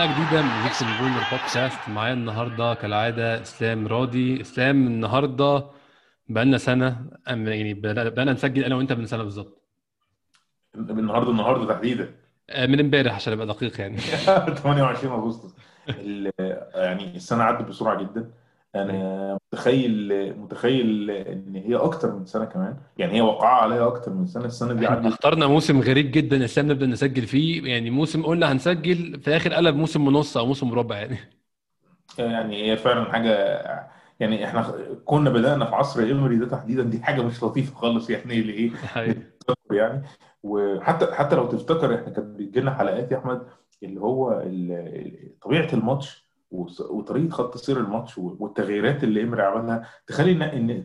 [0.00, 4.40] حلقة جديدة من هيكس الجول بودكاست معايا النهاردة كالعادة إسلام راضي.
[4.40, 5.64] إسلام النهاردة
[6.28, 9.62] بقالنا سنة أم- يعني بدأنا نسجل أنا وأنت من سنة بالظبط.
[10.74, 12.14] النهارده النهارده تحديدا.
[12.50, 13.96] آه، من امبارح عشان أبقى دقيق يعني.
[14.62, 15.54] 28 أغسطس.
[16.74, 18.30] يعني السنة عدت بسرعة جدا.
[18.74, 22.76] أنا متخيل متخيل إن هي أكتر من سنة كمان.
[22.98, 26.70] يعني هي وقعها عليها أكتر من سنة السنة دي إحنا اخترنا موسم غريب جدا إسلام
[26.70, 27.62] نبدأ نسجل فيه.
[27.72, 31.18] يعني موسم قلنا هنسجل في الآخر قلب موسم ونص أو موسم مربع يعني.
[32.18, 33.30] يعني هي فعلا حاجة
[34.20, 38.40] يعني إحنا كنا بدأنا في عصر ايمري ده تحديدا دي حاجة مش لطيفة خالص يعني
[38.42, 39.22] لايه حقيقي.
[39.72, 40.02] يعني.
[40.42, 43.46] وحتى حتى لو تفتكر إحنا كانت بتجي لنا حلقات يا أحمد
[43.82, 44.42] اللي هو
[45.42, 50.84] طبيعة الماتش وطريقة خط سير الماتش والتغييرات اللي امري عملها تخلي ان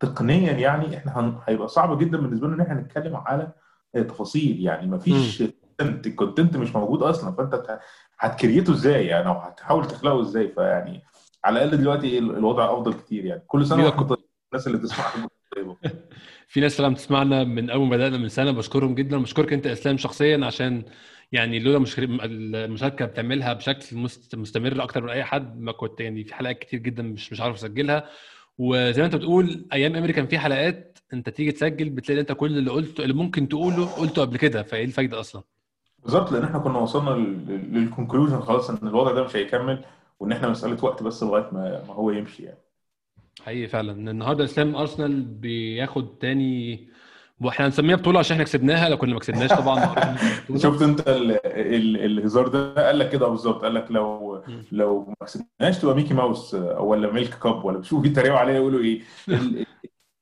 [0.00, 3.52] تقنيا يعني إحنا هن- هيبقى صعب جدا بالنسبة لنا إن إحنا نتكلم على
[3.94, 4.60] تفاصيل.
[4.60, 5.42] يعني مفيش
[5.78, 7.32] content ال content مش موجود أصلا.
[7.34, 7.80] فأنت هت-
[8.18, 11.02] هت create ه إزاي يعني؟ أو هتحاول تخلقه إزاي؟ فيعني
[11.44, 13.42] على الأقل دلوقتي ال- الوضع أفضل كتير يعني.
[13.46, 14.16] كل سنة طيبين
[14.52, 15.76] الناس اللي بتسمعنا طيبة.
[16.48, 18.50] في ناس طبعا بتسمعنا من أول ما بدأنا من سنة.
[18.50, 19.18] بشكرهم جدا.
[19.22, 20.82] بشكرك أنت إسلام شخصيا عشان
[21.34, 26.24] يعني لولا مش المشاركة بتعملها بشكل مست- مستمر أكتر من أي حد ما كنت يعني
[26.24, 28.08] في حلقات كتير جدا مش مش عارف أسجلها.
[28.58, 32.58] وزي ما أنت بتقول أيام امري كان في حلقات أنت تيجي تسجل بتلاقي أنت كل
[32.58, 35.42] اللي قلته اللي ممكن تقوله قلته قبل كده فإيه الفايدة أصلا؟
[36.02, 37.10] بالظبط لأن إحنا كنا وصلنا
[37.72, 39.84] للكونكلوجن خلاص إن الوضع ده مش هيكمل
[40.20, 42.58] وإن إحنا مسألة وقت بس لغاية ما ما هو يمشي يعني.
[43.42, 44.10] حقيقي فعلا.
[44.10, 46.88] النهارده إسلام أرسنال بياخد تاني
[47.40, 49.94] وإحنا هنسميها بطولة عشان إحنا كسبناها لو كنا ما كسبناش طبعا.
[50.56, 54.42] شفت انت ال ال الهزار ده قال لك كده بالظبط قال لك لو.
[54.72, 58.80] لو ما كسبناش تبقى ميكي ماوس أو ولا milk cup ولا شوف بيتريقوا عليها يقولوا
[58.80, 59.02] إيه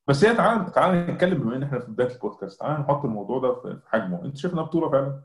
[0.08, 3.54] بس هي تعال تعال نتكلم بما إن إحنا في بداية البودكاست تعال نحط الموضوع ده
[3.54, 5.22] في في حجمه أنت شايف إنها بطولة فعلا؟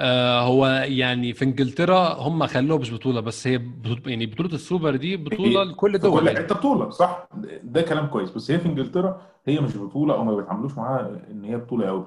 [0.00, 4.96] آه هو يعني في انجلترا هم خلوها مش بطولة بس هي بطولة يعني بطولة السوبر
[4.96, 6.20] دي بطولة لكل في دول.
[6.20, 6.36] كل.
[6.38, 7.28] حتة بطولة صح؟
[7.62, 11.44] ده كلام كويس بس هي في انجلترا هي مش بطولة أو ما بيتعاملوش معاها ان
[11.44, 12.04] هي بطولة قوي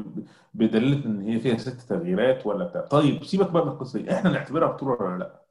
[0.53, 2.81] بدليل ان هي فيها ست تغييرات ولا بتاع.
[2.81, 4.12] طيب سيبك بقى من القصة دي.
[4.13, 5.41] إحنا نعتبرها بطولة ولا لا؟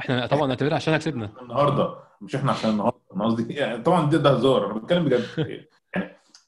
[0.00, 1.30] إحنا طبعا نعتبرها عشان كسبنا.
[1.42, 3.00] النهارده مش إحنا عشان النهارده.
[3.16, 5.34] أنا قصدي يعني طبعا ده ده هزار أنا بتكلم بجد.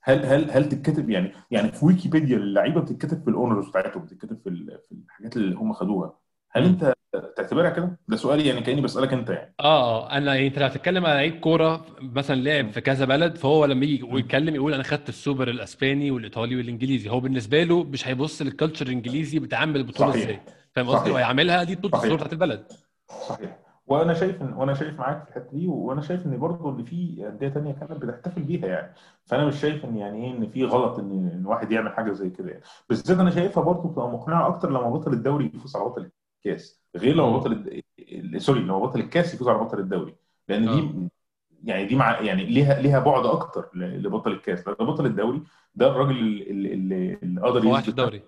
[0.04, 4.38] هل هل هل تتكتب يعني يعني في ويكيبيديا اللعيبة بتتكتب في ال honours بتاعتهم بتتكتب
[4.44, 4.50] في
[4.88, 6.18] في الحاجات اللي هم خدوها.
[6.50, 6.94] هل أنت
[7.36, 9.54] تعتبرها كده؟ ده سؤالي يعني كأني بسألك أنت يعني.
[9.60, 13.36] آه آه أنا يعني أنت لو هتتكلم على لعيب كورة مثلا لعب في كذا بلد
[13.36, 17.10] فهو لما يجي ويتكلم يقول أنا خدت السوبر الأسباني والإيطالي والإنجليزي.
[17.10, 20.14] هو بالنسبة له مش هيبص لل culture الإنجليزي بتعامل البطولة.
[20.14, 20.40] إزاي؟
[20.74, 21.14] فاهم قصدي؟ صحيح.
[21.14, 21.96] وهيعملها دي بطوله.
[21.96, 22.72] السوبر بتاعت البلد.
[23.28, 23.58] صحيح.
[23.92, 27.26] وأنا شايف ان وأنا شايف معاك في الحتة دي وأنا شايف إن برضه إن في
[27.28, 28.94] أندية تانية كانت بتحتفل بيها يعني.
[29.26, 32.30] فأنا مش شايف إن يعني إيه إن في غلط ان إن واحد يعمل حاجة زي
[32.30, 32.62] كده يعني.
[32.88, 37.14] بالذات أنا شايفها برضه بتبقى مقنعة أكتر لما بطل الدوري يفوز على بطل الكاس غير
[37.14, 37.36] لما.
[37.36, 37.82] بطل الد...
[37.98, 40.14] ال- sorry لما بطل الكاس يفوز على بطل الدوري.
[40.48, 41.08] لأن دي
[41.64, 44.68] يعني دي مع يعني ليها ليها بعد أكتر لبطل الكاس.
[44.68, 45.42] لأن بطل الدوري
[45.74, 48.22] ده الراجل اللي, اللي, قدر يثبت الدوري.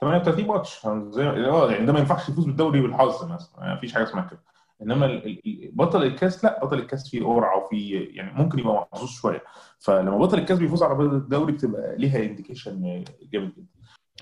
[0.00, 0.86] 38 ماتش.
[1.08, 3.60] زي آه يعني ده ما ينفعش يفوز بالدوري بالحظ مثلا.
[3.60, 4.40] ما فيش حاجة اسمها كده.
[4.84, 5.22] إنما
[5.72, 9.42] بطل الكاس لا بطل الكاس فيه قرعة وفي يعني ممكن يبقى محظوظ شوية.
[9.78, 13.66] فلما بطل الكاس بيفوز على بطل الدوري بتبقى ليها indication جامد جدا.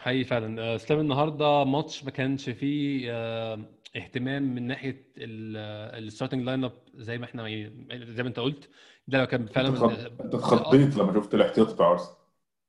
[0.00, 0.62] حقيقي فعلا.
[0.62, 3.59] آه، إسلام النهارده ماتش ما كانش فيه آه،
[3.97, 8.69] اهتمام من ناحية ال starting lineup زي ما إحنا يعني زي ما أنت قلت.
[9.09, 12.17] ده لو كان فعلا أنت اتخضيت لما شفت الاحتياطي بتاع أرسنال.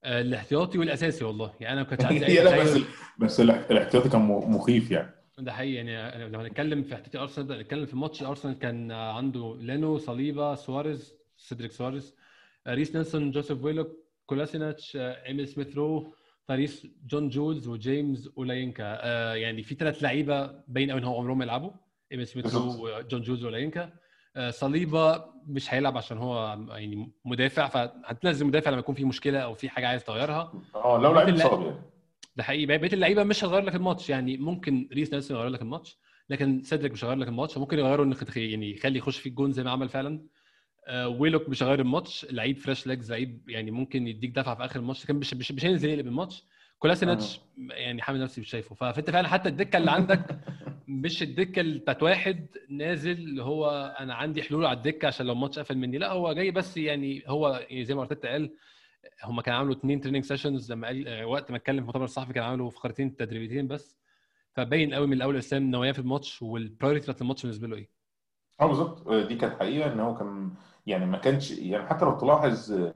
[0.04, 1.54] آه، الاحتياطي والأساسي والله.
[1.60, 2.78] يعني أنا ما كنتش اي لا بس
[3.20, 5.16] بس الاح- الاحتياطي كان مخيف يعني.
[5.38, 9.98] ده حقيقي يعني لو هنتكلم في احتياطي أرسنال نتكلم في ماتش أرسنال كان عنده لينو
[9.98, 12.16] صليبا سواريز سيدريك سواريز
[12.68, 13.88] ريس نيلسون جوزيف ويلوك
[14.26, 16.14] كولاسيناتش إيميل سميث رو
[16.48, 21.42] تاريس جون جولز وجيمس أولاينكا آه، يعني في ثلاث لعيبة باين قوي إن هو عمرهم
[21.42, 21.72] يلعبوا
[22.12, 22.88] إيميل سميث رو.
[22.88, 23.94] وجون جولز وأولاينكا
[24.36, 29.54] آه، صليبا مش هيلعب عشان هو يعني مدافع فهتنزل مدافع لما يكون في مشكلة أو
[29.54, 31.30] في حاجة عايز تغيرها آه لو لعيب.
[31.30, 31.93] اتصاب يعني
[32.36, 32.66] ده حقيقي.
[32.66, 34.10] بقيه اللعيبة مش هتغير لك الماتش.
[34.10, 35.98] يعني ممكن ريس نيلسون يغير لك الماتش
[36.30, 37.58] لكن سيدريك مش هيغير لك الماتش.
[37.58, 40.26] ممكن يغيره إنك يعني يخلي يخش فيك جون زي ما عمل فعلا.
[40.88, 42.26] آه ويلوك مش هيغير الماتش.
[42.32, 45.04] لعيب fresh legs لعيب يعني ممكن يديك دفعة في آخر الماتش.
[45.04, 46.44] لكن مش مش, مش هينزل يقلب الماتش.
[46.80, 47.40] كولاسيناتش
[47.70, 48.76] يعني حامل نفسي مش شايفه.
[48.76, 50.40] فأنت فعلا حتى الدكة اللي عندك
[50.88, 55.60] مش الدكة بتاعت واحد نازل اللي هو أنا عندي حلول على الدكة عشان لو الماتش
[55.60, 55.98] قفل مني.
[55.98, 58.54] لا هو جاي بس يعني هو يعني زي ما أرتيتا قال
[59.24, 62.34] هم كانوا عملوا اثنين training sessions لما قال آه، وقت ما اتكلم في المؤتمر الصحفي
[62.34, 63.98] كانوا عملوا فقرتين تدريبيتين بس.
[64.56, 67.90] فباين قوي من الأول اسلام نواياه في الماتش وال priority بتاعت الماتش بالنسبة له إيه.
[68.62, 69.08] آه بالظبط.
[69.08, 70.52] آه، دي كانت حقيقة إن هو كان
[70.88, 72.94] يعني ما كانش يعني حتى لو تلاحظ آه،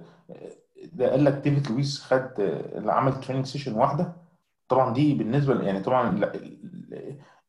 [0.93, 4.15] ده قال لك ديفيد لويس خد اللي عمل training session واحدة.
[4.69, 6.09] طبعا دي بالنسبة يعني طبعا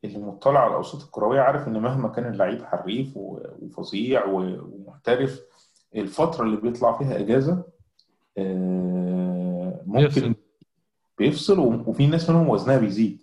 [0.04, 5.40] اللي مطلع على الأوساط الكروية عارف إن مهما كان اللعيب حريف وفظيع ومحترف
[5.96, 7.64] الفترة اللي بيطلع فيها إجازة.
[9.86, 10.34] ممكن
[11.18, 11.58] بيفصل.
[11.58, 13.22] وفي ناس منهم وزنها بيزيد.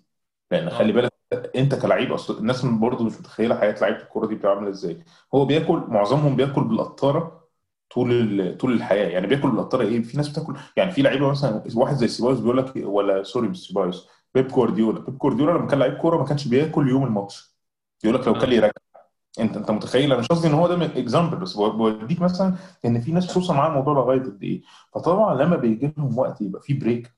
[0.51, 1.11] لأن خلي بالك
[1.55, 5.03] أنت كلعيب أصلا الناس برضه مش متخيلة حياة لعيبة الكورة دي بتبقى عاملة إزاي.
[5.35, 7.47] هو بياكل معظمهم بياكل بالقطارة
[7.93, 9.07] طول طول الحياة.
[9.09, 12.57] يعني بياكل بالقطارة إيه؟ في ناس بتاكل يعني في لعيبة مثلا واحد زي سيبايوس بيقول
[12.57, 14.99] لك ولا sorry مش سيبايوس بيب جوارديولا.
[14.99, 17.55] بيب جوارديولا لما كان لعيب كورة ما كانش بياكل يوم الماتش.
[18.03, 18.71] يقول لك لو كان يرجع
[19.39, 22.55] انت انت متخيل؟ أنا مش قصدي ان هو ده example بس بو- بوديك مثلا
[22.85, 24.61] إن في ناس بتوصل معاها الموضوع لغاية قد إيه.
[24.93, 27.11] فطبعا لما بيجي لهم وقت يبقى في break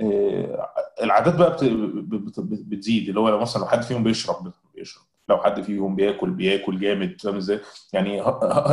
[0.00, 0.68] آه،
[1.02, 3.08] العادات بقى بت- بت- بت- بتزيد.
[3.08, 5.02] اللي هو مثلا لو حد فيهم بيشرب بيشرب.
[5.30, 7.60] لو حد فيهم بياكل بياكل جامد فاهم إزاي؟
[7.92, 8.16] يعني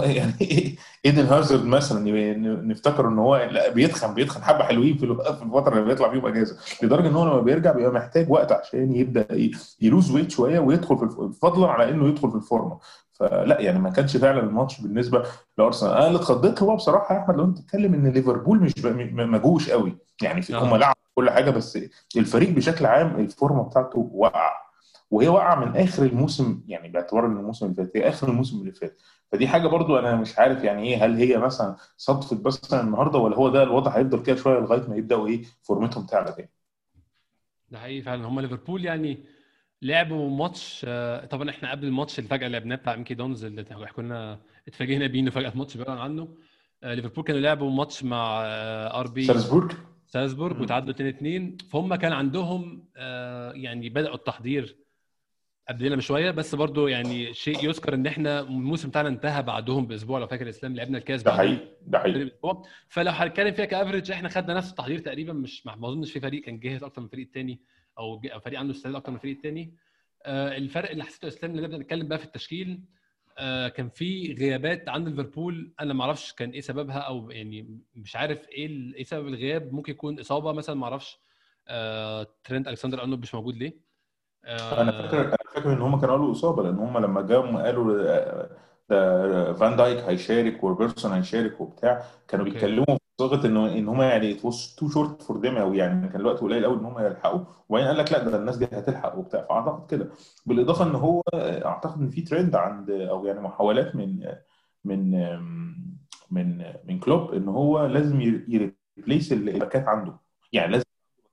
[0.04, 0.34] يعني
[1.06, 6.12] ايدن هازارد مثلا نفتكر ان هو لا بيتخن بيتخن حبة حلوين في الفترة اللي بيطلع
[6.12, 9.52] فيهم أجازة لدرجة إن هو لما بيرجع بيبقى محتاج وقت عشان يبدأ
[9.82, 12.80] يلوز ويت شوية ويدخل في فضلا على إنه يدخل في الفورمة
[13.14, 15.24] فلا يعني ما كانش فعلا الماتش بالنسبة
[15.58, 18.74] لأرسنال أنا اللي اتخضيت هو بصراحة يا أحمد لو أنت تتكلم إن ليفربول مش
[19.12, 20.58] ما جوش قوي يعني آه.
[20.58, 21.80] هم لعبوا كل حاجة بس
[22.18, 24.67] الفريق بشكل عام الفورمة بتاعته وقع
[25.12, 28.72] وهي واقعة من آخر الموسم يعني باعتبار إن الموسم اللي فات هي آخر الموسم اللي
[28.72, 29.02] فات.
[29.32, 33.36] فدي حاجة برضو أنا مش عارف يعني إيه هل هي مثلا صدفه بس النهارده ولا
[33.36, 36.50] هو ده الوضع هيفضل كده شوية لغاية ما يبدأوا إيه فورمتهم تعلى تاني؟
[37.70, 38.28] ده حقيقي فعلا.
[38.28, 39.24] هم ليفربول يعني
[39.82, 43.92] لعبوا ماتش آه، طبعا إحنا قبل الماتش اللي فجأة لعبناه بتاع MK Dons اللي إحنا
[43.92, 46.28] كنا اتفاجئنا بيه إنه فجأة الماتش بيعلن عنه.
[46.84, 49.72] آه، ليفربول كانوا لعبوا ماتش مع آه، آر بي سالزبورج
[50.08, 50.62] سالزبورج.
[50.62, 52.88] وتعادلوا 2 2 فهم كان عندهم
[53.54, 54.78] يعني بدأوا التحضير
[55.70, 60.28] قبلنا بشوية بس برضو يعني شيء يذكر إن إحنا الموسم بتاعنا انتهى بعدهم بأسبوع لو
[60.28, 62.32] فاكر اسلام لعبنا الكاس ده حقيقي ده حقيقي.
[62.90, 66.60] فلو هنتكلم فيها كأفريج إحنا خدنا نفس التحضير تقريبا مش ما أظنش في فريق كان
[66.60, 67.60] جاهز أكتر من الفريق الثاني
[68.00, 69.74] أو فريق عنده استعداد أكتر من الفريق الثاني
[70.24, 72.82] آه الفرق اللي حسيته إسلام اللي نبدأ نتكلم بقى في التشكيل
[73.38, 78.16] آه كان في غيابات عند ليفربول أنا ما أعرفش كان إيه سببها أو يعني مش
[78.16, 79.74] عارف إيه إيه سبب الغياب.
[79.74, 81.18] ممكن يكون إصابة مثلا ما أعرفش.
[81.68, 83.87] آه ترينت ألكسندر أرنولد مش موجود ليه؟
[84.48, 88.50] أنا فاكر أنا فاكر إن هم كانوا قالوا إصابة لأن هم لما جم قالوا آه،
[88.90, 92.54] ده فان دايك هيشارك وروبرتسون هيشارك وبتاع كانوا okay.
[92.60, 96.08] بيتكلموا في صيغه انه إن هم يعني it was too short for them أو يعني
[96.08, 97.40] كان الوقت قليل قوي إن هم يلحقوا.
[97.70, 99.42] وبعدين قال لك لا ده الناس دي هتلحق وبتاع.
[99.50, 100.10] فأعتقد كده.
[100.46, 104.26] بالإضافة إن هو آه، أعتقد إن في ترند عند أو يعني محاولات من
[104.86, 105.12] من
[106.32, 110.14] من من كلوب إن هو لازم ي replace الباكات عنده.
[110.54, 110.86] يعني لازم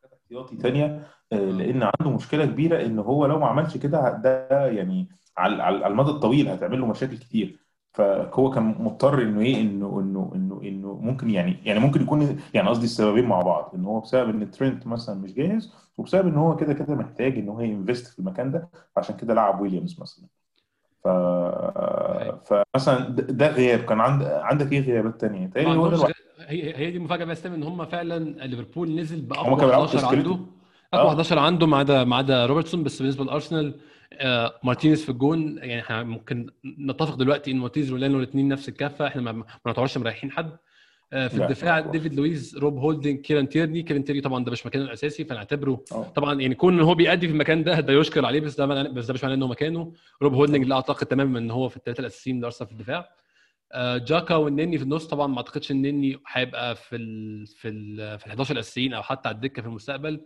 [0.03, 1.07] باكات احتياطي ثانية
[1.37, 5.09] لأن عنده مشكلة كبيرة إن هو لو ما عملش كده ده يعني
[5.39, 7.65] على المدى الطويل هتعمل له مشاكل كتير.
[7.93, 12.69] فهو كان مضطر إنه إيه إنه إنه إنه إنه ممكن يعني يعني ممكن يكون يعني
[12.69, 16.57] قصدي السببين مع بعض إن هو بسبب إن ترينت مثلا مش جاهز وبسبب إن هو
[16.57, 20.25] كده كده محتاج إن هو ينفست في المكان ده عشان كده لعب ويليامز مثلا.
[21.05, 21.09] ف
[22.47, 23.81] فمثلا ده غياب.
[23.81, 25.25] كان عند عندك إيه غيابات.
[25.25, 26.15] غير-
[26.47, 30.31] هي هي دي المفاجاه بس إن هم فعلا ليفربول نزل بأقوى كانوا بيلعبوا 11 تشكيلته.
[30.31, 30.45] عنده.
[30.95, 31.09] اقوى آه.
[31.09, 33.75] 11 عنده ما عدا ما عدا روبرتسون بس بالنسبة لأرسنال
[34.13, 39.07] آه مارتينيز في الجون يعني إحنا ممكن نتفق دلوقتي إن مارتينيز ولينو الاثنين نفس الكفة
[39.07, 40.57] إحنا ما, نعتبرش مريحين حد
[41.13, 41.81] آه في الدفاع.
[41.81, 46.03] ديفيد لويز روب هولدنج كيران تيرني كيران تيرني طبعا ده مش مكانه الأساسي فنعتبره آه.
[46.03, 49.07] طبعا يعني كون إن هو بيأدي في المكان ده ده يشكر عليه بس ده بس
[49.07, 52.41] ده مش معناه انه مكانه روب هولدنج لا أعتقد تماما إن هو في الثلاثه الأساسيين
[52.41, 53.09] لأرسنال في الدفاع
[53.73, 58.19] آه، جاكا والنني في النص طبعا ما أعتقدش إن النني هيبقى في ال في ال
[58.19, 60.21] في ال 11 الأساسيين أو حتى على الدكة في المستقبل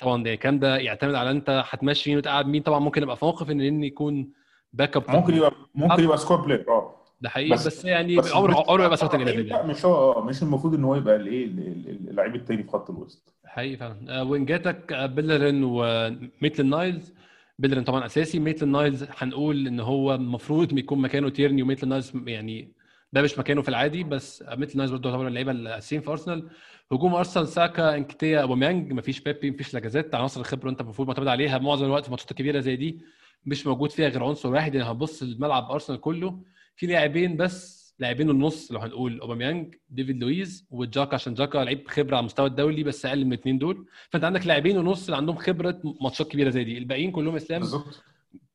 [0.00, 2.62] طبعا؟ ده الكلام ده يعتمد على أنت هتمشي مين وتقعد مين.
[2.62, 4.30] طبعا ممكن يبقى في موقف إن النني يكون
[4.72, 6.94] backup ممكن يبقى ممكن يبقى squad player آه.
[7.20, 10.74] ده حقيقي بس, بس- يعني عمره عمره يبقى سبعة الا مش هو آه، مش المفروض
[10.74, 13.34] إن هو يبقى الايه ال- ال- اللعيب التاني في خط الوسط.
[13.44, 13.96] حقيقي فعلا.
[14.20, 17.12] آه، وينجاتك آه، بيلرين وميتل نايلز.
[17.58, 18.38] بيلرين طبعا أساسي.
[18.38, 22.72] ميتل نايلز هنقول إن هو المفروض يكون مكانه تيرني وميتل نايلز يعني
[23.12, 26.50] ده مش مكانه في العادي بس ميتل نايلز برضه يعتبر اللعيبة الاساسيين في أرسنال.
[26.92, 31.58] هجوم أرسنال ساكا إنكتيا أوباميانج مفيش بيبي مفيش لاكازيت عناصر الخبرة أنت المفروض معتمد عليها.
[31.58, 33.00] معظم الوقت في الماتشات الكبيره زي دي
[33.46, 36.42] مش موجود فيها غير عنصر واحد يعني هتبص الملعب أرسنال كله.
[36.76, 42.16] في لاعبين بس لاعبين النص لو هنقول أوباميانج ديفيد لويز وجاكا عشان جاكا لعيب خبرة
[42.16, 43.86] على المستوى الدولي بس أقل من الاثنين دول.
[44.10, 46.78] فأنت عندك لاعبين ونص اللي عندهم خبرة ماتشات كبيرة زي دي.
[46.78, 48.02] الباقيين كلهم إسلام بالظبط.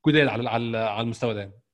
[0.08, 1.65] جداد على على على المستوى ده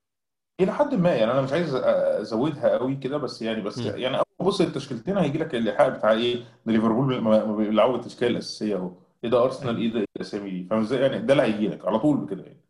[0.62, 3.96] إلى حد ما يعني أنا مش عايز أزودها قوي كده بس يعني بس مم.
[3.96, 8.76] يعني أول تبص للتشكيلتين هيجي لك الإيحاء بتاع إيه ده ليفربول ما بيلعبوا التشكيله الأساسية
[8.76, 8.92] أهو.
[9.24, 11.98] إيه ده أرسنال إيه ده الاسامي دي فاهم إزاي؟ يعني ده اللي هيجي لك على
[11.98, 12.60] طول كده يعني.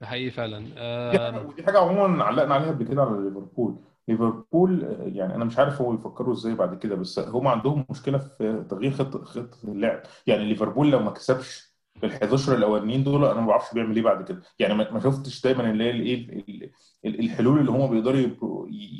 [0.00, 0.66] ده حقيقي فعلا.
[0.78, 1.46] آه.
[1.46, 3.76] ودي حاجة عموما علقنا عليها قبل كده على ليفربول.
[4.08, 4.82] ليفربول
[5.14, 8.92] يعني أنا مش عارف هو يفكروا إزاي بعد كده بس هم عندهم مشكلة في تغيير
[8.92, 10.02] خطه خطه اللعب.
[10.26, 14.02] يعني ليفربول لو ما كسبش في ال 11 الأولانيين دول أنا ما بعرفش بيعمل إيه
[14.02, 14.42] بعد كده.
[14.58, 16.14] يعني ما شفتش دايما اللي هي الايه
[16.48, 16.70] ال-
[17.04, 18.20] ال- الحلول اللي هم بيقدروا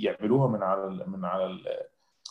[0.01, 1.59] يعملوها من على من على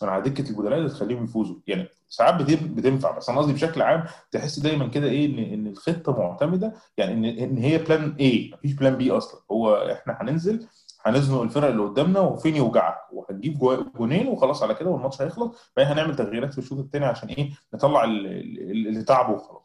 [0.02, 1.56] من على دكة البدلاء اللي تخليهم يفوزوا.
[1.68, 6.20] يعني ساعات بتنفع بس أنا قصدي بشكل عام تحس دايما كده إيه ان إن الخطة
[6.20, 6.74] معتمدة.
[6.98, 9.42] يعني ان إن هي plan A مفيش plan B أصلا.
[9.52, 10.68] هو إحنا هننزل
[11.06, 13.58] هنزنق الفرق اللي قدامنا وفين يوجعك؟ وهنجيب
[13.98, 15.72] جونين وخلاص على كده والماتش هيخلص.
[15.78, 19.63] بعدين هنعمل تغييرات في الشوط الثاني عشان إيه؟ نطلع ال- ال- اللي تعبه وخلاص.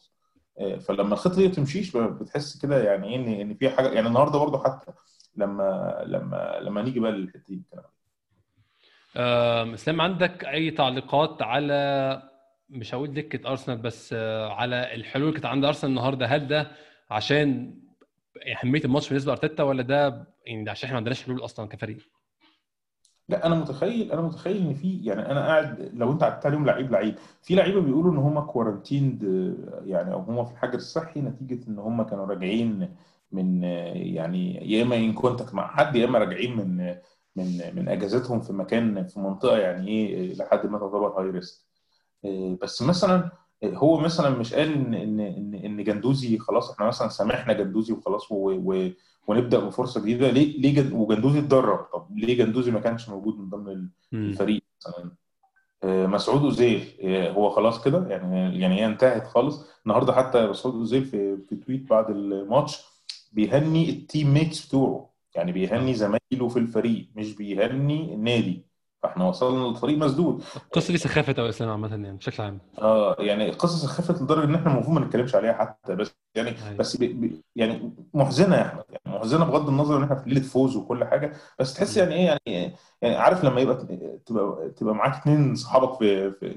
[0.81, 4.59] فلما الخطة دي ما بتمشيش بتحس كده يعني إيه إن في حاجة يعني النهارده برضو
[4.59, 4.93] حتى
[5.37, 7.63] لما لما لما نيجي بقى للحتة دي
[9.17, 12.23] آم، إسلام عندك أي تعليقات على
[12.71, 16.71] مش هقول دكة أرسنال بس آه، على الحلول اللي كانت عند أرسنال النهارده؟ هل ده
[17.11, 17.75] عشان
[18.63, 21.99] أهمية الماتش بالنسبة لأرتيتا ولا ده يعني عشان إحنا ما عندناش حلول أصلا كفريق؟
[23.29, 26.91] لا أنا متخيل أنا متخيل إن في يعني أنا قاعد لو أنت عدت عليهم لعيب
[26.93, 27.15] لعيب.
[27.43, 29.23] في لعيبة بيقولوا إن هم quarantined
[29.85, 32.97] يعني أو هم في الحجر الصحي نتيجة إن هم كانوا راجعين
[33.33, 37.03] من آه، يعني يا إما ان contact مع حد يا إما راجعين من آه،
[37.37, 41.65] من من أجازتهم في مكان في منطقة يعني إيه لحد ما تعتبر high risk
[42.63, 43.31] بس مثلا آه،
[43.65, 48.33] هو مثلا مش قال ان ان ان إن جندوزي خلاص إحنا مثلا سامحنا جندوزي وخلاص
[48.33, 48.91] و و
[49.29, 50.31] ونبدأ بفرصة جديدة.
[50.31, 53.89] ليه ليه جن- وجندوزي اتدرب؟ طب ليه جندوزي ما كانش موجود من ضمن.
[54.13, 55.11] الفريق مثلا؟
[55.85, 59.67] آه، مسعود أوزيل آه، هو خلاص كده؟ يعني يعني هي انتهت خالص.
[59.87, 62.83] النهارده حتى مسعود أوزيل في في tweet بعد الماتش
[63.33, 65.09] بيهني ال team mates بتوعه.
[65.35, 68.68] يعني بيهني زمايله في الفريق مش بيهني النادي
[69.03, 70.43] فاحنا وصلنا لطريق مسدود.
[70.57, 72.59] القصة دي سخافه قوي إسلام عامة يعني بشكل عام.
[72.79, 76.77] آه يعني قصص خفت لدرجة إن إحنا المفروض ما نتكلمش عليها حتى بس يعني أيوة.
[76.77, 80.43] بس بي بي يعني محزنة يا أحمد يعني محزنة بغض النظر إن إحنا في ليله
[80.47, 83.77] فوز وكل حاجة بس تحس يعني إيه يعني يعني عارف لما يبقى
[84.27, 86.55] تبقى تبقى معاك اتنين صحابك في في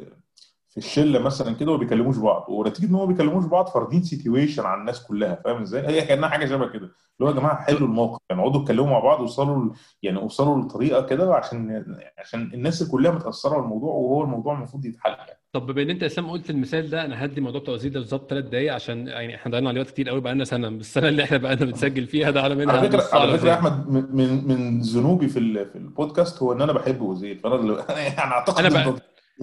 [0.71, 2.45] في الشلة مثلا كده وما بيكلموش بعض.
[2.49, 6.29] ونتيجه إن هم ما بيكلموش بعض فارضين سيتويشن على الناس كلها فاهم إزاي؟ هي كأنها
[6.29, 6.81] حاجة شبه كده.
[6.85, 8.19] اللي هو يا جماعة حلوا الموقف.
[8.29, 9.73] يعني اقعدوا اتكلموا مع بعض وصلوا
[10.03, 11.85] يعني وصلوا لطريقة كده عشان
[12.19, 15.39] عشان الناس كلها متأثرة بالموضوع وهو الموضوع المفروض يتحل يعني.
[15.53, 17.99] طب بما إن أنت يا اسلام قلت المثال ده أنا هدي موضوع بتاع وزير ده
[17.99, 20.67] بالظبط ثلاث دقايق عشان يعني إحنا ضيعنا عليه وقت كتير قوي بقالنا سنة.
[20.67, 24.47] السنة اللي إحنا بقالنا بنسجل فيها ده على منها على فكرة على فكرة أحمد من
[24.47, 27.39] من ذنوبي في في البودكاست هو إن أنا بحب وزير.
[27.43, 29.01] فأنا يعني أعتقد أنا بقى-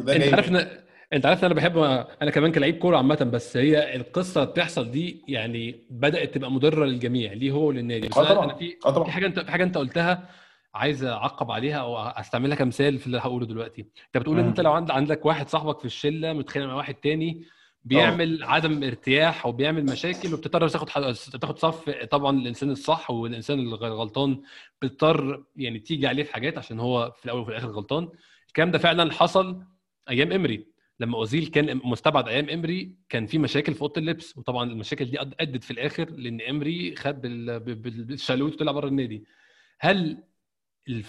[0.08, 0.78] أنت عارف
[1.12, 1.79] انت عارف ان أنا بحب
[2.23, 6.85] أنا كمان كلاعب كوره عامه بس هي القصة اللي بتحصل دي يعني بدات تبقى مضره
[6.85, 9.05] للجميع ليه هو وللنادي؟ بس آه أنا في طبعا.
[9.05, 10.29] في حاجة انت في حاجة أنت قلتها
[10.75, 13.81] عايز أعقب عليها أو أستعملها كمثال في اللي هقوله دلوقتي.
[14.07, 14.45] أنت بتقول إن.
[14.47, 17.45] أنت لو عند عندك واحد صاحبك في الشلة متخانق مع واحد تاني
[17.85, 24.41] بيعمل عدم ارتياح وبيعمل مشاكل وبتضطر تاخد حد- تاخد صف طبعا الانسان الصح والإنسان الغلطان
[24.83, 28.09] بتضطر يعني تيجي عليه في حاجات عشان هو في الأول وفي الآخر غلطان.
[28.49, 29.62] الكلام ده فعلا حصل
[30.11, 30.77] أيام إمري.
[31.00, 35.21] لما أوزيل كان مستبعد أيام إمري كان في مشاكل في أوضة اللبس وطبعا المشاكل دي
[35.21, 39.25] أدت في الآخر لأن إمري خد بال- بال- بالشالوت وطلع بره النادي.
[39.81, 40.23] هل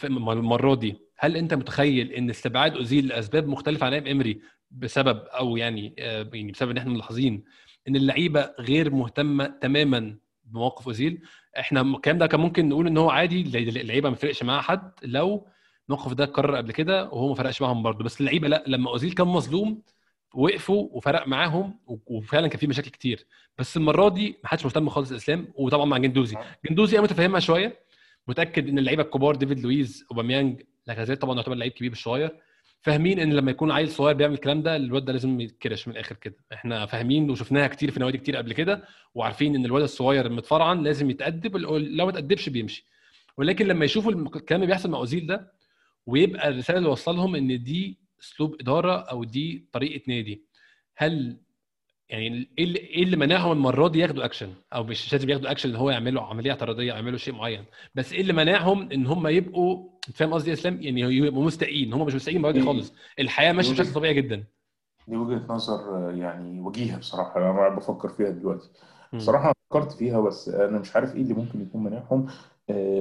[0.04, 4.42] المرة دي هل أنت متخيل إن استبعاد أوزيل لأسباب مختلفة عن أيام إمري
[4.72, 7.44] بسبب أو يعني آه، يعني بسبب إن إحنا ملاحظين
[7.88, 11.22] إن اللعيبة غير مهتمة تماما بموقف أوزيل؟
[11.60, 15.48] إحنا الكلام ده كان ممكن نقول إن هو عادي اللعيبة ما فرقش معاها حد لو
[15.90, 18.04] الموقف ده اتكرر قبل كده وهو ما فرقش معاهم برضه.
[18.04, 19.82] بس اللعيبة لا لما أوزيل كان مظلوم
[20.34, 23.26] وقفوا وفرق معاهم وفعلا كان في مشاكل كتير.
[23.58, 26.38] بس المرة دي ما حدش مهتم خالص يا إسلام وطبعا مع جندوزي.
[26.70, 27.80] جندوزي أنا متفهمها شوية.
[28.28, 32.34] متأكد إن اللعيبة الكبار ديفيد لويز أوباميانج لاكازيت طبعا يعتبر لعيب كبير شوية
[32.82, 36.16] فاهمين إن لما يكون عيل صغير بيعمل الكلام ده الواد ده لازم يتكرش من الآخر
[36.16, 36.36] كده.
[36.54, 38.84] إحنا فاهمين وشفناها كتير في نوادي كتير قبل كده
[39.16, 42.86] وعارفين إن الواد الصغير المتفرعن لازم يتأدب لو ما تادبش بيمشي.
[43.38, 45.52] ولكن لما يشوفوا الكلام اللي بيحصل مع أوزيل ده
[46.10, 50.44] ويبقى الرسالة اللي وصلهم إن دي أسلوب إدارة أو دي طريقة نادي.
[50.98, 51.38] هل
[52.10, 55.76] يعني إيه اللي اللي منعهم المرة دي ياخدوا اكشن أو مش لازم ياخدوا اكشن إن
[55.76, 60.34] هو يعملوا عملية اعتراضية يعملوا شيء معين بس إيه اللي منعهم إن هم يبقوا فاهم
[60.34, 62.94] قصدي يا إسلام؟ يعني يبقوا مستائين هم مش مستائين المره دي خالص.
[63.20, 64.44] الحياة ماشية بشكل طبيعي جدا.
[65.08, 68.70] دي وجهة نظر يعني وجيهة بصراحة أنا بفكر فيها دلوقتي.
[69.14, 72.32] بصراحة فكرت فيها بس أنا مش عارف إيه اللي ممكن يكون مانعهم آه،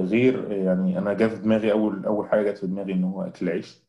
[0.05, 3.23] غير آه، يعني أنا جا في دماغي أول أول حاجة جت في دماغي إن هو
[3.23, 3.83] أكل العيش.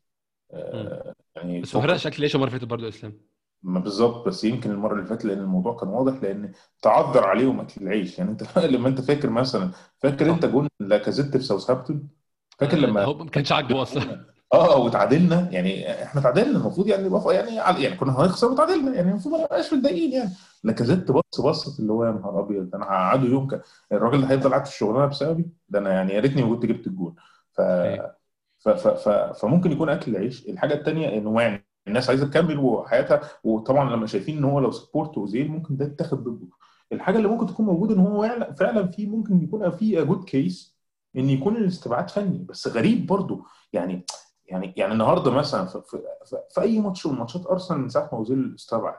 [0.53, 3.21] آه، يعني بس ما فرقش أكل عيش المره اللي فاتت برضه يا اسلام
[3.63, 7.81] ما بالظبط بس يمكن المرة اللي فاتت لأن الموضوع كان واضح لأن تعذر عليهم أكل
[7.81, 8.19] العيش.
[8.19, 10.29] يعني أنت لما أنت فاكر مثلا فاكر.
[10.29, 12.09] أنت جون لاكازيت في ساوثهامبتون؟
[12.59, 14.25] فاكر لما هو ما كانش عاجبه أصلا.
[14.53, 19.36] آه وتعادلنا يعني إحنا تعادلنا المفروض يعني نبقى يعني يعني كنا هنخسر وتعادلنا يعني المفروض
[19.36, 20.29] ما نبقاش متضايقين يعني.
[20.63, 23.62] لاكازيت بص بصت اللي هو يا نهار أبيض ده أنا هقعده يوم ك...
[23.91, 26.88] الراجل ده هيفضل قاعد في الشغلانة بسببي؟ ده أنا يعني يا ريتني ما كنت جبت
[26.88, 27.15] الجون.
[27.53, 27.62] ف.
[28.60, 29.10] ف ف ف
[29.41, 30.50] فممكن يكون أكل العيش.
[30.50, 35.18] الحاجة الثانية انه يعني الناس عايزة تكمل وحياتها وطبعا لما شايفين إن هو لو support
[35.18, 36.48] اوزيل ممكن ده يتاخد ضده.
[36.91, 40.77] الحاجة اللي ممكن تكون موجودة إن هو فعلا في ممكن يكون في good case
[41.18, 43.46] إن يكون الاستبعاد فني بس غريب برضو.
[43.74, 44.06] يعني
[44.50, 45.98] يعني يعني النهارده مثلا في, في,
[46.50, 48.96] في أي ماتش من ماتشات أرسنال من ساعة ما أوزيل استبعد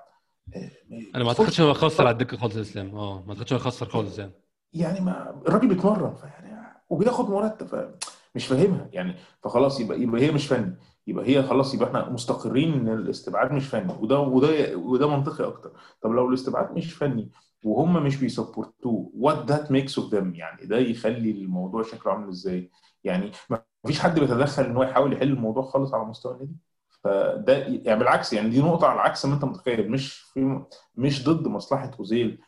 [1.14, 4.18] أنا ما أعتقدش هو خسر على الدكة خالص الاسلام آه ما أعتقدش هو خسر خالص
[4.18, 4.32] يعني.
[4.72, 7.94] يعني ما الراجل بيتمرن فيعني وبياخد مرتب
[8.34, 10.76] مش فاهمها يعني فخلاص يبقى يبقى هي مش فني
[11.06, 15.72] يبقى هي خلاص يبقى إحنا مستقرين إن الاستبعاد مش فني وده وده وده منطقي أكتر.
[16.02, 17.30] طب لو الاستبعاد مش فني
[17.64, 22.12] وهم مش بي support وه what that makes of them يعني ده يخلي الموضوع شكله
[22.12, 22.70] عامل إزاي؟
[23.04, 26.56] يعني ما فيش حد بيتدخل إن هو يحاول يحل الموضوع خالص على مستوى النادي.
[27.04, 29.90] فده يعني بالعكس يعني دي نقطة على عكس ما أنت متخيل.
[29.90, 30.62] مش في
[30.96, 32.38] مش ضد مصلحة أوزيل.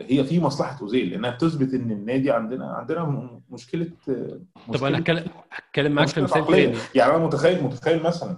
[0.00, 3.04] هي في مصلحة أوزيل لأنها بتثبت إن النادي عندنا عندنا
[3.50, 4.40] مشكلة, مشكلة
[4.74, 6.76] طب أنا هتكلم هتكلم معاك في مثال تاني.
[6.94, 8.36] يعني أنا متخيل متخيل مثلا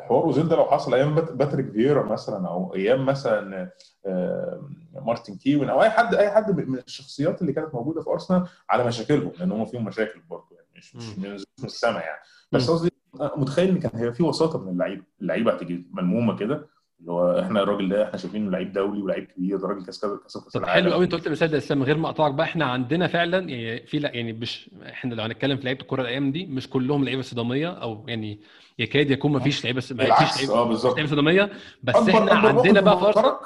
[0.00, 3.70] حوار أوزيل ده لو حصل أيام باتريك فييرا مثلا أو أيام مثلا
[4.94, 8.84] مارتن كيون أو أي حد أي حد من الشخصيات اللي كانت موجودة في أرسنال على
[8.84, 10.57] مشاكلهم لأن هم فيهم مشاكل برضه.
[10.78, 11.18] مش مش
[11.58, 12.20] من السماء يعني.
[12.52, 16.68] بس قصدي متخيل إن كان هيبقى في وساطة من اللعيبة اللعيبة هتيجي ملمومة كده
[17.00, 20.32] اللي هو إحنا الراجل ده إحنا شايفينه لعيب دولي ولعيب كبير ده راجل كاس كاس
[20.54, 23.48] طب حلو قوي أنت قلت مثال ده اسلام غير ما اقطعك بقى إحنا عندنا فعلا
[23.50, 27.04] يعني في لا يعني مش إحنا لو هنتكلم في لعيبة الكوره الأيام دي مش كلهم
[27.04, 28.40] لعيبة صدامية أو يعني
[28.78, 30.94] يكاد يكون ما فيش لعيبة ما فيش لعيبة بالظبط.
[30.96, 31.50] لعيبة صدامية
[31.82, 33.36] بس إحنا عندنا بقى ارسنال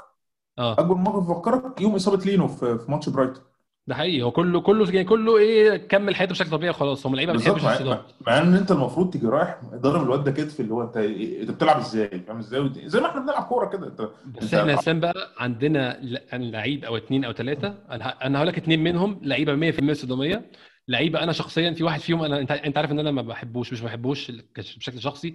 [0.59, 0.73] آه.
[0.73, 3.43] أكبر موقف بفكرك؟ يوم إصابة لينو في, في ماتش برايتون.
[3.87, 4.23] ده حقيقي.
[4.23, 7.65] هو كله كله يعني كله إيه كمل حياته بشكل طبيعي خلاص هم لعيبة ما بتحبش
[7.65, 7.99] الصدام.
[8.27, 11.79] مع إن أنت المفروض تيجي رايح ضارب الواد ده كتف اللي هو أنت أنت بتلعب
[11.81, 13.87] إزاي؟ فاهم إزاي؟ زي ما إحنا بنلعب كورة كده.
[13.87, 15.99] انت بس إحنا اسلام بقى عندنا
[16.33, 20.51] لعيب أو اثنين أو ثلاثة أنا أنا هقول لك اثنين منهم لعيبة 100% صدامية.
[20.89, 23.81] لعيبة أنا شخصيا في واحد فيهم أنا انت أنت عارف إن أنا ما بحبوش مش
[23.81, 25.35] بحبوش بشكل شخصي.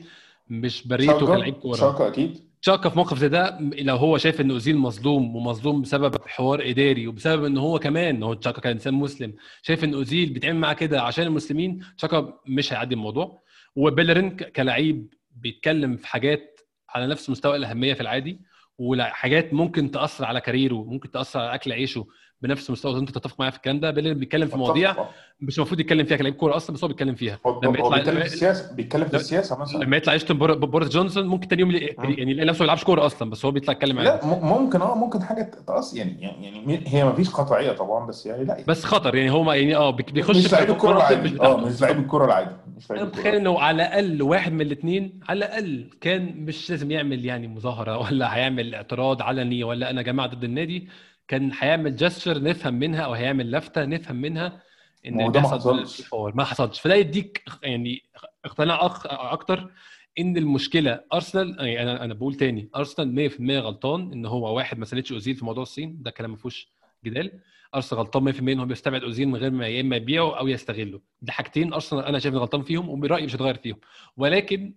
[0.50, 2.48] مش بريته كلاعب كوره شاكا أكيد.
[2.62, 7.08] شاكا في موقف زي ده لو هو شايف ان أوزيل مظلوم ومظلوم بسبب حوار إداري
[7.08, 11.02] وبسبب إن هو كمان هو شاكا كان إنسان مسلم شايف إن أوزيل بيتعمل معاه كده
[11.02, 13.42] عشان المسلمين شاكا مش هيعدي الموضوع.
[13.76, 18.42] وبيلرين كلاعب بيتكلم في حاجات على نفس مستوى الأهمية في العادي
[18.78, 22.06] وحاجات ممكن تأثر على كاريره ممكن تأثر على أكل عيشه.
[22.42, 23.92] بنفس مستوى انت تتفق معايا في الكلام ده.
[23.92, 24.96] بيلرين بيتكلم في مواضيع
[25.42, 27.40] مش المفروض يتكلم فيها كلاعب كورة أصلا بس هو بيتكلم فيها.
[27.64, 29.84] لما يطلع بيتكلم في السياسة بيتكلم في السياسة مثلا.
[29.84, 33.30] لما يطلع يشتم بوريس جونسون ممكن تاني يوم يعني يلاقي نفسه ما بيلعبش كورة أصلا
[33.30, 37.30] بس هو بيطلع يتكلم لا ممكن آه ممكن حاجة تقص يعني يعني هي ما فيش
[37.30, 38.64] قطعيه طبعا بس يعني لا.
[38.68, 41.42] بس خطر يعني هو يعني آه بيخش مش لعيب الكورة العادي.
[41.42, 42.52] آه مش لعيب الكورة العادي.
[42.78, 47.26] مش أنا متخيل إنه على الأقل واحد من الاثنين على الأقل كان مش لازم يعمل
[47.26, 50.88] يعني مظاهرة ولا هيعمل اعتراض علني ولا أنا جماعة ضد النادي.
[51.28, 54.62] كان هيعمل جستشر نفهم منها أو هيعمل لفتة نفهم منها
[55.06, 55.42] إن ما
[55.86, 56.02] حصلش.
[56.36, 56.80] ما حصلش.
[56.80, 58.04] فده يديك يعني
[58.46, 59.06] اقتناع أخ...
[59.08, 59.72] أكتر
[60.20, 64.86] إن المشكلة أرسنال يعني أنا أنا بقول تاني أرسنال 100% غلطان إن هو واحد ما
[64.86, 65.98] ساندش أوزيل في موضوع الصين.
[66.02, 66.70] ده كلام ما فيهوش
[67.06, 67.40] جدال.
[67.76, 71.02] أرسنال غلطان 100% إن هو بيستبعد أوزيل من غير ما يا إما يبيعه أو يستغله.
[71.22, 73.78] ده حاجتين أرسنال أنا شايف غلطان فيهم وبرايي مش هتغير فيهم.
[74.18, 74.74] ولكن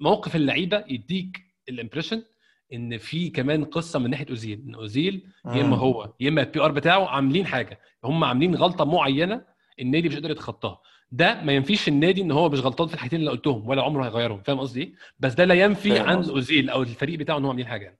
[0.00, 2.22] موقف اللعيبة يديك ال impression
[2.72, 6.60] إن في كمان قصة من ناحية أوزيل إن أوزيل يا إما هو يا إما ال
[6.60, 9.44] PR بتاعه عاملين حاجة هم عاملين غلطة معينة
[9.80, 10.80] النادي مش قادر يتخطاها.
[11.12, 14.42] ده ما ينفيش النادي إن هو مش غلطان في الحاجتين اللي قلتهم ولا عمره هيغيرهم
[14.42, 17.66] فاهم قصدي إيه؟ بس ده لا ينفي عن أوزيل أو الفريق بتاعه إن هو عاملين
[17.66, 17.98] حاجة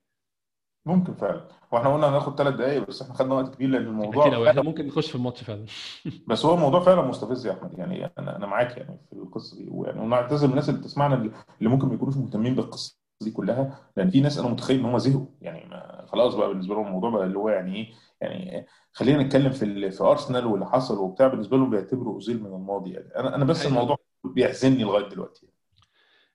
[0.86, 1.48] ممكن فعلا.
[1.72, 4.86] وإحنا قلنا هناخد ثلاث دقائق بس إحنا خدنا وقت كبير لأن الموضوع كتير إحنا ممكن
[4.86, 5.66] نخش في الماتش فعلا.
[6.28, 7.78] بس هو الموضوع فعلا مستفز يا أحمد.
[7.78, 9.66] يعني أنا أنا معاك يعني في القصة دي.
[9.70, 13.01] ويعني ونعتذر الناس اللي بتسمعنا اللي ممكن ما يكونوش مهتمين بالقصة.
[13.24, 15.26] دي كلها لأن في ناس أنا متخيل إن هم زهقوا.
[15.40, 19.50] يعني ما خلاص بقى بالنسبة لهم الموضوع بقى اللي هو يعني إيه يعني خلينا نتكلم
[19.50, 22.90] في في ارسنال واللي حصل وبتاع بالنسبة لهم بيعتبروا أوزيل من الماضي.
[22.90, 25.46] يعني أنا أنا بس الموضوع بيحزنني لغاية دلوقتي.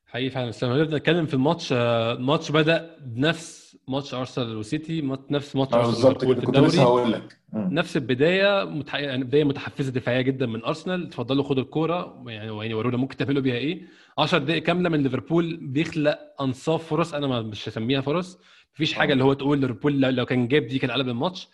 [0.06, 0.50] حقيقي فعلا.
[0.50, 1.74] بس لما نبدا نتكلم في الماتش.
[2.20, 7.38] ماتش بدأ بنفس ماتش أرسنال وسيتي نفس ماتش أرسنال بالظبط كنت لسه هقول لك.
[7.54, 8.96] نفس البداية متح...
[8.96, 11.08] يعني بداية متحفزة دفاعية جدا من أرسنال.
[11.08, 12.24] اتفضلوا خدوا الكورة.
[12.28, 13.82] يعني يعني ورونا ممكن تعملوا بيها إيه؟
[14.18, 17.14] 10 دقائق كاملة من ليفربول بيخلق أنصاف فرص.
[17.14, 18.40] أنا مش هسميها فرص.
[18.76, 21.48] مفيش حاجة اللي هو تقول ليفربول لو كان جاب دي كان قلب الماتش.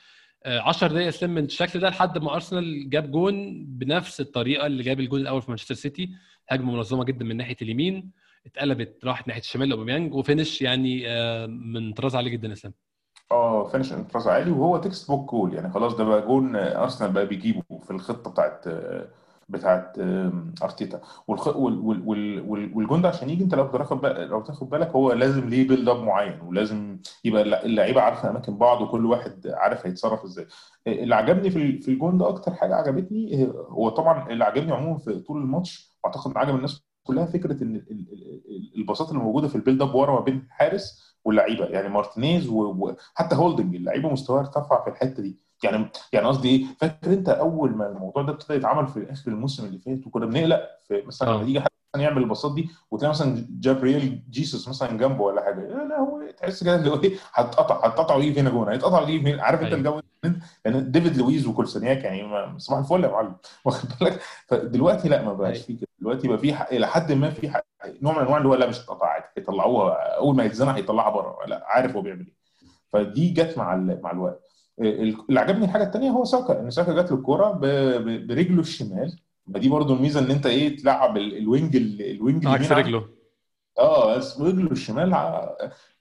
[0.45, 4.99] 10 دقائق اسلام من الشكل ده لحد ما أرسنال جاب جون بنفس الطريقة اللي جاب
[4.99, 6.09] الجون الأول في مانشستر سيتي.
[6.49, 8.11] هجمة منظمة جدا من ناحية اليمين.
[8.45, 11.03] اتقلبت راحت ناحية الشمال لأوباميانج و finish يعني
[11.47, 12.73] من طراز عالي جدا اسلام
[13.31, 15.53] آه finish من طراز عالي وهو textbook goal.
[15.53, 18.65] يعني خلاص ده بقى جون أرسنال بقى بيجيبه في الخطة بتاعت
[19.49, 19.99] بتاعت
[20.63, 21.01] أرتيتا.
[21.27, 21.47] والخ...
[21.47, 21.79] وال...
[21.79, 22.41] وال...
[22.47, 22.71] وال...
[22.77, 25.89] والجون ده عشان يجي أنت لو تاخد بالك لو تاخد بالك هو لازم ليه build
[25.89, 30.47] up معين ولازم يبقى اللعيبة عارفة أماكن بعض وكل واحد عارف هيتصرف إزاي.
[30.87, 35.19] اللي عجبني في في الجون ده أكتر حاجة عجبتني هو طبعا اللي عجبني عموما في
[35.19, 39.55] طول الماتش واعتقد عجب الناس كلها فكرة إن ال- ال- ال- البساطه اللي موجودة في
[39.55, 44.83] ال build up ورا ما بين الحارس واللعيبة يعني مارتينيز وحتى هولدنج اللعيبة مستواها ارتفع
[44.83, 48.87] في الحتة دي يعني يعني قصدي إيه فاكر أنت أول ما الموضوع ده ابتدى يتعمل
[48.87, 51.43] في آخر الموسم اللي فات وكنا بنقلق في مثلا آه.
[52.01, 55.59] يعمل الباصات دي وتلاقي مثلا جابرييل جيسوس مثلا جنبه ولا حاجة.
[55.59, 58.69] لا لا هو تحس كده اللي هو إيه هتقطع هتقطع ويجي فينا جون.
[58.69, 59.79] هيتقطع ويجي فينا عارف أنت أيوة.
[59.79, 60.01] الجو؟
[60.65, 63.35] لأن ديفيد لويز وكولسانياك يعني صباح الفل يا معلم.
[63.65, 65.65] واخد بالك؟ فدلوقتي لا ما بقاش أيوة.
[65.65, 65.87] في كده.
[65.99, 67.61] دلوقتي بقى في إلى حد ما في
[68.01, 69.25] نوع من أنواع اللي هو لا مش هتقطع عادي.
[69.37, 69.93] هيطلعوها.
[70.17, 71.37] أول ما يتزنق هيطلعها بره.
[71.47, 72.33] لا عارف هو بيعمل إيه.
[72.89, 74.39] فدي جت مع مع الوقت.
[74.79, 76.59] اللي عجبني الحاجة الثانية هو ساكا.
[76.59, 77.51] إن ساكا جات له الكورة
[78.27, 79.19] برجله الشمال.
[79.47, 82.71] ما دي برضو الميزة إن أنت إيه تلعب ال- ال wing ال- ال wing عكس
[82.71, 83.05] رجله.
[83.79, 85.13] آه بس رجله الشمال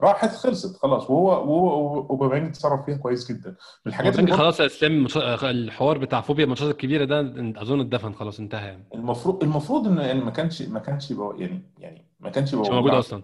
[0.00, 1.10] راحت خلصت خلاص.
[1.10, 3.50] وهو وهو اوباميانج اتصرف فيها كويس جدا.
[3.50, 3.56] من
[3.92, 5.06] الحاجات اللي خلاص يا اسلام
[5.42, 7.20] الحوار بتاع فوبيا الماتشات الكبيرة ده
[7.62, 8.84] أظن اتدفن خلاص انتهى يعني.
[8.94, 12.92] المفروض المفروض ان يعني ما كانش ما كانش يبقى يعني يعني ما كانش يبقى موجود
[12.94, 13.22] أصلا.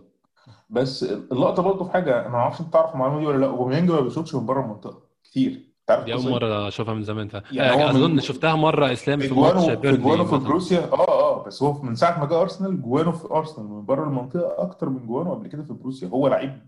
[0.71, 3.47] بس اللقطة برضه في حاجة أنا ما أعرفش أنت تعرف المعلومة دي ولا لأ.
[3.47, 5.68] أوباميانج ما بيشوطش من بره المنطقة كتير.
[5.89, 7.35] تعرف دي أول؟ مرة أشوفها من زمان ف...
[7.53, 10.79] يعني هو أظن من- شفتها مرة اسلام في ماتش جوانو في جوانو بروسيا.
[10.93, 14.55] آه آه بس هو من ساعة ما جه أرسنال جوانو في أرسنال من بره المنطقة
[14.63, 16.09] أكتر من جوانو قبل كده في بروسيا.
[16.09, 16.63] هو لعيب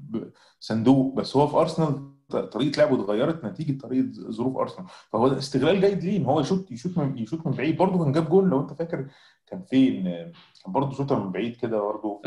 [0.60, 4.88] صندوق بس هو في أرسنال طريقة لعبه اتغيرت نتيجة طريقة ظروف أرسنال.
[5.12, 7.76] فهو ده استغلال جيد ليه ان هو يشوط يشوط من يشوط من بعيد.
[7.76, 9.06] برضه كان جاب جون لو أنت فاكر.
[9.46, 10.04] كان فين؟
[10.64, 12.20] كان برضه شوطة من بعيد كده برضه.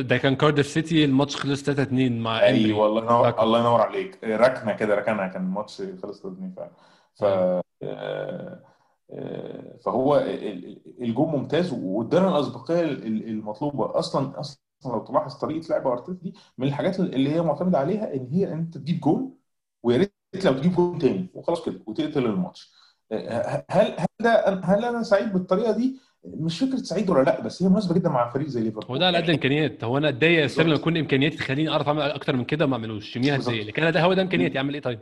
[0.00, 1.04] ده كان كارديف سيتي.
[1.04, 3.42] الماتش خلص 3 2 مع ايمري أيوه الله ينور فاكر.
[3.42, 4.18] الله ينور عليك.
[4.24, 6.70] ركنة كده ركنها كان الماتش خلص 3 فعلا.
[7.14, 7.62] ف أيوة.
[7.82, 8.62] آه،
[9.12, 11.72] آه، فهو ال- ال- الجون ممتاز.
[11.72, 13.98] وادانا الأسبقية ال- المطلوبة.
[13.98, 18.26] أصلا أصلا لو تلاحظ طريقة لعب أرتيتا دي من الحاجات اللي هي معتمدة عليها إن
[18.32, 19.34] هي إن أنت تجيب جون
[19.82, 19.96] ويا
[20.34, 22.72] ريت لو تجيب جون تاني وخلاص كده وتقتل الماتش.
[23.12, 27.62] آه، هل هل ده هل أنا سعيد بالطريقة دي؟ مش فكرة سعيد ولا لأ بس
[27.62, 28.90] هي مناسبة جدا مع فريق زي ليفربول.
[28.90, 32.00] هو ده على قد الامكانيات هو أنا أتضايق يا لما يكون امكانياتي تخليني أعرف أعمل
[32.02, 33.16] أكتر من كده ما أعملوش.
[33.16, 33.36] يوميها.
[33.36, 34.58] اتضايق لكن أنا ده هو ده إمكانياتي.
[34.58, 34.98] أعمل إيه طيب؟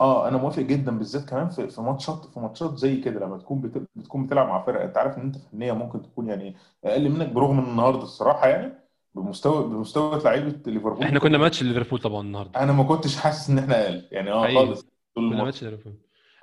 [0.00, 3.60] آه أنا موافق جدا بالذات كمان في في ماتشات في ماتشات زي كده لما تكون
[3.60, 7.28] بت- بتكون بتلعب مع فرقة أنت عارف إن أنت فنيا ممكن تكون يعني أقل منك
[7.28, 8.72] برغم النهارده الصراحة يعني
[9.14, 11.02] بمستوى بمستوى لعيبة ليفربول.
[11.04, 12.60] إحنا كنا ماتش ليفربول طبعا النهارده.
[12.62, 14.54] أنا ما كنتش حاسس إن إحنا أقل يعني آه.
[14.54, 14.86] خالص.
[15.14, 15.92] كنا ماتش ليفربول.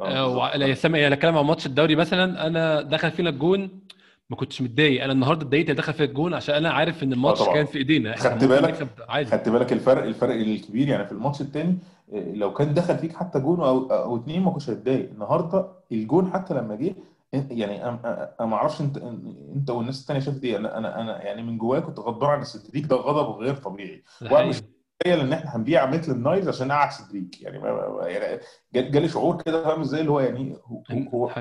[0.02, 3.70] آه، آه، سامي أنا اتكلم عن ماتش الدوري مثلا أنا دخل فينا الجون
[4.30, 5.04] ما كنتش متضايق.
[5.04, 7.54] أنا النهارده اتضايقت إن دخل فينا الجون عشان أنا عارف إن الماتش طبعا.
[7.54, 8.16] كان في إيدينا.
[8.16, 8.88] خدت بالك؟
[9.26, 11.78] خدت بالك الفرق الفرق الكبير؟ يعني في الماتش الثاني
[12.14, 15.10] لو كان دخل فيك حتى جون أو أو اتنين ما كنتش هتضايق.
[15.14, 16.96] النهارده الجون حتى لما جه
[17.34, 18.98] يعني أنا ما أعرفش أنت
[19.56, 22.86] أنت والناس الثانية شافت إيه أنا أنا أنا يعني من جوايا كنت غضبان على السيدريك
[22.86, 24.62] ده غضب غير طبيعي وأنا مش.
[25.02, 27.58] متخيل إن إحنا هنبيع ميتلاند نايلز عشان نقعد سيدريك يعني
[28.10, 28.42] يعني
[28.74, 31.36] جا- جالي شعور كده فاهم إزاي اللي هو يعني هو هو.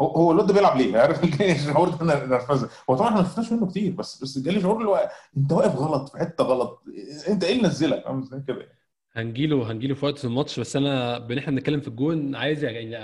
[0.00, 3.52] هو, هو الواد بيلعب ليه؟ عارف الشعور ده أنا نرفزه هو طبعا إحنا ما شفناش
[3.52, 6.82] منه كتير بس بس جالي شعور اللي هو أنت واقف غلط في حتة غلط
[7.28, 8.79] انت إيه اللي نزلك؟ فاهم إزاي كده يعني.
[9.20, 12.96] هنجيله هنجيله في وقت الماتش بس أنا بإن إحنا بنتكلم في الجون عايز يعني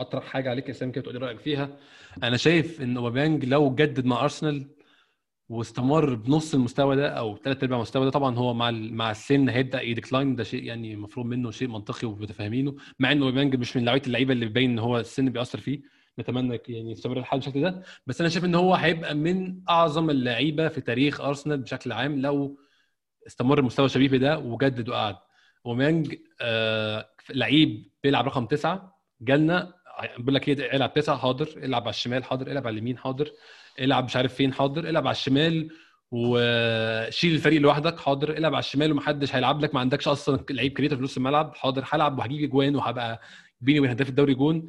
[0.00, 1.68] أطرح حاجة عليك يا اسلام كده تقول لي رأيك فيها.
[2.22, 4.66] أنا شايف إن أوباميانج لو جدد مع أرسنال
[5.48, 9.82] واستمر بنص المستوى ده أو ثلاث أرباع المستوى ده طبعا هو مع مع السن هيبدأ
[9.82, 14.02] يديكلاين ده شيء يعني المفروض منه شيء منطقي ومتفاهمينه مع إن أوباميانج مش من نوعيه
[14.06, 15.80] اللعيبة اللي بيبين إن هو السن بيأثر فيه.
[16.18, 17.82] نتمنى يعني يستمر الحال بالشكل ده.
[18.06, 22.58] بس أنا شايف إن هو هيبقى من أعظم اللعيبة في تاريخ أرسنال بشكل عام لو
[23.26, 25.16] استمر المستوى الشبيبي ده وجدد وقعد.
[25.66, 29.00] اوباميانج آه لعيب بيلعب رقم تسعة.
[29.20, 29.72] جالنا
[30.18, 31.48] بيقول لك إيه العب تسعة حاضر.
[31.56, 32.46] العب على الشمال حاضر.
[32.46, 33.30] العب على اليمين حاضر.
[33.80, 34.88] العب مش عارف فين حاضر.
[34.88, 35.70] العب على الشمال
[36.10, 38.30] وشيل الفريق لوحدك حاضر.
[38.30, 39.74] العب على الشمال ومحدش هيلعب لك.
[39.74, 41.54] ما عندكش أصلا لعيب creative في نص الملعب.
[41.54, 41.84] حاضر.
[41.90, 43.20] هلعب وهجيب اجوان وهبقى
[43.60, 44.66] بيني وبين هداف الدوري جون.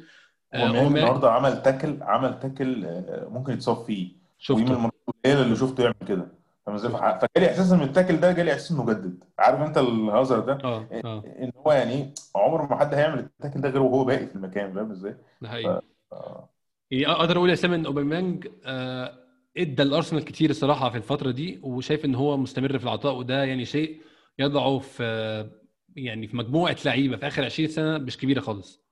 [0.54, 4.12] آه، النهارده عمل tackle عمل tackle آه، ممكن يتصاب فيه.
[4.38, 4.90] شفته.
[5.08, 9.60] القليله اللي شفته يعمل كده؟ فجالي إحساس إن التاكل ده جالي إحساس انه جدد عارف
[9.60, 11.24] أنت الهزر ده؟ آه آه.
[11.26, 14.90] إن هو يعني عمر ما حد هيعمل التاكل ده غير وهو باقي في المكان فاهم
[14.90, 15.82] إزاي؟ ده حقيقي.
[16.12, 16.48] آه.
[16.90, 19.18] يعني أقدر أقول يا سامي إن أوباميانج آه،
[19.56, 23.64] إدى الأرسنال كتير الصراحة في الفترة دي وشايف إن هو مستمر في العطاء وده يعني
[23.64, 24.00] شيء
[24.38, 25.50] يضعه في
[25.96, 28.82] يعني في مجموعة لعيبة في آخر 20 سنة مش كبيرة خالص.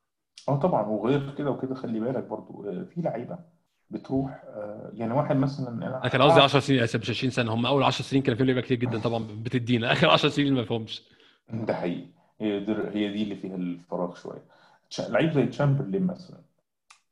[0.49, 0.87] آه طبعا.
[0.87, 3.39] وغير كده وكده خلي بالك برضو آه، في لعيبة
[3.91, 7.67] بتروح آه، يعني واحد مثلا أنا كان قصدي 10 سنين اسف مش 20 سنة هم
[7.67, 9.93] أول 10 سنين كان فيهم لعيبه كتير جدا طبعا بتدينا.
[9.93, 11.03] آخر 10 سنين ما فيهمش
[11.53, 12.07] ده حقيقي.
[12.41, 14.43] هي دي هي دي اللي فيها الفراغ شوية.
[14.91, 16.39] تش- لعيب زي تشامبرلين مثلا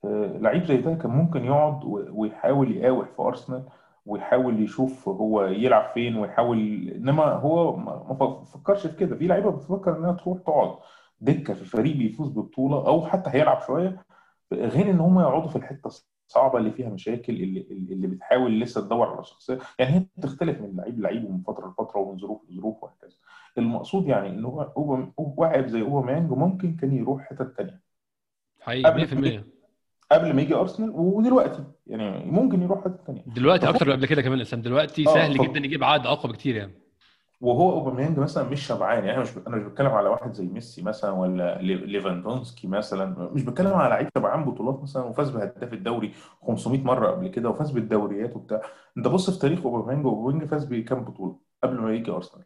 [0.05, 3.63] آه، لعيب زي ده كان ممكن يقعد و- ويحاول يقاوح في أرسنال
[4.07, 6.59] ويحاول يشوف هو يلعب فين ويحاول
[6.97, 9.17] إنما هو ما فكرش في كده.
[9.17, 10.77] في لعيبة بتفكر إنها تروح تقعد
[11.21, 14.05] دكة في فريق بيفوز ببطولة أو حتى هيلعب شوية
[14.53, 15.91] غير إن هم يقعدوا في الحتة
[16.29, 19.59] صعبه اللي فيها مشاكل اللي اللي بتحاول لسه تدور على شخصية.
[19.79, 23.17] يعني هي بتختلف من لعيب لعيب ومن فترة لفترة ومن ظروف لظروف وهكذا.
[23.59, 27.81] المقصود يعني إن هو هو واعب زي أوباميانج ممكن كان يروح حتت ثانية
[28.61, 29.07] حقيقي قبل
[29.41, 29.45] 100%
[30.13, 31.65] قبل ما يجي أرسنال ودلوقتي.
[31.87, 35.37] يعني ممكن يروح حتة ثانية دلوقتي أكتر من قبل كده كمان اسلام دلوقتي آه، سهل
[35.39, 35.45] طب.
[35.45, 36.73] جدا يجيب عقد أقوى بكتير يعني.
[37.41, 40.83] وهو أوباميانج مثلا مش شبعان يعني أنا مش أنا مش بتكلم على واحد زي ميسي
[40.83, 46.13] مثلا ولا لي- ليفاندوفسكي مثلا مش بتكلم على لعيب شبعان بطولات مثلا وفاز بهداف الدوري
[46.43, 48.61] 500 مرة قبل كده وفاز بالدوريات وبتاع.
[48.99, 52.45] أنت بص في تاريخ أوباميانج أوباميانج فاز بكام بطولة قبل ما يجي أرسنال؟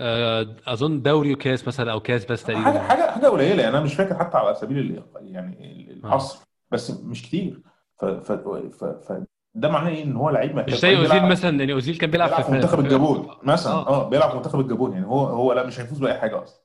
[0.00, 2.80] آه، أظن دوري وكاس مثلا أو كاس بس تقريبا.
[2.80, 5.92] حاجة حاجة قليلة يعني أنا مش فاكر حتى على سبيل يعني آه.
[5.92, 7.62] الحصر بس مش كتير.
[7.98, 9.22] ف ف ف, ف
[9.54, 12.44] ده معناه إيه؟ إن هو لعيب مش زي أوزيل مثلا يعني أوزيل كان بيلعب بيلعب
[12.44, 13.72] في منتخب الجابون مثلا.
[13.72, 13.88] آه.
[13.88, 16.60] آه بيلعب في منتخب الجابون يعني هو هو لا مش هيفوز بأي حاجة أصلا.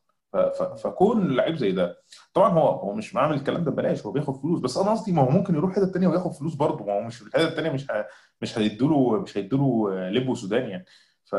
[0.76, 1.98] فكون لعيب زي ده
[2.34, 4.60] طبعا هو هو مش عامل الكلام ده ببلاش هو بياخد فلوس.
[4.60, 6.86] بس أنا قصدي ما هو ممكن يروح حتة تانية وياخد فلوس برضه.
[6.86, 8.06] ما هو مش الحتة التانية مش ه-
[8.42, 10.86] مش هيدوا مش هيدوا لب وسودان يعني.
[11.26, 11.36] ف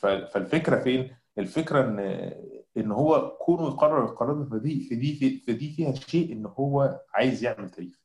[0.00, 1.98] ف- فالفكرة فين؟ الفكرة ان
[2.76, 7.70] إن هو كونه يقرر القرار ده فدي فدي فدي فيها شيء إن هو عايز يعمل
[7.70, 7.92] تاريخ.
[7.92, 7.99] آه،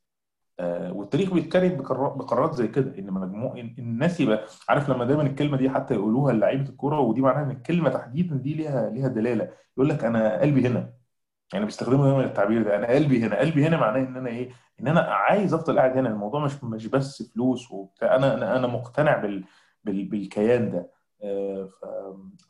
[0.62, 5.58] والتاريخ بيتكرر بقرار- بقرارات زي كده إن مجموع إن الناس يبقى عارف لما دايما الكلمة
[5.58, 9.50] دي حتى يقولوها لعيبة الكورة ودي معناها إن الكلمة تحديدا دي ليها ليها دلالة.
[9.78, 10.94] يقول لك أنا قلبي هنا.
[11.54, 13.40] يعني بيستخدموا دايما التعبير ده أنا قلبي هنا.
[13.40, 14.50] قلبي هنا معناه إن أنا إيه؟
[14.82, 16.10] إن أنا عايز أفضل قاعد هنا.
[16.10, 18.16] الموضوع مش مش بس فلوس وبتاع.
[18.16, 19.44] أنا أنا مقتنع بال
[19.84, 20.92] بال بالكيان ده.
[21.24, 21.70] آه،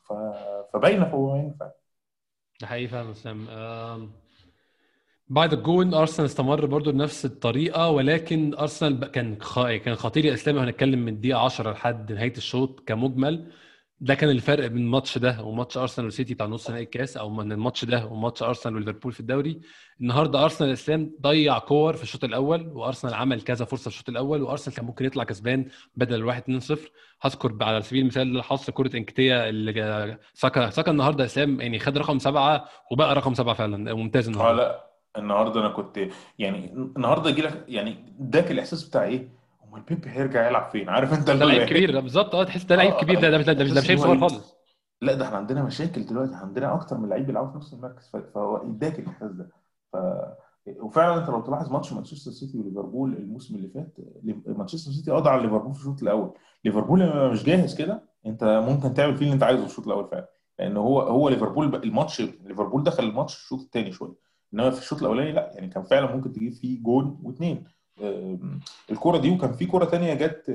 [0.04, 0.13] ف
[0.74, 1.76] فباينه في اوباميانج فعلا.
[2.62, 3.48] ده حقيقي فعلا اسلام
[5.28, 9.36] بعد الجون أرسنال استمر برضو بنفس الطريقة ولكن أرسنال كان.
[9.86, 13.52] كان خطير يا اسلام هنتكلم من الدقيقة 10 لحد نهاية الشوط كمجمل.
[14.00, 17.52] ده كان الفرق بين الماتش ده وماتش أرسنال وسيتي بتاع نص نهائي الكاس أو من
[17.52, 19.62] الماتش ده وماتش أرسنال وليفربول في الدوري.
[20.02, 24.44] النهارده أرسنال الاسلام ضيع كور في الشوط الأول وأرسنال عمل كذا فرصة في الشوط الأول
[24.44, 26.78] وأرسنال كان ممكن يطلع كسبان بدل الواحد 2-0
[27.22, 32.20] هذكر على سبيل المثال حصر كرة إنكتيا اللي ساكا ساكا النهارده إسلام يعني خد رقم
[32.20, 34.64] سبعة وبقى رقم سبعة فعلا ممتاز النهارده.
[34.64, 35.99] لا النهارده أنا كنت
[36.39, 39.30] يعني النهارده يجي لك يعني اداك الاحساس بتاع إيه؟
[39.67, 42.36] امال بيبي هيرجع يلعب فين؟ عارف انت ده لعيب كبير ده بالظبط.
[42.36, 43.21] آه تحس ده لعيب آه كبير.
[43.21, 44.56] ده ده مش ده مش لعيب صغير إيه؟ خالص.
[45.01, 46.36] لا ده إحنا عندنا مشاكل دلوقتي.
[46.36, 48.12] عندنا أكتر من لعيب بيلعبوا في نفس المركز.
[48.34, 49.49] فهو اداك الاحساس ده.
[49.93, 49.97] ف...
[50.80, 53.97] وفعلا انت لو تلاحظ ماتش مانشستر سيتي وليفربول الموسم اللي فات
[54.58, 56.34] مانشستر سيتي قضى على ليفربول في الشوط الأول.
[56.65, 58.04] ليفربول لما مش جاهز كده.
[58.25, 60.30] انت ممكن تعمل فيه اللي انت عايزه في الشوط الأول فعلا.
[60.60, 64.25] لأن هو هو ليفربول الماتش ليفربول دخل الماتش الشوط الثاني شوية.
[64.54, 67.64] إنما في الشوط الأولاني لا يعني كان فعلا ممكن تجيب فيه جون واثنين
[68.92, 70.50] الكرة دي وكان في كرة تانية جت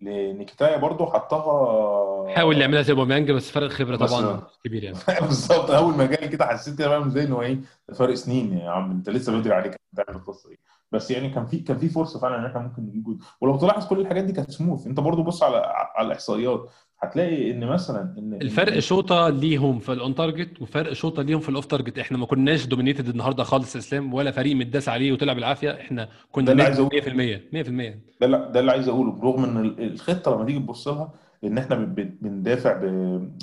[0.00, 2.34] لنيكيتايا برضو حطها.
[2.34, 4.96] حاول يعملها زي أوباميانج بس فرق خبرة طبعا كبير يعني.
[5.20, 7.58] بالظبط أول ما جالي كده حسيت كده فاهم إزاي ان هو إيه
[7.94, 8.90] فرق سنين يا عم.
[8.90, 10.58] أنت لسه بدري عليك تعمل القصة دي.
[10.92, 13.86] بس يعني كان في كان في فرصة فعلا إن إحنا ممكن نجيب جول ولو تلاحظ
[13.86, 15.56] كل الحاجات دي كانت سموث أنت برضو بص على
[15.94, 16.70] على الإحصائيات.
[17.04, 21.48] هتلاقي إن مثلا إن الفرق شوطة ليهم في ال on target وفرق شوطة ليهم في
[21.48, 25.32] ال off target إحنا ما كناش dominated النهارده خالص إسلام ولا فريق متداس عليه وطلع
[25.32, 25.70] بالعافية.
[25.70, 29.44] إحنا كنا ده اللي عايز 100% اقوله 100% ده اللي ده اللي عايز أقوله برغم
[29.44, 31.12] إن ال- الخطة لما تيجي تبص لها
[31.44, 31.76] إن إحنا
[32.20, 32.84] بندافع ب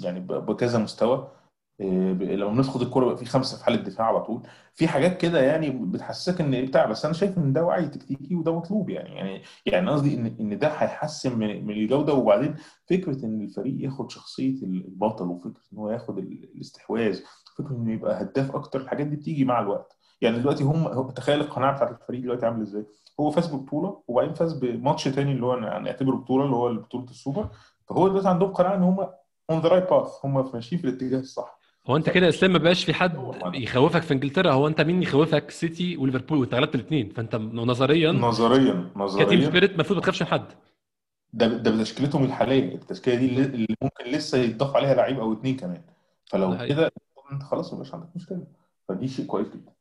[0.03, 1.27] يعني ب- بكذا مستوى
[1.81, 4.41] إيه، ب- لما بناخد الكورة بقى في خمسة في حالة دفاع على طول
[4.73, 8.55] في حاجات كده يعني بتحسسك إن بتاع بس أنا شايف إن ده وعي تكتيكي وده
[8.55, 12.55] مطلوب يعني يعني يعني قصدي إن إن ده هيحسن من من الجودة وبعدين
[12.89, 17.19] فكرة إن الفريق ياخد شخصية البطل وفكرة إن هو ياخد ال- الاستحواذ
[17.57, 19.97] فكرة إنه يبقى هداف أكتر الحاجات دي بتيجي مع الوقت.
[20.21, 22.85] يعني دلوقتي هم تخيل القناعة بتاعت الفريق دلوقتي عامل إزاي؟
[23.19, 27.49] هو فاز ببطولة وبعدين فاز بماتش تاني اللي هو نعتبره بطولة اللي هو بطولة السوبر.
[27.89, 28.99] فهو دلوقتي عندهم قناعة إن هم
[29.49, 31.60] on the right path هم ماشيين في الاتجاه الصح.
[31.87, 33.13] هو انت كده اسلام ما بقاش في حد.
[33.53, 34.51] يخوفك في انجلترا.
[34.51, 37.09] هو انت مين يخوفك؟ سيتي وليفربول وانت غلبت الاثنين.
[37.09, 39.45] فانت نظريا نظريا ك team نظريا.
[39.45, 40.45] spirit المفروض ما تخافش من حد.
[41.33, 42.75] ده ده بتشكيلتهم الحالية.
[42.75, 45.81] التشكيلة دي اللي ممكن لسه يتضاف عليها لعيب أو اتنين كمان.
[46.25, 46.57] فلو.
[46.67, 46.91] كده
[47.31, 48.43] انت خلاص مبقاش عندك مشكلة.
[48.89, 49.71] فدي شيء كويس جدا.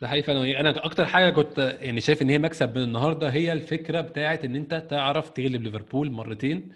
[0.00, 0.60] ده حقيقي فعلا.
[0.60, 4.56] أنا أكتر حاجة كنت يعني شايف إن هي مكسب من النهارده هي الفكرة بتاعت إن
[4.56, 6.72] أنت تعرف تغلب ليفربول مرتين.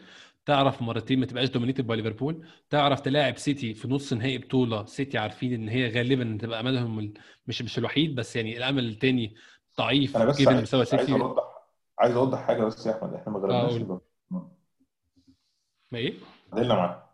[0.49, 5.19] تعرف مرتين ما تبقاش dominated by ليفربول تعرف تلاعب سيتي في نص نهائي بطولة سيتي
[5.19, 7.13] عارفين إن هي غالبا تبقى أملهم
[7.47, 9.35] مش مش الوحيد بس يعني الأمل الثاني
[9.79, 11.13] ضعيف أنا بس جدا عايز مستوى عايز سيتي.
[11.13, 11.43] اوضح
[11.99, 14.01] عايز أوضح حاجة بس يا أحمد إحنا ما آه غلبناش
[15.91, 16.15] ما إيه؟
[16.51, 17.09] تعادلنا معاه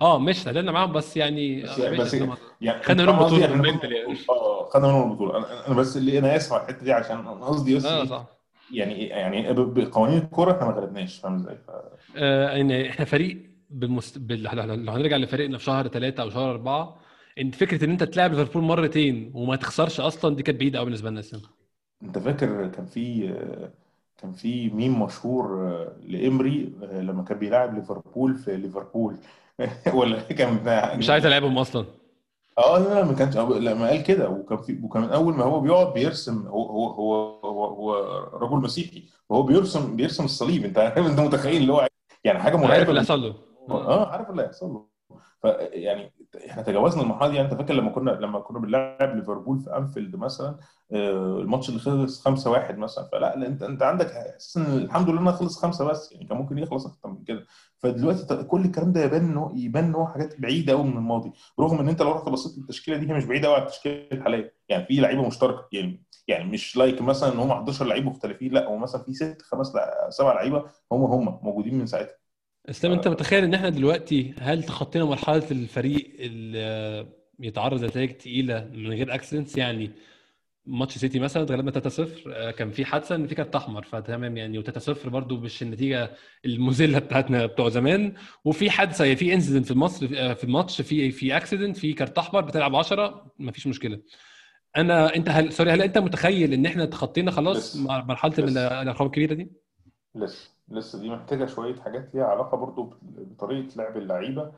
[0.00, 3.24] آه مش تعادلنا معاهم بس يعني بس آه، يعني بس اسلام يعني خدنا انت منهم
[3.26, 7.28] بطولة يعني آه خدنا منهم البطوله أنا بس اللي أنا آسف على الحتة دي عشان
[7.28, 8.33] قصدي بس آه إيه؟ صح.
[8.70, 11.70] يعني يعني ب- بقوانين الكورة إحنا ما غلبناش فاهم إزاي؟ ف-
[12.16, 14.18] آه إن إحنا فريق بالمست...
[14.18, 14.42] بال...
[14.86, 17.00] لو هنرجع لفريقنا في شهر ثلاثة أو شهر أربعة
[17.40, 21.10] إن فكرة إن أنت تلعب ليفربول مرتين وما تخسرش أصلا دي كانت بعيدة قوي بالنسبة
[21.10, 21.42] لنا السنة
[22.02, 23.28] أنت فاكر كان في
[24.18, 25.56] كان في ميم مشهور
[26.02, 29.16] لإمري لما كان بيلعب ليفربول في ليفربول؟
[29.94, 30.58] ولا كان
[30.94, 31.86] مش عايز ألعبهم أصلا.
[32.58, 34.28] آه لا ما كانش لما قال كده.
[34.28, 37.94] وكان في وكان من أول ما هو بيقعد بيرسم هو هو هو هو, هو
[38.32, 40.64] رجل مسيحي وهو بيرسم بيرسم الصليب.
[40.64, 41.88] أنت عارف أنت متخيل اللي هو
[42.24, 43.34] يعني حاجة مرعبه عارف اللي حصل له.
[43.70, 44.86] آه عارف اللي هيحصل له.
[45.42, 47.36] فيعني إحنا تجاوزنا المرحلة دي.
[47.36, 50.56] يعني انت فاكر لما كنا لما كنا بنلعب ليفربول في أنفيلد مثلا
[50.92, 55.20] آه، الماتش اللي خلص 5 1 مثلا فلا انت انت عندك إحساس إن الحمد لله
[55.20, 57.44] انه خلص خمسة بس يعني كان ممكن يخلص أكتر من كده.
[57.78, 61.78] فدلوقتي كل الكلام ده يبان انه يبان إن هو حاجات بعيدة قوي من الماضي رغم
[61.78, 64.54] إن أنت لو رحت بصيت للتشكيلة دي هي مش بعيدة قوي عن التشكيلة الحالية.
[64.68, 68.68] يعني في لعيبة مشتركة يعني يعني مش like مثلا إن هم 11 لعيب مختلفين لا
[68.68, 69.72] هو مثلا في ست خمس
[70.08, 72.23] سبع لعيبة هم هم موجودين من ساعتها.
[72.70, 77.06] إسلام أنت متخيل إن إحنا دلوقتي هل تخطينا مرحلة الفريق اللي
[77.40, 79.90] يتعرض لنتائج تقيلة من غير accidents يعني
[80.66, 85.08] ماتش سيتي مثلا اتغلبنا 3-0 كان في حادثة إن في كارت احمر فتمام يعني و3-0
[85.08, 86.10] برضو مش النتيجة
[86.44, 88.14] المذلة بتاعتنا بتوع زمان.
[88.44, 92.40] وفي حادثة يعني في incident في مصر في الماتش في في accident في كارت احمر
[92.40, 94.00] بتلعب 10 مفيش مشكلة.
[94.76, 99.50] أنا أنت هل sorry هل أنت متخيل إن إحنا تخطينا خلاص مرحلة الارقام الكبيرة دي؟
[100.14, 104.52] لسه لسه دي محتاجة شوية حاجات ليها علاقة برضو بطريقة لعب اللعيبة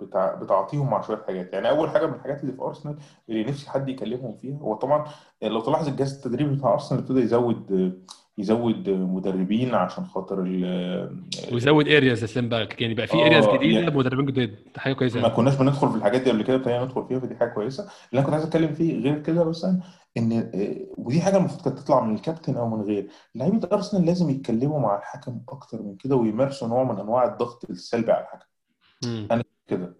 [0.00, 1.52] وبتعاطيهم مع شوية حاجات.
[1.52, 2.96] يعني أول حاجة من الحاجات اللي في أرسنال
[3.28, 5.04] اللي نفسي حد يكلمهم فيها هو طبعا
[5.42, 7.98] لو تلاحظ الجهاز التدريبي بتاع أرسنال ابتدى يزود
[8.38, 10.40] يزود مدربين عشان خاطر
[11.52, 12.68] ويزود areas اسلام بقى.
[12.78, 14.56] يعني بقى في areas آه جديدة يعني مدربين جداد.
[14.76, 15.20] حاجة كويسة.
[15.20, 17.82] ما كناش بندخل في الحاجات دي قبل كده ابتدينا ندخل فيها فدي حاجة كويسة.
[17.82, 19.80] اللي أنا كنت عايز أتكلم فيه غير كده مثلا
[20.16, 23.08] إن آه، ودي حاجة المفروض كانت تطلع من الكابتن أو من غير.
[23.34, 28.12] لعيبة أرسنال لازم يتكلموا مع الحكم أكتر من كده ويمارسوا نوع من أنواع الضغط السلبي
[28.12, 28.46] على الحكم.
[29.30, 29.96] أنا كده.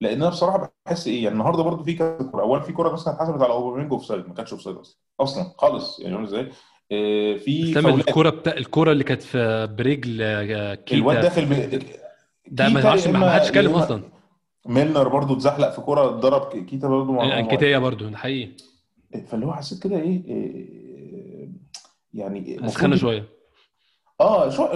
[0.00, 2.42] لأن أنا بصراحة بحس إيه يعني النهارده برضو في كورة.
[2.42, 4.96] اولا في كورة مثلا اتحسبت على اوباميانج offside ما كانتش offside أصلا.
[5.20, 6.00] أصلا خالص.
[6.00, 6.50] يعني إزاي؟
[6.92, 8.58] آه، في الكوره بتا...
[8.58, 10.96] الكوره اللي كانت في برجل آه، كيتا.
[10.96, 11.82] الواد داخل ب...
[12.50, 14.02] ده ما حدش اتكلم أصلا.
[14.66, 18.50] ميلنر برضو اتزحلق في كوره ضرب كيتا برضو لانكيتيه برضو ده حقيقي.
[19.26, 21.50] فاللي هو حسيت كده إيه, إيه
[22.14, 23.28] يعني سخنه شوية.
[24.20, 24.66] آه شو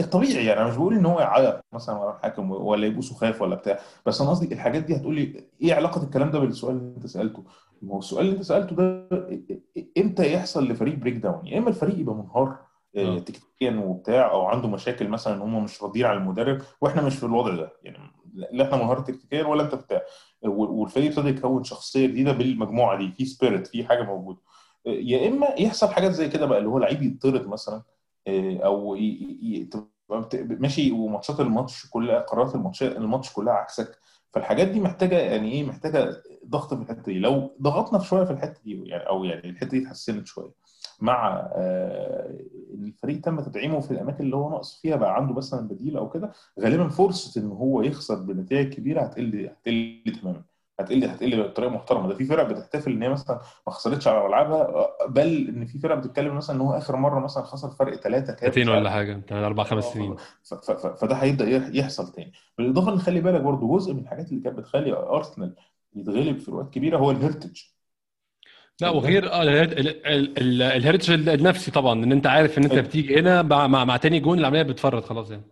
[0.00, 3.54] الطبيعي يعني أنا مش بقول إن هو يعيط مثلا ورا الحاكم ولا يبوسه خايف ولا
[3.54, 7.06] بتاع بس أنا قصدي الحاجات دي هتقول لي إيه علاقة الكلام ده بالسؤال اللي أنت
[7.06, 7.44] سألته؟
[7.84, 9.08] ما هو السؤال اللي انت سألته ده
[9.98, 12.58] إمتى يحصل لفريق breakdown؟ يا إما الفريق يبقى منهار
[12.96, 17.16] آه، تكتيكيا وبتاع أو عنده مشاكل مثلا إن هم مش راضيين على المدرب وإحنا مش
[17.16, 17.72] في الوضع ده.
[17.82, 17.98] يعني
[18.52, 20.02] لا إحنا منهار تكتيكيا ولا أنت بتاع.
[20.44, 24.38] والفريق ابتدى يكون شخصية جديدة بالمجموعة دي في spirit في حاجة موجودة.
[24.86, 27.82] يا إما يحصل حاجات زي كده بقى اللي هو لعيب يطرد مثلا
[28.28, 28.96] آه، أو
[30.58, 33.98] ماشي وماتشات الماتش كلها قرارات الماتش الماتش كلها عكسك.
[34.34, 37.18] فالحاجات دي محتاجة يعني إيه؟ محتاجة ضغط في الحتة دي.
[37.18, 40.50] لو ضغطنا في شوية في الحتة دي يعني أو يعني الحتة دي اتحسنت شوية
[41.00, 42.38] مع آه
[42.74, 46.32] الفريق تم تدعيمه في الأماكن اللي هو ناقص فيها بقى عنده مثلا بديل أو كده
[46.60, 50.42] غالبا فرصة إن هو يخسر بنتائج كبيرة هتقل هتقل تماما.
[50.80, 52.08] هتقل هتقل بطريقة محترمة.
[52.08, 55.94] ده في فرق بتحتفل إن هي مثلا ما خسرتش على ملعبها بل إن في فرق
[55.94, 59.84] بتتكلم مثلا إن هو آخر مرة مثلا خسر فرق ثلاثة كام؟ ولا حاجة أربع خمس
[59.84, 60.16] سنين.
[60.98, 62.32] فده هيبدأ يحصل تاني.
[62.58, 65.54] بالإضافة إن خلي بالك برضه جزء من الحاجات اللي كانت بتخلي أرسنال
[65.96, 67.62] يتغلب في اوقات كبيرة هو الهيرتج.
[68.80, 73.96] لا وغير آه الهيرتج النفسي طبعا إن أنت عارف إن أنت بتيجي هنا مع مع
[73.96, 75.42] تاني جون العملية بتفرط خلاص يعني.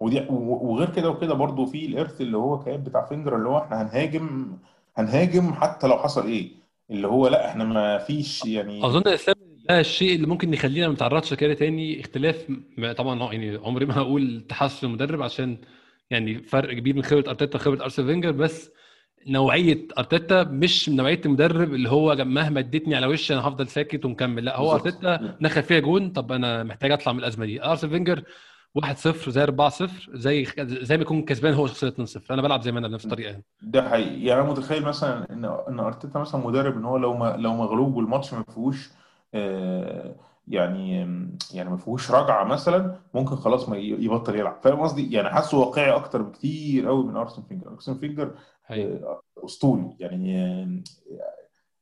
[0.00, 3.82] ودي وغير كده وكده برضه في الإرث اللي هو كان بتاع فينجر اللي هو إحنا
[3.82, 4.56] هنهاجم
[4.96, 6.50] هنهاجم حتى لو حصل إيه
[6.90, 9.36] اللي هو لأ إحنا ما فيش يعني أظن إسلام
[9.68, 12.46] ده الشيء اللي ممكن يخلينا ما نتعرضش كده تاني اختلاف
[12.96, 15.58] طبعا يعني عمري ما هقول تحسن المدرب عشان
[16.10, 18.70] يعني فرق كبير من خبرة أرتيتا وخبرة أرسن فينجر بس
[19.26, 24.44] نوعية أرتيتا مش نوعية المدرب اللي هو مهما اديتني على وشي أنا هفضل ساكت ومكمل
[24.44, 27.64] لأ هو أرتيتا دخل فيها جون طب أنا محتاج أطلع من الأزمة دي.
[27.64, 28.22] أرسن فينجر
[28.74, 32.78] 1-0 زي 4-0 زي زي ما يكون كسبان هو شخصية 2-0 أنا بلعب زي ما
[32.78, 34.24] أنا بنفس الطريقة ده حقيقي.
[34.24, 37.96] يعني أنا متخيل مثلا إن إن أرتيتا مثلا مدرب إن هو لو ما لو مغلوب
[37.96, 38.90] والماتش ما فيهوش
[39.34, 40.16] آه
[40.48, 40.96] يعني
[41.54, 44.60] يعني ما فيهوش رجعة مثلا ممكن خلاص ما يبطل يلعب.
[44.62, 47.70] فاهم قصدي؟ يعني حاسه واقعي أكتر بكتير قوي من أرسن فينجر.
[47.72, 48.34] أرسن فينجر
[48.70, 49.96] آه أسطوري.
[50.00, 50.82] يعني آه،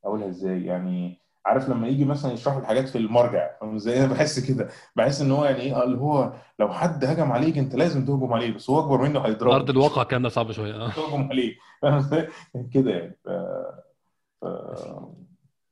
[0.05, 4.41] أقولها إزاي؟ يعني عارف لما يجي مثلا يشرحوا الحاجات في المرجع فاهم إزاي؟ أنا بحس
[4.41, 4.69] كده.
[4.97, 8.55] بحس إن هو يعني إيه اللي هو لو حد هجم عليك أنت لازم تهجم عليه
[8.55, 10.75] بس هو أكبر منه هيضربك أرض الواقع كان صعب شوية.
[10.75, 10.91] آه.
[10.91, 11.57] تهجم عليه.
[12.75, 13.19] كده يعني.
[13.25, 13.29] ف...
[14.41, 14.47] ف...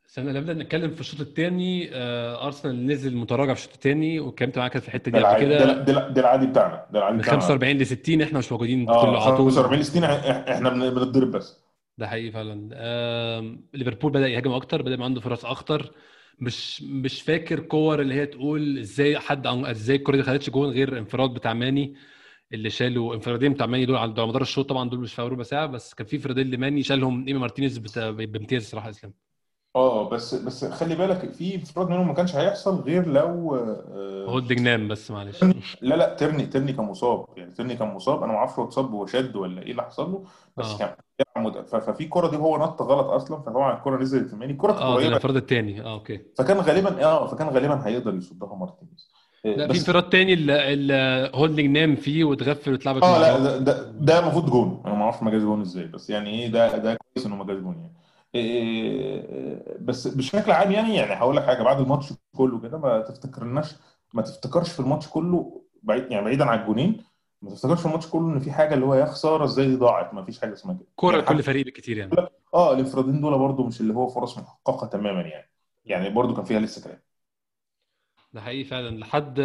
[0.08, 4.78] استنى نبدا نتكلم في الشوط الثاني آه أرسنال نزل متراجع في الشوط الثاني واتكلمت معاك
[4.78, 5.58] في الحتة ده دي قبل كده.
[5.58, 6.86] ده, ده, ده العادي بتاعنا.
[6.92, 7.40] ده العادي من بتاعنا.
[7.40, 9.50] 45 ل 60 إحنا مش موجودين كل آه على طول.
[9.52, 11.67] 45 60 إحنا بن- بنتضرب بس.
[11.98, 12.68] ده حقيقي فعلا.
[13.74, 15.94] ليفربول بدأ يهاجم أكتر بدأ يبقى عنده فرص أخطر.
[16.40, 20.98] مش مش فاكر كور اللي هي تقول إزاي حد إزاي الكوره دي خدتش جون غير
[20.98, 21.94] انفراد بتاع ماني
[22.52, 24.68] اللي شالوا انفرادين بتاع ماني دول على مدار الشوط.
[24.68, 27.26] طبعا دول مش في ربع ساعة بس كان في انفرادين لماني شالهم.
[27.28, 29.27] ايمي مارتينيز بامتياز الصراحة إسلام.
[29.76, 34.60] آه بس بس خلي بالك في انفراد منهم ما كانش هيحصل غير لو آه، هولدنج
[34.60, 35.44] نام بس معلش.
[35.82, 37.24] لا لا ترني ترني كان مصاب.
[37.36, 38.22] يعني ترني كان مصاب.
[38.22, 40.24] أنا ما أعرفش هو اتصاب وشد ولا إيه اللي حصل له
[40.56, 40.78] بس آه.
[40.78, 40.94] كان
[41.64, 44.88] ففي كرة دي هو نط غلط أصلا فطبعا الكرة نزلت في ماني الكرة كانت آه
[44.88, 45.08] ده قريبة.
[45.08, 46.20] الانفراد الثاني آه أوكي.
[46.38, 49.10] فكان غالبا آه فكان غالبا هيقدر يصدها مارتينيز.
[49.46, 53.82] آه، لا في انفراد تاني اللي اللي هولدنج نام فيه واتغفل واتلعبت آه لا ده
[53.90, 54.82] ده, المفروض جون.
[54.86, 57.44] أنا ما أعرفش ما جاش جون إزاي بس يعني إيه ده ده كويس إنه ما
[57.44, 57.92] جاش جون يعني.
[59.80, 63.74] بس بشكل عام يعني يعني هقول لك حاجة بعد الماتش كله كده ما تفتكرناش
[64.14, 67.04] ما تفتكرش في الماتش كله بعيد يعني بعيدا عن الجونين
[67.42, 70.14] ما تفتكرش في الماتش كله إن في حاجة اللي هو يا خسارة إزاي دي ضاعت؟
[70.14, 70.86] ما فيش حاجة اسمها كده.
[70.96, 72.12] كورة يعني لكل فريق بالكتير يعني.
[72.54, 75.50] آه الانفرادين دول برضو مش اللي هو فرص محققة تماما يعني.
[75.84, 77.00] يعني برضو كان فيها لسه كلام.
[78.32, 78.98] ده حقيقي فعلا.
[78.98, 79.40] لحد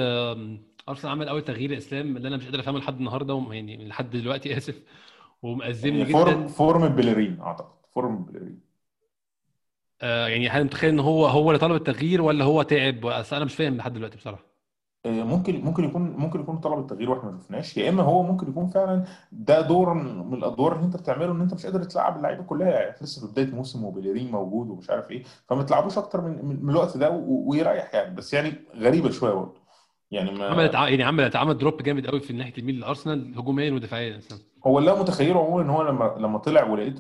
[0.90, 4.58] أرسنال عمل أول تغيير إسلام اللي أنا مش قادر أفهمه لحد النهارده يعني لحد دلوقتي
[4.58, 4.84] آسف
[5.42, 6.48] ومأزمني فورم جدا.
[6.48, 8.73] فورم بليرين أعتقد فورم بليرين.
[10.04, 13.78] يعني هل متخيل إن هو هو اللي طلب التغيير ولا هو تعب؟ أنا مش فاهم
[13.78, 14.54] لحد دلوقتي بصراحة.
[15.06, 17.78] آه، ممكن ممكن يكون ممكن يكون طلب التغيير وإحنا ما شفناش.
[17.78, 21.54] يا إما هو ممكن يكون فعلا ده دور من الأدوار اللي أنت بتعمله إن أنت
[21.54, 22.68] مش قادر تلعب اللعيبة كلها.
[22.70, 26.70] يعني لسه في بداية موسم وبيليرين موجود ومش عارف إيه فما تلعبوش أكتر من من
[26.70, 28.16] الوقت ده ويريح يعني.
[28.16, 29.63] بس يعني غريبة شوية برضه.
[30.14, 33.72] يعني عملت ما ع- يعني عملت عمل دروب جامد قوي في ناحية اليمين لارسنال هجوميا
[33.72, 34.20] ودفاعيا
[34.68, 37.00] هو اللي متخيله عموما إن هو لما لما طلع ولقيت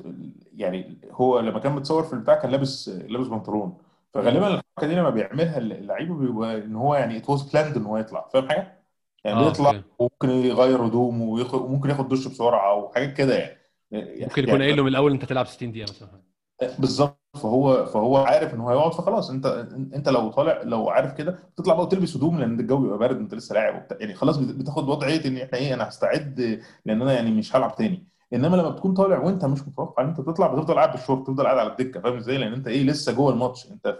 [0.57, 3.77] يعني هو لما كان متصور في البتاع كان لابس لابس بنطلون.
[4.13, 7.97] فغالبا الحركة دي لما بيعملها اللعيبة بيبقى إن هو يعني it was planned إن هو
[7.97, 8.27] يطلع.
[8.33, 8.79] فاهم حاجة؟
[9.23, 9.83] يعني بيطلع أوكي.
[9.99, 13.57] وممكن يغير هدومه وممكن ياخد دش بسرعة وحاجات كده يعني.
[13.91, 16.21] ممكن يكون قايل يعني له من الأول أنت هتلعب 60 دقيقة مثلا.
[16.79, 17.19] بالظبط.
[17.33, 19.45] فهو فهو عارف إن هو هيقعد فخلاص أنت
[19.95, 23.33] أنت لو طالع لو عارف كده بتطلع بقى وتلبس هدوم لأن الجو بيبقى بارد انت
[23.33, 23.97] لسه لاعب وبتاع.
[23.99, 27.75] يعني خلاص بت- بتاخد وضعية إن إحنا إيه أنا هستعد لأن أنا يعني مش هلعب
[27.75, 28.07] تاني.
[28.33, 31.57] إنما لما بتكون طالع وأنت مش متوقع إن أنت تطلع بتفضل قاعد بالشورت تفضل قاعد
[31.57, 33.71] على الدكة فاهم إزاي؟ لأن أنت إيه لسه جوه الماتش.
[33.71, 33.99] أنت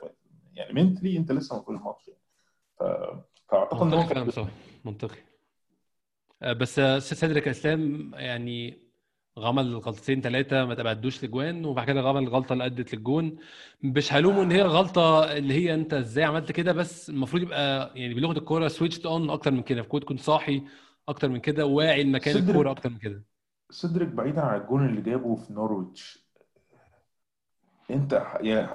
[0.53, 2.20] يعني mentally أنت لسه في الماتش يعني.
[2.80, 2.84] ف...
[3.51, 4.47] فأعتقد إن هو فعلا صح.
[4.86, 5.18] منطقي.
[6.43, 8.82] آه، بس آه، سيدريك إسلام يعني
[9.38, 13.38] عمل غلطتين ثلاثة ما تبعدوش لجوان وبعد كده عمل الغلطة اللي أدت للجون.
[13.84, 18.13] مش هلومه إن هي غلطه اللي هي أنت إزاي عملت كده بس المفروض يبقى يعني
[18.13, 20.63] بلغة الكورة switched on أكتر من كده المفروض تكون صاحي
[21.07, 23.23] أكتر من كده واعي لمكان الكورة أكتر من كده.
[23.69, 26.23] سيدريك بعيدا عن الجون اللي جابه في نورويتش.
[27.91, 28.27] أنت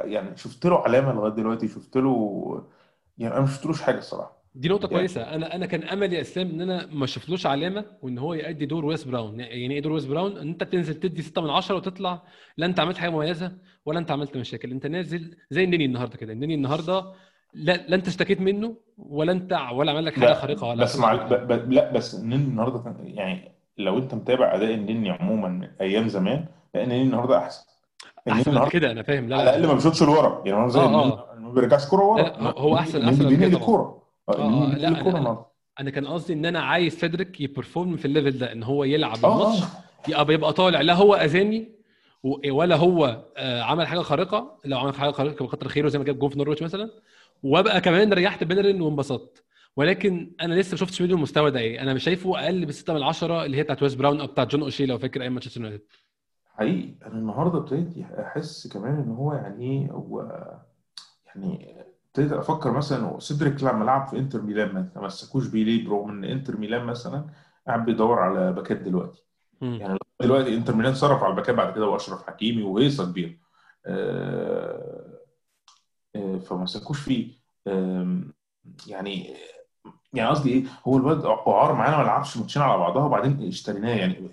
[0.05, 2.67] يعني شفت له علامة لغاية دلوقتي شفت له
[3.19, 4.38] يعني أنا ما شفتلوش حاجة الصراحة.
[4.55, 7.85] دي نقطة يعني كويسة، أنا أنا كان أملي يا إسلام إن أنا ما أشوفلوش علامة
[8.03, 11.23] وإن هو يأدي دور ويس براون، يعني إيه دور ويس براون؟ إن أنت تنزل تدي
[11.23, 12.23] 6 من 10 وتطلع
[12.57, 13.53] لا أنت عملت حاجة مميزة
[13.87, 17.13] ولا أنت عملت مشاكل، أنت نازل زي النني النهاردة كده، النني النهاردة
[17.55, 20.99] لا لا أنت اشتكيت منه ولا أنت ولا عمل لك حاجة لا خارقة ولا بس
[20.99, 21.35] مع ب...
[21.35, 21.73] ب...
[21.73, 26.45] لا بس النني النهارده كان يعني لو أنت متابع أداء النني عموما من أيام زمان
[26.75, 27.65] لا النني النهارده أحسن.
[28.31, 29.29] أحسن من كده أنا فاهم.
[29.29, 30.43] لا على لا الأقل ما بيشوطش لورا.
[30.47, 31.35] يعني هو زي آه آه.
[31.39, 32.53] ما بيرجعش كورة ورا.
[32.59, 33.98] هو النني أحسن من كده الكوره
[34.29, 35.51] آه آه بينقل لا الكوره
[35.81, 38.85] أنا كان قصدي إن أنا عايز سيدريك ي perform في ال level ده إن هو
[38.85, 39.65] يلعب آه الماتش
[40.09, 41.79] يبقى يبقى طالع لا هو اذاني
[42.51, 46.19] ولا هو آه، عمل حاجة خارقة لو عمل حاجة خارقة كتر خيره زي ما جاب
[46.19, 46.91] جون في نورويتش مثلا
[47.43, 49.45] وأبقى كمان ريحت بيلرين وانبسطت.
[49.77, 51.83] ولكن أنا لسه ما شفتش منه المستوى ده إيه.
[51.83, 54.51] أنا مش شايفه أقل ب 6 من 10 اللي هي بتاعت ويس براون أو بتاعت
[54.51, 55.85] جون اوشي لو فاكر أيام مانشستر يونايتد.
[56.47, 60.43] حقيقي أنا النهارده ابتديت أحس كمان إن هو يعني إيه هو
[61.27, 61.77] يعني
[62.19, 66.25] ابتديت أفكر مثلا سيدريك لما لعب في انتر ميلان ما تمسكوش بيه ليه؟ برغم إن
[66.25, 67.25] انتر ميلان مثلا
[67.67, 69.25] قاعد بيدور على باكات دلوقتي.
[69.63, 73.35] يعني دلوقتي انتر ميلان صرف على الباكات بعد كده واشرف حكيمي وهيصه كبيره
[73.87, 75.19] آه،
[76.17, 77.39] آه، فما مسكوش فيه.
[78.87, 79.35] يعني
[80.13, 83.97] يعني قصدي إيه؟ هو الواد إعارة معانا ما لعبش ماتشين على بعضها وبعدين اشتريناه.
[83.97, 84.31] يعني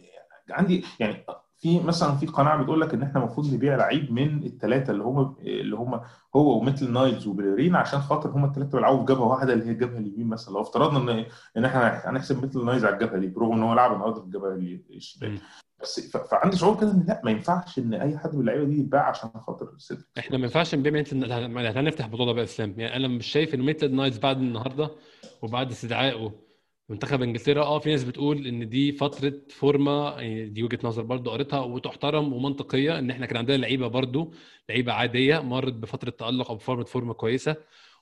[0.50, 1.26] عندي يعني
[1.66, 5.36] في مثلا في قناعة بتقول لك إن إحنا المفروض نبيع لعيب من الثلاثه اللي هم
[5.42, 6.02] اللي هم
[6.36, 9.98] هو وميتلاند نايلز وبيليرين عشان خاطر هم الثلاثه بيلعبوا في جبهة واحدة اللي هي الجبهة
[9.98, 10.54] اليمين مثلا.
[10.54, 11.26] لو افترضنا إن
[11.58, 14.54] إن إحنا هنحسب ميتلاند نايلز على الجبهة دي برغم إن هو لعب النهارده في الجبهة
[14.96, 15.40] الشمال.
[15.82, 19.10] بس فعندي شعور كده إن لأ ما ينفعش إن أي حد من اللعيبة دي يتباع
[19.10, 21.34] عشان خاطر سيدريك إحنا ما ينفعش نبيع ميتلاند
[21.78, 22.74] هنفتح ده بقى إسلام.
[22.78, 24.92] يعني أنا مش شايف إن ميتلاند نايلز بعد النهارده
[25.42, 26.45] وبعد استدعائه
[26.90, 31.30] منتخب انجلترا آه في ناس بتقول إن دي فترة فورمة يعني دي وجهة نظر برضو
[31.32, 34.34] قريتها وتحترم ومنطقية إن إحنا كان عندنا لعيبة برضو
[34.70, 37.56] لعيبة عادية مرت بفترة تألق أو بفورمة فورمة كويسة.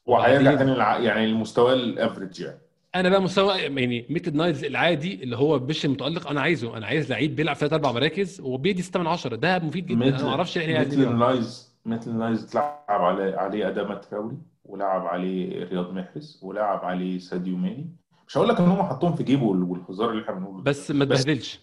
[0.06, 2.60] وهيرجع تاني الع- يعني المستوى ال average يعني.
[2.96, 7.10] أنا بقى مستوى يعني ميتلاند نايلز العادي اللي هو مش المتالق أنا عايزه أنا عايز
[7.12, 10.58] لعيب بيلعب ثلاث أربع مراكز وبيدي 6 من 10 ده مفيد جدا أنا ما أعرفش
[10.58, 16.86] ميتلاند ميتلاند نايلز ميتلاند نايلز تلعب عليه عليه اداما تراوري ولعب عليه رياض محرز ولعب
[16.86, 17.90] عليه ساديو ماني.
[18.28, 20.64] مش هقول لك إن هم حطوهم في جيبه وال- والهزار اللي إحنا بنقوله.
[20.64, 21.60] بس ما تبهدلش.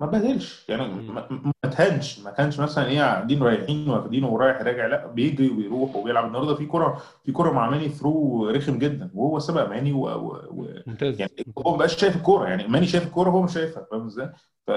[0.00, 0.88] ما بهدلش يعني.
[1.08, 2.18] ما, تهنش.
[2.20, 4.86] ما كانش مثلا إيه قاعدين رايحين واخدينه ورايح راجع.
[4.86, 6.26] لا بيجري وبيروح وبيلعب.
[6.26, 10.06] النهارده في كرة في كرة مع ماني ثرو رخم جدا وهو سبق ماني و...
[10.06, 10.26] و...
[10.50, 10.66] و...
[10.86, 11.20] ممتاز.
[11.20, 13.86] يعني هو ما بقاش شايف الكوره يعني ماني شايف الكوره هو مش شايفها.
[13.90, 14.32] فاهم إزاي؟
[14.66, 14.70] ف...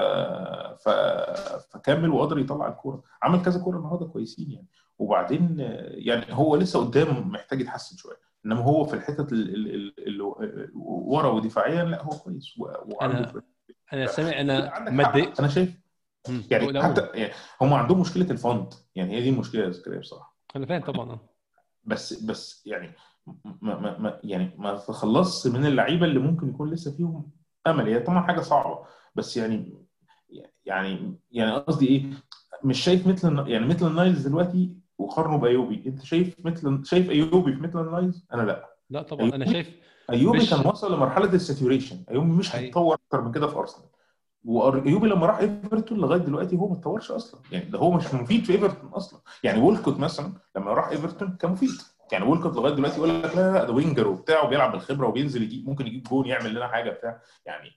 [0.84, 0.88] ف...
[1.70, 4.66] فكمل وقدر يطلع الكوره عمل كذا كوره النهارده كويسين يعني.
[4.98, 5.56] وبعدين
[5.88, 8.31] يعني هو لسه قدام محتاج يتحسن شوية.
[8.46, 10.22] إنما هو في الحتت ال- ال- ال- اللي
[10.74, 12.54] ورا ودفاعيا لا هو كويس.
[12.58, 13.42] وعنده أنا
[13.92, 14.78] أنا سامع أنا
[15.08, 15.82] اتضايقت أنا شايف.
[16.50, 18.74] يعني حتى يعني هم عندهم مشكلة الفند.
[18.94, 20.36] يعني هي دي المشكلة يا زكريا بصراحة.
[20.56, 21.18] أنا فاهم طبعا.
[21.84, 22.92] بس بس يعني
[23.26, 27.30] ما ما ما يعني ما تتخلصش من اللعيبة اللي ممكن يكون لسه فيهم
[27.66, 27.88] أمل.
[27.88, 28.78] هي طبعا حاجة صعبة.
[29.14, 29.84] بس يعني
[30.66, 32.10] يعني يعني قصدي إيه؟
[32.64, 35.82] مش شايف ميتلاند يعني ميتلاند نايلز دلوقتي وقارنه بإيوبي.
[35.86, 38.76] أنت شايف ميتلاند شايف إيوبي في ميتلاند نايلز أنا لا.
[38.90, 39.34] لا طبعا.
[39.34, 39.70] أنا شايف
[40.10, 42.04] إيوبي مش- كان وصل لمرحلة ال saturation.
[42.10, 42.56] إيوبي مش.
[42.56, 43.88] هيتطور أكتر من كده في أرسنال.
[44.44, 47.40] وإيوبي لما راح إيفرتون لغاية دلوقتي هو ما اتطورش أصلا.
[47.52, 49.20] يعني ده هو مش مفيد في إيفرتون أصلا.
[49.44, 51.70] يعني وولكوت مثلا لما راح إيفرتون كان مفيد.
[52.12, 55.68] يعني وولكوت لغاية دلوقتي يقول لك لا لا ده winger وبتاع وبيلعب بالخبرة وبينزل يجيب
[55.68, 57.20] ممكن يجيب جون يعمل لنا حاجة بتاع.
[57.46, 57.70] يعني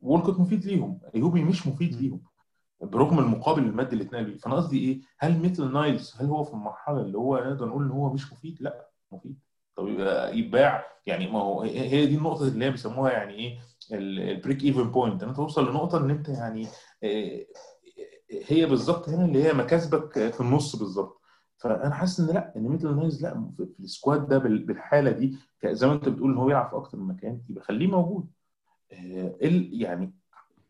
[0.00, 1.00] وولكوت مفيد ليهم.
[1.14, 1.94] إيوبي مش مفيد.
[1.94, 2.22] ليهم.
[2.80, 6.52] برغم المقابل المادي اللي اتنقل بيه فأنا قصدي إيه؟ هل ميتلاند نايلز هل هو في
[6.54, 9.38] المرحلة اللي هو نقدر نقول إن هو مش مفيد؟ لأ مفيد.
[9.76, 13.58] طب يبقى يتباع يعني ما هو هي دي النقطة اللي هي بيسموها يعني إيه؟
[13.92, 16.66] ال break even point ان انت توصل لنقطة إن أنت يعني
[17.04, 17.46] آه،
[18.46, 21.20] هي بالظبط هنا اللي هي مكاسبك في النص بالظبط.
[21.58, 25.36] فأنا حاسس إن لأ إن ميتلاند نايلز لأ في ال squad ده بال- بالحالة دي
[25.66, 28.28] زي ما أنت بتقول إن هو يلعب في أكتر من مكان يبقى خليه موجود.
[28.92, 29.36] آه،
[29.72, 30.12] يعني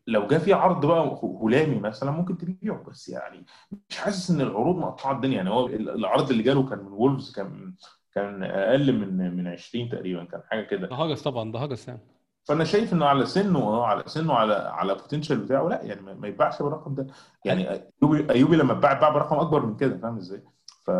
[0.07, 3.45] لو جه في عرض بقى هلامي مثلا ممكن تبيعه بس يعني
[3.89, 5.35] مش حاسس إن العروض مقطعه الدنيا.
[5.37, 7.75] يعني هو ال- العرض اللي جاله كان من وولفز كان
[8.15, 10.87] كان أقل من من 20 تقريبا كان حاجة كده.
[10.87, 11.99] ده هجس طبعا ده هجس يعني.
[12.47, 16.13] فأنا شايف إنه على سنه آه على سنه على على potential بتاعه لا يعني ما
[16.13, 17.07] ما يتباعش بالرقم ده.
[17.45, 17.69] يعني
[18.03, 20.43] إيوبي إيوبي لما اتباع اتباع برقم أكبر من كده فاهم إزاي؟
[20.87, 20.91] ف...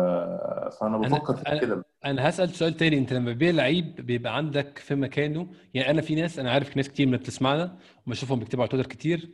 [0.80, 1.84] فأنا بفكر في كده.
[2.04, 2.98] أنا هسأل سؤال تاني.
[2.98, 6.88] أنت لما بتبيع لعيب بيبقى عندك في مكانه يعني أنا في ناس أنا عارف ناس
[6.88, 9.30] كتير من بتسمعنا وبشوفهم بيكتبوا على تويتر كتير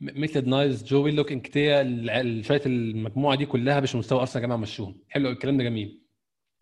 [0.00, 1.82] ميتلاند نايلز جو ويلوك إنكيتيا
[2.42, 5.00] شوية المجموعة دي كلها مش مستوى أرسنال يا جماعة مشوهم.
[5.08, 6.07] حلو الكلام ده جميل.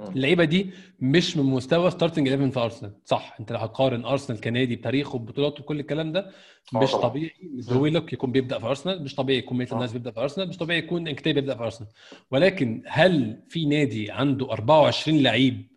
[0.00, 0.70] اللعيبة دي
[1.00, 2.92] مش من مستوى starting 11 في أرسنال.
[3.04, 6.20] صح أنت لو هتقارن أرسنال كنادي بتاريخه ببطولاته وكل الكلام ده
[6.74, 7.02] آه مش طبعا.
[7.02, 9.76] طبيعي جو ويلوك يكون بيبدأ في أرسنال مش طبيعي يكون ميتلاند آه.
[9.78, 11.90] نايلز بيبدأ في أرسنال مش طبيعي يكون إنكيتيا بيبدأ في أرسنال.
[12.30, 15.68] ولكن هل في نادي عنده 24 لعيب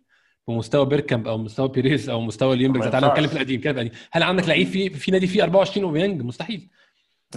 [0.48, 3.06] بمستوى بيركامب أو مستوى بيريز أو مستوى ما تعالى.
[3.06, 3.70] نتكلم في القديم كده.
[3.82, 6.68] القديم هل عندك لعيب في في نادي فيه 24 أوباميانج مستحيل.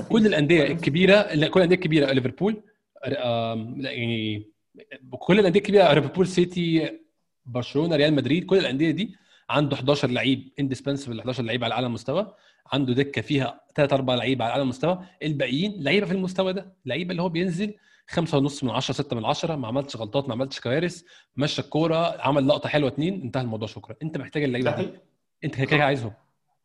[0.10, 2.64] كل الأندية الكبيرة لا كل الأندية الكبيرة ليفربول
[3.06, 4.53] يعني
[5.20, 7.00] كل الأندية الكبيرة ليفربول سيتي
[7.46, 9.16] برشلونة ريال مدريد كل الأندية دي
[9.50, 12.34] عنده 11 لعيب indispensable 11 لعيب على أعلى مستوى.
[12.74, 15.00] عنده دكة فيها ثلاث أربع لعيبه على أعلى مستوى.
[15.24, 17.74] الباقيين لعيبة في المستوى ده لعيبة اللي هو بينزل
[18.10, 21.04] خمسة ونص من 10 6 من 10 ما عملتش غلطات ما عملتش كوارث
[21.38, 23.96] مشى الكورة عمل لقطة حلوة اتنين انتهى الموضوع شكرا.
[24.04, 24.90] انت محتاج اللعيبة ده دي.
[25.44, 26.14] انت كده كده عايزهم.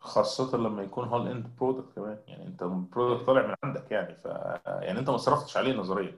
[0.01, 2.19] خاصة لما يكون هو ال end product كمان.
[2.29, 4.25] يعني أنت ال product طالع من عندك يعني ف
[4.67, 6.15] يعني أنت ما صرفتش عليه نظريا.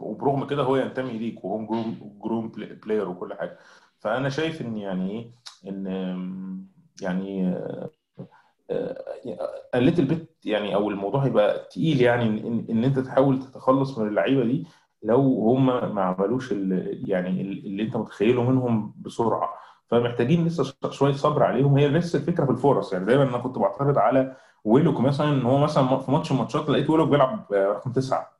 [0.00, 2.48] وبرغم كده هو ينتمي ليك وهو home grown
[2.84, 3.58] player وكل حاجة.
[3.98, 5.30] فأنا شايف إن يعني إيه
[5.68, 5.86] إن
[7.02, 7.54] يعني
[9.74, 14.44] قلت البيت يعني أو الموضوع هيبقى تقيل يعني إن, إن أنت تحاول تتخلص من اللعيبة
[14.44, 14.66] دي
[15.02, 19.54] لو هم ما عملوش يعني اللي أنت متخيله منهم بسرعة.
[19.86, 21.78] فمحتاجين لسه شوية صبر عليهم.
[21.78, 22.92] هي لسه الفكرة في الفرص.
[22.92, 26.68] يعني دايما أنا كنت بعترض على ويلوك مثلا إن هو مثلا في ماتش من الماتشات
[26.68, 28.39] لقيت ويلوك بيلعب رقم تسعة.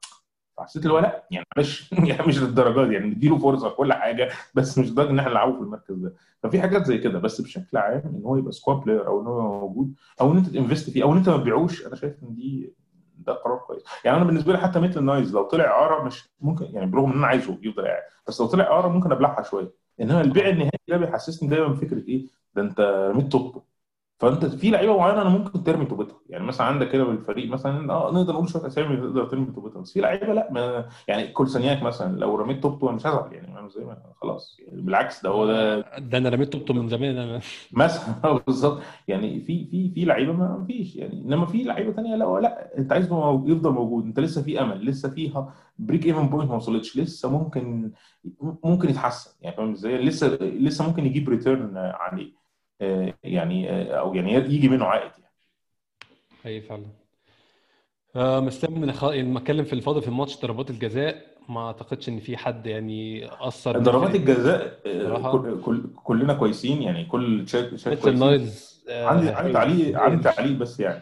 [0.60, 3.92] فحسيت اللي هو لا يعني معلش يعني مش للدرجة دي يعني نديله فرصة في كل
[3.92, 6.14] حاجة بس مش لدرجة إن إحنا نلعبه في المركز ده.
[6.42, 9.60] ففي حاجات زي كده بس بشكل عام إن هو يبقى squad player أو إن هو
[9.60, 12.34] موجود أو إن أنت تـ invest فيه أو إن أنت ما تبيعوش أنا شايف إن
[12.34, 12.74] دي
[13.18, 13.82] ده قرار كويس.
[14.04, 17.18] يعني أنا بالنسبة لي حتى ميتلاند نايلز لو طلع إعارة مش ممكن يعني برغم إن
[17.18, 19.72] أنا عايزه يفضل قاعد بس لو طلع إعارة ممكن أبلعها شوية.
[20.00, 22.80] إنما البيع النهائي ده بيحسسني دايما بفكرة إيه؟ ده أنت
[23.14, 23.62] رميت توبه
[24.20, 26.16] فأنت في لعيبة معينة أنا ممكن ترمي توبتها.
[26.28, 29.80] يعني مثلا عندك كده بالفريق مثلا آه نقدر نقول شوية أسامي تقدر ترمي توبتها.
[29.82, 33.54] بس في لعيبة لا ما يعني كولسانياك مثلا لو رميت توبته أنا مش هزعل يعني
[33.54, 34.56] فاهم إزاي ما- خلاص.
[34.60, 37.16] يعني بالعكس ده هو ده ده أنا رميت توبته من زمان.
[37.18, 37.40] أنا
[37.72, 38.82] مثلا آه، بالظبط.
[39.08, 41.22] يعني في في في لعيبة ما فيش يعني.
[41.22, 44.04] إنما في لعيبة تانية لا لا أنت عايزه يفضل موجود.
[44.04, 46.96] أنت لسه في أمل لسه فيها break even point ما وصلتش.
[46.96, 47.92] لسه ممكن
[48.64, 49.30] ممكن يتحسن.
[49.40, 52.39] يعني فاهم إزاي؟ لسه لسه ممكن يجيب return عليه.
[53.24, 55.32] يعني آه، أو يعني يجي منه عائد يعني.
[56.46, 56.86] أي فعلا.
[58.16, 58.88] آه مستني من.
[59.02, 63.28] يعني لما اتكلم في الفاضل في الماتش ضربات الجزاء ما أعتقدش إن في حد يعني
[63.46, 68.22] أثر ضربات الجزاء آه، كل كل- كلنا كويسين يعني كل شات ميتشل كويسين.
[68.22, 68.50] عندي
[68.88, 71.00] آه عندي تعليق عندي تعليق بس يعني.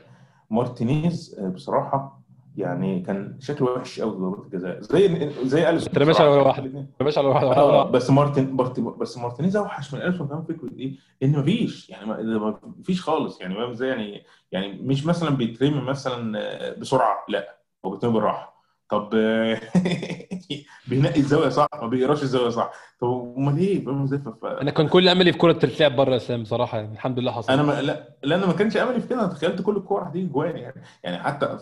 [0.50, 2.17] مارتينيز آه، بصراحة
[2.58, 4.80] يعني كان شكله وحش قوي ضربات الجزاء.
[4.80, 8.56] زي زي اليسون ترماش على واحدة ما ترماش على واحدة واحدة بس مارتن
[8.98, 10.92] بس مارتينيز أوحش من اليسون كمان فكره إيه؟
[11.22, 11.90] إن مفيش.
[11.90, 13.40] يعني ما ده ما فيش خالص.
[13.40, 17.24] يعني فاهم إزاي يعني يعني مش مثلا بيترمي مثلا آه، بسرعة.
[17.28, 17.58] لا.
[17.84, 18.57] هو بيترمي بالراحة.
[18.90, 19.10] طب
[20.88, 22.72] بينقي الزاوية صح؟ ما بيقراش الزاوية صح.
[23.00, 26.42] طب أمال إيه؟ فاهم إزاي أنا كان كل أملي في كرة تتلعب بره يا سام
[26.42, 27.52] بصراحه يعني الحمد لله حصل.
[27.52, 29.20] أنا ما لا لا أنا ما كانش أملي في كده.
[29.20, 30.82] أنا تخيلت كل الكوره هتيجي جوان يعني.
[31.04, 31.58] يعني حتى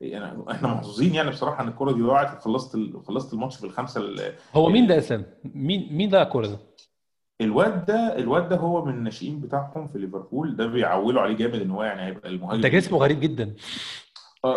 [0.00, 4.32] يعني إحنا محظوظين يعني بصراحة إن الكورة دي ضاعت خلصت ال- خلصت الماتش بالخمسه ال-
[4.54, 6.58] هو مين ده يا سام؟ مين مين ده الكورة ده؟
[7.40, 10.56] الواد ده الواد ده هو من الناشئين بتاعهم في ليفربول.
[10.56, 13.54] ده بيعولوا عليه جامد إن هو يعني هيبقى المهاجم ده جسمه غريب جدا.
[14.44, 14.52] هو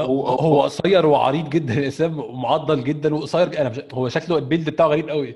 [0.00, 3.80] هو هو قصير وعريض جدا يا سام ومعضل جدا وقصير أنا مش...
[3.92, 5.34] هو شكله ال build بتاعه غريب قوي.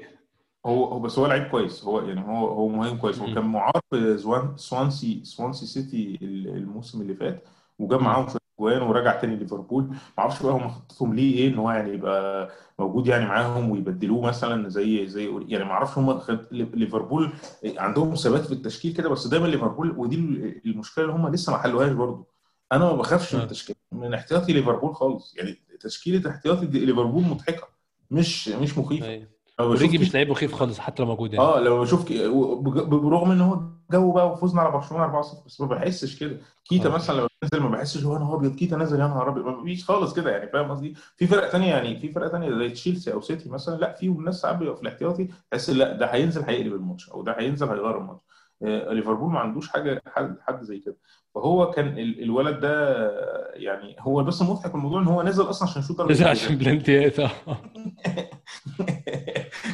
[0.67, 3.19] هو هو بس هو لعيب كويس هو يعني هو هو مهاجم كويس.
[3.19, 3.35] هو.
[3.35, 4.19] كان معار في
[4.57, 7.45] سوانسي سوانسي سيتي الموسم اللي فات
[7.79, 8.01] وجاب.
[8.03, 9.85] معاهم شوية جوان ورجع تاني ليفربول.
[9.85, 14.21] ما أعرفش بقى هم خطتهم ليه إيه إن هو يعني يبقى موجود يعني معاهم ويبدلوه
[14.21, 17.33] مثلا زي زي يعني ما أعرفش هم خد- ليفربول
[17.65, 20.17] عندهم ثبات في التشكيل كده بس دايما ليفربول ودي
[20.67, 22.34] المشكلة اللي هم لسه ما حلوهاش برضه.
[22.77, 23.45] أنا ما بخافش من آه.
[23.45, 25.37] تشكيل من احتياطي ليفربول خالص.
[25.37, 27.69] يعني تشكيلة احتياطي ليفربول مضحكة
[28.11, 29.27] مش مش مخيفة.
[29.59, 31.45] لو اوريجي مش لعيب مخيف خالص حتى لو موجود يعني.
[31.47, 32.29] آه لو بشوف كي-
[32.87, 33.61] برغم إن هو
[33.93, 36.37] جو بقى وفوزنا على برشلونة 4-0 بس ما بحسش كده.
[36.65, 36.93] كيتا آه.
[36.95, 39.45] مثلا لما بنزل ما بحسش هو يا نهار أبيض كيتا نزل يا نهار أبيض.
[39.45, 42.69] ما فيش خالص كده يعني فاهم قصدي؟ في فرق تانية يعني في فرق تانية زي
[42.71, 46.43] تشيلسي أو سيتي مثلا لا فيهم ناس ساعات بيبقى في الاحتياطي تحس لا ده هينزل
[46.43, 48.23] هيقلب الماتش أو ده هينزل هيغير الماتش.
[48.63, 50.97] آه، ليفربول ما عندوش حاجة حد, حد زي كده.
[51.35, 52.71] فهو كان ال- الولد ده
[53.09, 56.57] آه، يعني هو بس المضحك في الموضوع إن هو نزل أصلا عشان ضربه نزل عشان
[56.57, 57.31] بلانتيات آه.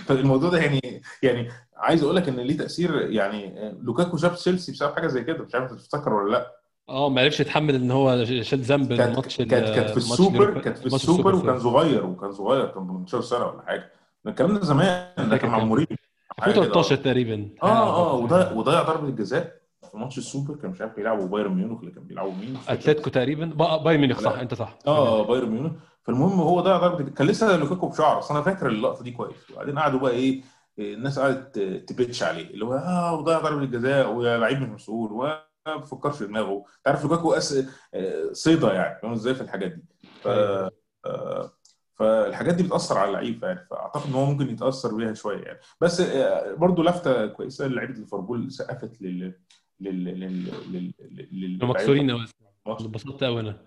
[0.06, 4.94] فالموضوع ده يعني يعني عايز أقول لك إن ليه تأثير يعني لوكاكو جاب تشيلسي بسبب
[4.94, 6.56] حاجة زي كده مش عارف تفتكر ولا لأ.
[6.88, 10.78] آه ما عرفش يتحمل إن هو شال ذنب الماتش ال- كانت كانت في السوبر كانت
[10.78, 13.90] في السوبر وكان صغير وكان صغير كان ب 18 سنة ولا حاجة.
[14.26, 15.96] الكلام ده زمان ده كان مع مورينيو.
[16.40, 16.62] حاجة كده.
[16.62, 17.48] 2013 آه تقريبا.
[17.62, 17.66] آه
[18.12, 19.59] آه وضيع وضيع ضربة الجزاء
[19.91, 23.47] في ماتش السوبر كان مش عارف بيلعبوا بايرن ميونخ اللي كان بيلعبوا مين؟ أتلتيكو تقريبا.
[23.47, 24.38] با- بايرن ميونخ صح.
[24.38, 24.78] أنت صح.
[24.86, 25.72] آه بايرن ميونخ.
[26.03, 29.51] فالمهم هو ضيع ضربة كان لسه لوكاكو بشعر اصل أنا فاكر اللقطة دي كويس.
[29.51, 30.43] وبعدين قعدوا بقى إيه
[30.78, 32.51] الناس قعدت ت bitch عليه.
[32.51, 35.43] اللي هو آه وضيع ضربة الجزاء ويا لعيب مش مسؤول وما
[35.76, 36.57] بيفكرش في دماغه.
[36.57, 37.64] أنت عارف لوكاكو أس...
[37.95, 38.99] آه، صيده يعني.
[39.03, 39.84] فاهم إزاي في الحاجات دي؟
[40.22, 40.28] ف...
[40.28, 40.70] أيوة.
[41.07, 41.51] آه،
[41.95, 45.59] فالحاجات دي بتأثر على اللعيب يعني فأعتقد إن هو ممكن يتأثر بيها شوية يعني.
[45.80, 47.66] بس آه، برضو لفتة كويسة.
[47.66, 49.34] لعيبة ليفربول سقفت لل
[49.80, 50.92] لل لل
[51.32, 53.62] لل كانوا مكسورين قوي أنا.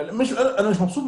[0.00, 1.04] مش أنا مش مبسوط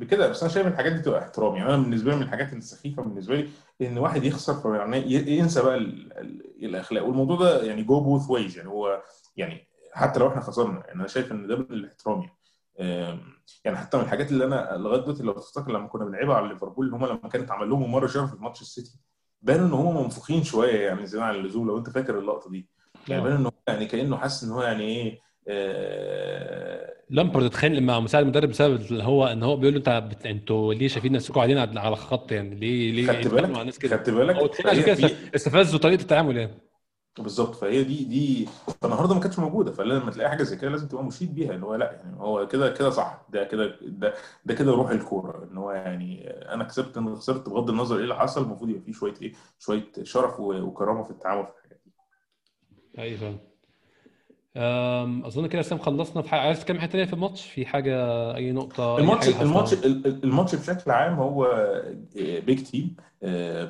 [0.00, 1.56] بكده بس أنا شايف الحاجات دي تبقى احترام.
[1.56, 3.48] يعني أنا بالنسبة لي من الحاجات السخيفة بالنسبة لي
[3.88, 7.04] إن واحد يخسر فيعني ي- ينسى بقى ال- ال- الأخلاق.
[7.06, 9.02] والموضوع ده يعني جو بوث ويز يعني هو
[9.36, 12.20] يعني حتى لو إحنا خسرنا يعني أنا شايف إن ده من الاحترام
[12.78, 13.18] يعني
[13.64, 16.94] يعني حتى من الحاجات اللي أنا لغاية دلوقتي لو تفتكر لما كنا بنلعبها على ليفربول
[16.94, 18.98] هم لما كانت عمل لهم مره شرف في ماتش السيتي
[19.42, 21.66] بانوا إن هم منفوخين شوية يعني زيادة عن اللزوم.
[21.66, 22.68] لو أنت فاكر اللقطة دي.
[23.08, 28.22] يعني ان هو يعني كأنه حاسس إن هو يعني إيه آه، لامبرد اتخانق مع مساعد
[28.22, 30.26] المدرب بسبب اللي هو إن هو بيقول له أنت بت...
[30.26, 33.96] أنتوا ليه شايفين نفسكم قاعدين على الخط يعني؟ ليه ليه خدت مع بالك؟ الناس كده؟
[33.96, 36.54] خدت بالك؟ عشان كده استفزوا طريقة التعامل يعني.
[37.18, 37.54] بالظبط.
[37.54, 38.48] فهي دي دي
[38.82, 39.72] فالنهاردة ما كانتش موجودة.
[39.72, 42.70] فلما تلاقي حاجة زي كده لازم تبقى مشيد بيها اللي هو لأ يعني هو كده
[42.70, 43.26] كده صح.
[43.28, 45.48] ده كده ده ده كده روح الكورة.
[45.52, 48.92] إن هو يعني أنا كسبت أنا خسرت بغض النظر إيه اللي حصل المفروض يبقى فيه
[48.92, 51.46] شوية إيه شوية شرف وكرامة في التعامل.
[51.62, 51.63] في
[52.94, 53.53] الحاجات دي أيوه فاهم أم،
[54.56, 56.40] أظن كده سام خلصنا في حاجة.
[56.40, 57.96] عايز تتكلم حاجة تانية في الماتش؟ في حاجة
[58.36, 59.74] أي نقطة الماتش حاجة الماتش
[60.06, 61.46] الماتش بشكل عام هو
[62.16, 62.96] big game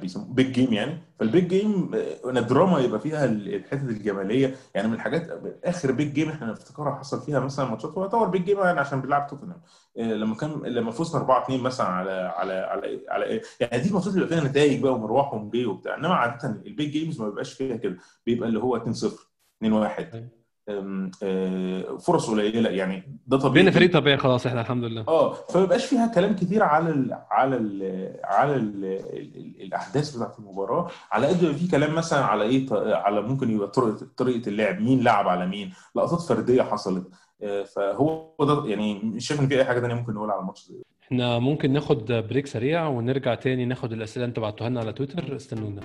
[0.01, 0.99] بيسموه big game يعني.
[1.21, 1.95] فال big game
[2.29, 4.55] إن الدراما يبقى فيها ال- الحتة الجمالية.
[4.75, 8.45] يعني من الحاجات آخر big game إحنا نفتكرها حصل فيها مثلا ماتشات هو يعتبر big
[8.45, 9.61] game يعني عشان بيلعب توتنهام.
[9.99, 14.13] آه، لما كان لما فزنا 4 2 مثلا على على على على؟ يعني دي الماتشات
[14.15, 15.95] بيبقى فيها نتائج بقى ومروح ومجي وبتاع.
[15.97, 17.97] إنما عادة ال big games ما بيبقاش فيها كده.
[18.27, 19.29] بيبقى اللي هو 2 0
[19.59, 20.29] 2 1
[21.99, 22.71] فرص قليلة.
[22.71, 25.05] يعني ده طبيعي بين فريق طبيعي خلاص إحنا الحمد لله.
[25.09, 27.83] آه فما يبقاش فيها كلام كتير على ال على ال
[28.25, 28.85] على ال
[29.61, 30.91] الأحداث بتاعت المباراة.
[31.13, 35.03] على قد ما في كلام مثلا على إيه على ممكن يبقى طريقه طريقة اللعب مين
[35.03, 37.09] لعب على مين لقطات فردية حصلت.
[37.77, 40.75] فهو ده يعني مش شايف إن في أي حاجة ثانية ممكن نقولها على الماتش ده.
[41.03, 45.37] إحنا ممكن ناخد بريك سريع ونرجع تاني ناخد الأسئلة اللي أنتوا بعتوها لنا على تويتر.
[45.37, 45.81] استنونا.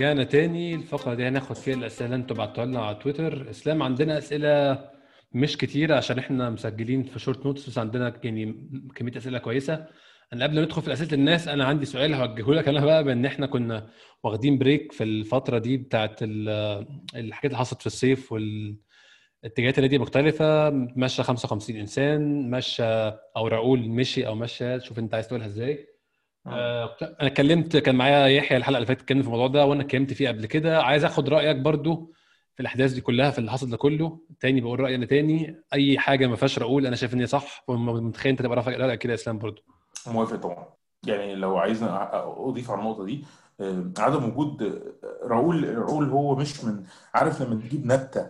[0.00, 3.50] رجعنا تاني الفقرة دي هناخد فيها الأسئلة اللي أنتوا بعتوها لنا على تويتر.
[3.50, 4.78] إسلام عندنا أسئلة
[5.32, 9.86] مش كتيرة عشان إحنا مسجلين في short notice بس عندنا يعني كمية أسئلة كويسة.
[10.32, 13.24] أنا قبل ما ندخل في أسئلة الناس أنا عندي سؤال هوجهه لك أنا بقى بإن
[13.26, 13.86] إحنا كنا
[14.24, 18.76] واخدين break في الفترة دي بتاعت الحاجات اللي حصلت في الصيف وال
[19.44, 20.70] اتجاهات النادي مختلفة.
[20.70, 22.84] مشى سانليهي مشى
[23.36, 25.86] أو راؤول مشي أو مشى شوف أنت عايز تقولها إزاي.
[26.46, 26.96] آه.
[27.02, 30.28] أنا اتكلمت كان معايا يحيى الحلقة اللي فاتت اتكلم في الموضوع ده وأنا اتكلمت فيه
[30.28, 30.82] قبل كده.
[30.82, 32.12] عايز آخد رأيك برضو
[32.54, 34.18] في الأحداث دي كلها في اللي حصل ده كله.
[34.40, 35.62] تاني بقول رأيي أنا تاني.
[35.72, 39.10] أي حاجة ما فيهاش راؤول أنا شايف إن هي صح متخيل أنت تبقى رأيك كده
[39.12, 39.62] يا إسلام برضو.
[40.06, 40.66] موافق طبعا.
[41.06, 42.10] يعني لو عايزنا
[42.48, 43.24] أضيف على النقطة دي
[43.98, 44.82] عدم وجود
[45.22, 46.84] راؤول راؤول هو مش من
[47.14, 48.26] عارف لما تجيب نبتة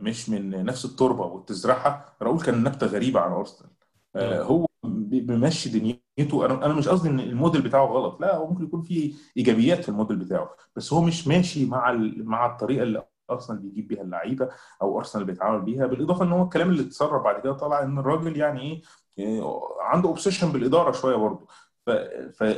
[0.00, 3.70] مش من نفس التربة وتزرعها راؤول كان نبتة غريبة عن أرسنال.
[4.16, 4.66] هو
[5.10, 6.46] بيمشي دنيته.
[6.46, 8.20] أنا أنا مش قصدي إن الموديل بتاعه غلط.
[8.20, 12.46] لا هو ممكن يكون فيه إيجابيات في الموديل بتاعه بس هو مش ماشي مع مع
[12.52, 14.48] الطريقة اللي أرسنال بيجيب بيها اللعيبة
[14.82, 15.86] أو أرسنال بيتعامل بيها.
[15.86, 18.82] بالإضافة إن هو الكلام اللي اتسرب بعد كده طلع إن الراجل يعني
[19.18, 19.42] إيه
[19.80, 21.46] عنده obsession بالإدارة شوية برضه.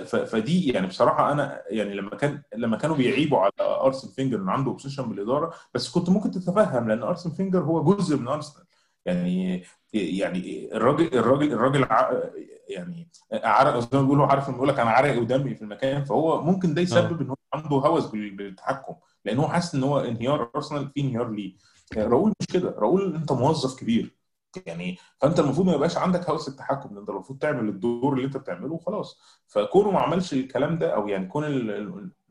[0.06, 4.70] فدي يعني بصراحة أنا يعني لما كان لما كانوا بيعيبوا على أرسن فينجر انه عنده
[4.70, 8.66] اوبسيشن بالإدارة بس كنت ممكن تتفهم لأن أرسن فينجر هو جزء من أرسنال.
[9.06, 11.86] يعني يعني الراجل الراجل الراجل
[12.68, 16.74] يعني عرق زي ما بيقولوا عارف بيقول لك أنا عرقي ودمي في المكان فهو ممكن
[16.74, 18.94] ده يسبب إن هو عنده هوس بالتحكم
[19.24, 21.56] لأن هو حاسس إن هو انهيار أرسنال في انهيار ليه.
[21.96, 24.16] راؤول مش كده راؤول أنت موظف كبير
[24.66, 28.72] يعني فأنت المفروض ما يبقاش عندك هوس التحكم أنت المفروض تعمل الدور اللي أنت بتعمله
[28.72, 29.20] وخلاص.
[29.46, 31.44] فكونه ما عملش الكلام ده أو يعني كون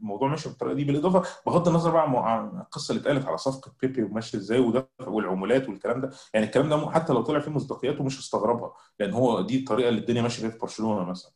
[0.02, 4.04] الموضوع ماشي بالطريقة دي بالإضافة بغض النظر بقى عن القصة اللي اتقالت على صفقة بيبي
[4.04, 6.10] وماشي إزاي وده والعمولات والكلام ده.
[6.34, 10.00] يعني الكلام ده حتى لو طلع فيه مصداقياته مش هستغربها لأن هو دي الطريقة اللي
[10.02, 11.32] الدنيا ماشية فيها في برشلونة مثلا.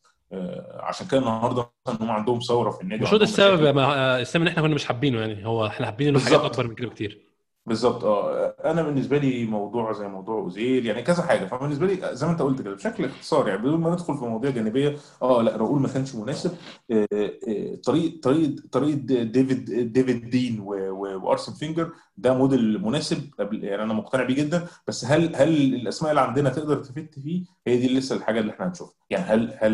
[0.80, 4.48] عشان كده النهارده مثلا هم عندهم ثورة في النادي مش هو ده السبب السبب إن
[4.48, 5.46] إحنا كنا مش حابينه يعني.
[5.46, 7.25] هو إحنا حابين إنه حاجات أكبر من كده بكتير.
[7.66, 8.04] بالظبط.
[8.04, 11.46] آه أنا بالنسبة لي موضوع زي موضوع أوزيل يعني كذا حاجة.
[11.46, 14.50] فبالنسبة لي زي ما أنت قلت كده بشكل اختصار يعني بدون ما ندخل في مواضيع
[14.50, 16.50] جانبية آه لا راؤول ما كانش مناسب.
[16.90, 23.18] آه آه طريقه طريقه طريقه ديفيد ديفيد دين وأرسن فينجر ده موديل مناسب
[23.52, 24.66] يعني أنا مقتنع بيه جدا.
[24.88, 28.52] بس هل هل الأسماء اللي عندنا تقدر ت fit فيه؟ هي دي لسه الحاجة اللي
[28.52, 28.94] إحنا هنشوفها.
[29.10, 29.72] يعني هل هل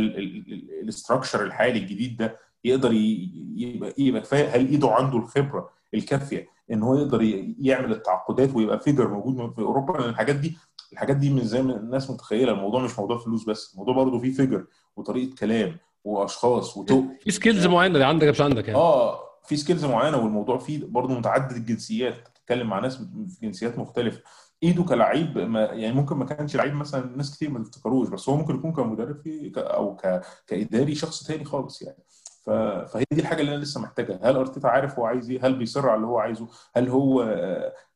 [0.83, 6.83] ال structure الحالي الجديد ده يقدر يبقى يبقى كفاية؟ هل إيدو عنده الخبرة الكافية؟ إن
[6.83, 7.23] هو يقدر
[7.61, 10.57] يعمل التعاقدات ويبقى figure موجود في أوروبا لأن الحاجات دي
[10.93, 12.53] الحاجات دي مش زي ما الناس متخيلة.
[12.53, 14.67] الموضوع مش موضوع فلوس بس الموضوع برضه فيه figure
[14.97, 18.79] وطريقة كلام وأشخاص وتو في skills معينة اللي عندك مش عندك يعني.
[18.81, 22.29] آه في skills معينة والموضوع فيه برضه متعدد الجنسيات.
[22.29, 23.07] بتتكلم مع ناس في
[23.43, 24.23] جنسيات مختلفة.
[24.63, 28.37] ايدو كلعيب ما يعني ممكن ما كانش لعيب مثلا ناس كتير ما تفتكروش بس هو
[28.37, 30.21] ممكن يكون كمدرب في أو ك...
[30.47, 31.99] كإداري شخص تاني خالص يعني.
[32.47, 34.21] فهي دي الحاجة اللي أنا لسه محتاجها.
[34.23, 37.23] هل أرتيتا عارف هو عايز إيه؟ هل بيصر على اللي هو عايزه؟ هل هو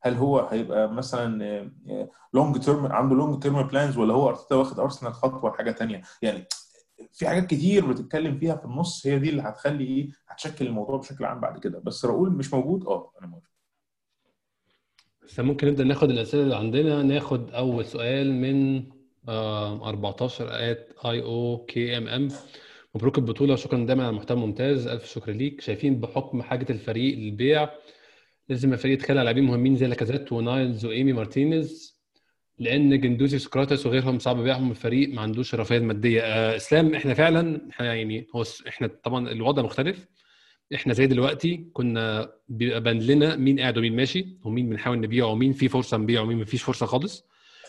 [0.02, 1.70] هل هو هيبقى مثلا
[2.34, 6.44] long term عنده long term plans ولا هو أرتيتا واخد ارسنال خطوة لحاجة ثانية يعني
[7.12, 11.24] في حاجات كتير بتتكلم فيها في النص هي دي اللي هتخلي إيه؟ هتشكل الموضوع بشكل
[11.24, 11.78] عام بعد كده.
[11.84, 13.48] بس راؤول مش موجود؟ آه أنا موافق.
[15.24, 17.02] بس ممكن نبدأ ناخد الأسئلة اللي عندنا.
[17.02, 18.82] ناخد أول سؤال من
[19.28, 22.28] 14 ات اي أو كي ام ام
[22.96, 25.60] مبروك البطولة شكرا دايما على المحتوى الممتاز ألف شكر ليك.
[25.60, 27.68] شايفين بحكم حاجة الفريق للبيع
[28.48, 31.96] لازم الفريق يتخلى على لاعبين مهمين زي لاكازيت ونايلز وإيمي مارتينيز
[32.58, 37.60] لأن جندوزي وسكراتس وغيرهم صعب بيعهم الفريق ما عندوش الرفاهيه الماديه آه إسلام إحنا فعلا
[37.70, 40.06] إحنا يعني هو إحنا طبعا الوضع مختلف.
[40.74, 45.52] إحنا زي دلوقتي كنا بيبقى بان لنا مين قاعد ومين ماشي ومين بنحاول نبيعه ومين
[45.52, 47.26] في فرصة نبيعه ومين مفيش فرصة خالص.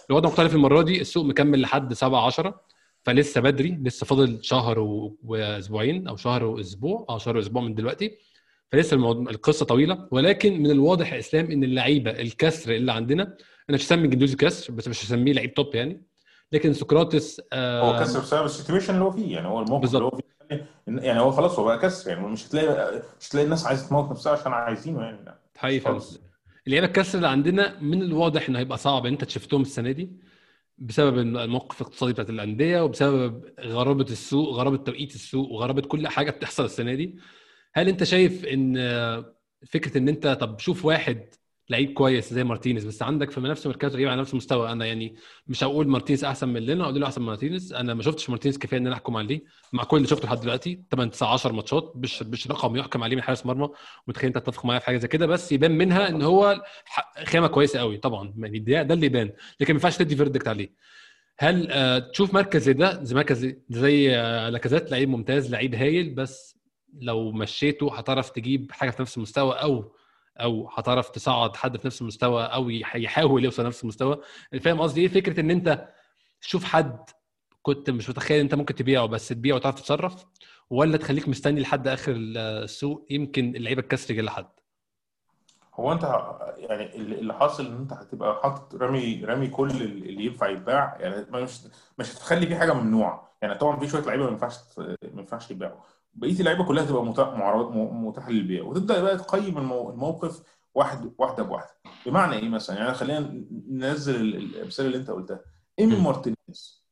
[0.09, 2.61] الوضع مختلف المرة دي السوق مكمل لحد 7 10
[3.07, 4.79] فلسه بدري لسه فاضل شهر.
[5.23, 8.17] واسبوعين أو شهر وأسبوع أو شهر وأسبوع من دلوقتي.
[8.71, 10.07] فلسه الموضوع القصة طويلة.
[10.11, 14.73] ولكن من الواضح يا إسلام إن اللعيبة الكسر اللي عندنا أنا مش هسمي جندوزي كسر
[14.73, 16.03] بس مش هسميه لعيب top يعني.
[16.51, 19.35] لكن سقراطس آه هو كسر بسبب السيتويشن اللي هو فيه.
[19.35, 22.09] يعني هو الموقف اللي هو فيه يعني هو خلاص هو بقى كسر.
[22.09, 25.17] يعني مش هتلاقي مش هتلاقي الناس عايزة تموت نفسها عشان عايزينه يعني.
[25.57, 25.99] حقيقي.
[26.67, 29.05] اللعيبة الكسر اللي عندنا من الواضح إنه هيبقى صعب.
[29.05, 30.09] أنت شفتهم السنة دي؟
[30.77, 36.65] بسبب الموقف الاقتصادي بتاعت الأندية وبسبب غرابة السوق غرابة توقيت السوق وغرابة كل حاجة بتحصل
[36.65, 37.17] السنة دي.
[37.73, 38.77] هل أنت شايف إن
[39.67, 41.33] فكرة إن أنت طب شوف واحد
[41.69, 45.15] لعيب كويس زي مارتينيز بس عندك في نفس مركزه لعيب على نفس المستوى أنا يعني
[45.47, 47.73] مش هقول مارتينيز أحسن من لينو ولا لينو أحسن من مارتينيز.
[47.73, 49.43] أنا ما شفتش مارتينيز كفاية إن أنا أحكم عليه.
[49.73, 53.15] مع كل اللي شفته لحد دلوقتي 8 9 10 ماتشات مش مش رقم يحكم عليه
[53.15, 53.69] من حارس مرمى.
[54.07, 56.63] متخيل أنت تتفق معايا في حاجة زي كده؟ بس يبان منها إن هو
[57.23, 58.33] خامة كويسة قوي طبعا.
[58.37, 59.31] يعني ده, ده اللي يبان.
[59.59, 60.73] لكن ما ينفعش تدي verdict عليه.
[61.39, 66.09] هل آه، تشوف مركز زي ده زي مركز زي آه، لاكازيت لعيب ممتاز لعيب هايل
[66.15, 66.57] بس
[67.01, 69.96] لو مشيته هتعرف تجيب حاجة في نفس المستوى أو
[70.41, 74.17] أو هتعرف تصعد حد في نفس المستوى أو يح- يحاول يوصل نفس المستوى.
[74.61, 75.87] فاهم قصدي؟ إيه فكرة إن أنت
[76.41, 77.09] تشوف حد
[77.61, 80.25] كنت مش متخيل أنت ممكن تبيعه بس تبيعه وتعرف تتصرف
[80.69, 84.47] ولا تخليك مستني لحد آخر السوق يمكن اللعيبة يجي لحد
[85.73, 86.03] هو أنت
[86.57, 91.59] يعني اللي حاصل إن أنت هتبقى حاطط رامي رامي كل اللي ينفع يتباع يعني مش
[91.99, 93.27] مش هتخلي فيه حاجة ممنوعة.
[93.41, 95.79] يعني طبعا في شوية لعيبة ما ينفعش ما ينفعش يتباعوا
[96.17, 100.43] بقية اللعيبة كلها تبقى متاحة للبيع وتبدأ بقى تقيم المو- الموقف
[100.75, 101.69] واحد واحدة بواحدة.
[102.05, 105.39] بمعنى إيه مثلا؟ يعني خلينا ننزل ال- الأمثلة اللي أنت قلتها.
[105.79, 105.95] إيمي.
[105.99, 106.85] مارتينيز.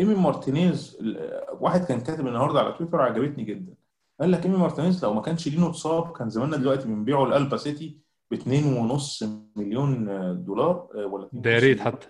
[0.00, 0.98] إيمي مارتينيز
[1.60, 3.74] واحد كان كاتب النهارده على تويتر عجبتني جدا.
[4.20, 7.98] قال لك إيمي مارتينيز لو ما كانش لينو اتصاب كان زماننا دلوقتي بنبيعه لأي باسيتي
[8.30, 10.04] ب 2.5 مليون
[10.44, 12.06] دولار آه، ولا 2.5 ده يا ريت حتى.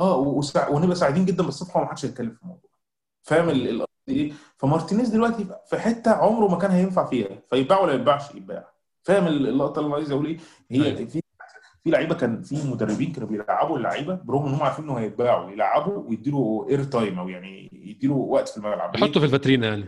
[0.00, 0.16] آه.
[0.70, 2.70] ونبقى سعيدين جدا بالصفقه وما حدش هيتكلم في الموضوع.
[3.22, 3.48] فاهم
[4.10, 8.70] إيه فمارتينيز دلوقتي في حتة عمره ما كان هينفع فيها فيتباع ولا يتباعش؟ يتباع.
[9.02, 10.38] فاهم اللقطة اللي أنا عايز أقول إيه؟
[10.70, 11.08] هي أيوة.
[11.08, 11.20] في
[11.84, 16.08] في لعيبة كان في مدربين كانوا بيلعبوا اللعيبة برغم إن هم عارفين إنه هيتباعوا يلعبوا
[16.08, 18.96] ويديله air time أو يعني يديله وقت في الملعب.
[18.96, 19.84] ليه؟ حطه في الفاترينا يعني.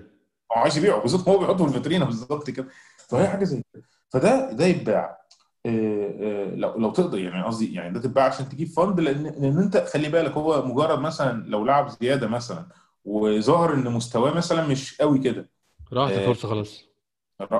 [0.56, 2.68] هو عايز يبيعه بالظبط هو بيحطه في الفيترينا بالظبط كده.
[3.08, 3.82] فهي حاجة زي كده.
[4.10, 5.22] فده ده يتباع.
[5.66, 9.58] آه، آه، لو لو تقدر يعني قصدي يعني ده تتباع عشان تجيب fund لأن لأن
[9.58, 12.66] أنت خلي بالك هو مجرد مثلا لو لعب زيادة مثلا
[13.04, 15.50] وظهر إن مستواه مثلا مش قوي كده.
[15.92, 16.84] راحت آه، الفرصة خلاص.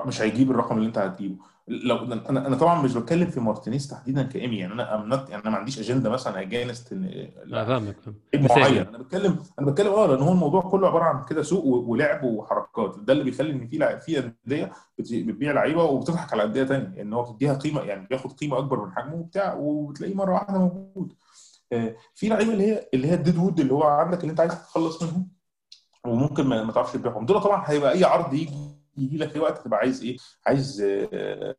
[0.07, 1.37] مش هيجيب الرقم اللي أنت هتجيبه.
[1.69, 5.51] لو أنا أنا طبعا مش بتكلم في مارتينيز تحديدا كإيمي يعني أنا not- يعني أنا
[5.51, 6.93] ما عنديش أجندة مثلا against
[7.45, 7.97] لا فاهمك.
[8.35, 8.77] معين.
[8.87, 12.99] أنا بتكلم أنا بتكلم آه لأن هو الموضوع كله عبارة عن كده سوق ولعب وحركات.
[12.99, 17.13] ده اللي بيخلي إن في في أندية بت- بتبيع لعيبة وبتضحك على أندية ثانية إن
[17.13, 21.13] هو بتديها قيمة يعني بياخد قيمة أكبر من حجمه وبتاع وبتلاقيه مرة واحدة موجود.
[22.15, 24.53] في لعيبة اللي هي اللي هي ال dead wood اللي هو عندك اللي انت عايز
[24.53, 25.29] تتخلص منهم
[26.07, 27.27] وممكن ما تعرفش تبيعهم.
[27.27, 28.55] دول طبعا هيبقى أي عرض يجي
[28.97, 30.17] يجي لك في وقت تبقى عايز إيه؟
[30.47, 31.57] عايز آه،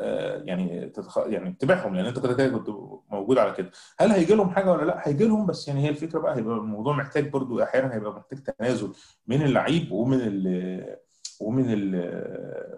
[0.00, 1.18] آه، يعني تتخ...
[1.18, 2.68] يعني تبيعهم لأن أنت كده كده كنت
[3.10, 3.70] موجود على كده.
[3.98, 6.96] هل هيجي لهم حاجة ولا لأ؟ هيجي لهم بس يعني هي الفكرة بقى هيبقى الموضوع
[6.96, 8.92] محتاج برضو أحيانا هيبقى محتاج تنازل
[9.26, 10.96] من اللعيب ومن ال
[11.40, 11.94] ومن ال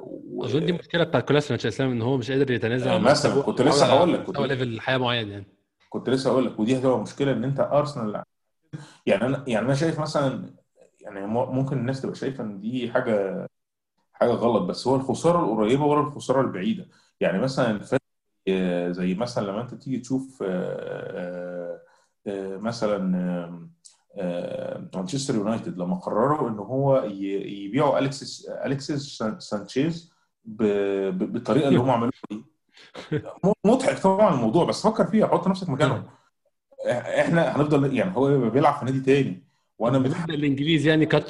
[0.01, 3.87] و- أظن دي مشكلة بتاعت كولاسينيتش اسلام إن هو مش قادر يتنازل مثلا كنت لسه
[3.87, 5.47] هقول لك مستوى level الحياة معين يعني.
[5.89, 8.23] كنت لسه هقول لك ودي هتبقى مشكلة إن أنت ارسنال
[9.07, 10.55] يعني أنا يعني أنا شايف مثلا
[11.01, 13.47] يعني ممكن الناس تبقى شايفة إن دي حاجة
[14.13, 16.89] حاجة غلط بس هو الخسارة القريبة ورا الخسارة البعيدة.
[17.21, 17.81] يعني مثلا
[18.49, 21.81] آه، زي مثلا لما أنت تيجي تشوف آه،
[22.27, 22.99] آه، مثلا
[24.95, 30.13] مانشستر يونايتد لما قرروا إن هو يبيعوا أليكسيس أليكسيس سان- سانشيز
[30.45, 32.45] بالطريقة اللي هم عملوها دي.
[33.67, 36.05] مضحك طبعا الموضوع بس فكر فيها حط نفسك مكانهم.
[36.89, 39.45] إحنا هنفضل يعني هو بيلعب في نادي تاني
[39.79, 41.29] وأنا بالنسبة للانجليزي يعني cut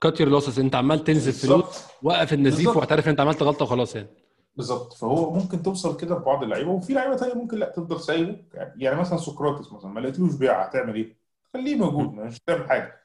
[0.00, 2.76] cut your losses أنت عمال تنزل فلوس وقف النزيف.
[2.76, 4.08] واعترف إن أنت عملت غلطة وخلاص يعني.
[4.56, 4.92] بالظبط.
[4.92, 8.36] فهو ممكن توصل كده في بعض اللعيبة وفي لعيبة تانية ممكن لا تفضل سايبه.
[8.76, 11.16] يعني مثلا سقراطس مثلا ما لقيتلوش بيع هتعمل إيه؟
[11.54, 13.00] خليه موجود مش هتعمل حاجة.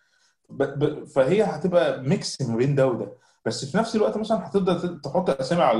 [0.49, 0.63] ب...
[0.63, 1.03] ب...
[1.03, 3.11] فهي هتبقى mix ما بين ده وده.
[3.45, 5.77] بس في نفس الوقت مثلا هتبدا تحط أسامي على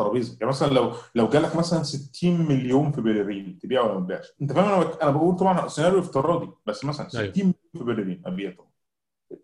[0.00, 0.36] الترابيزة.
[0.40, 4.52] يعني مثلا لو لو جالك مثلا 60 مليون في بيلرين تبيع ولا ما تبيعش؟ أنت
[4.52, 5.02] فاهم أنا.
[5.02, 7.32] أنا بقول طبعا سيناريو افتراضي بس مثلا 60 أيوة.
[7.36, 8.70] مليون في بيلرين ابيع طبعا.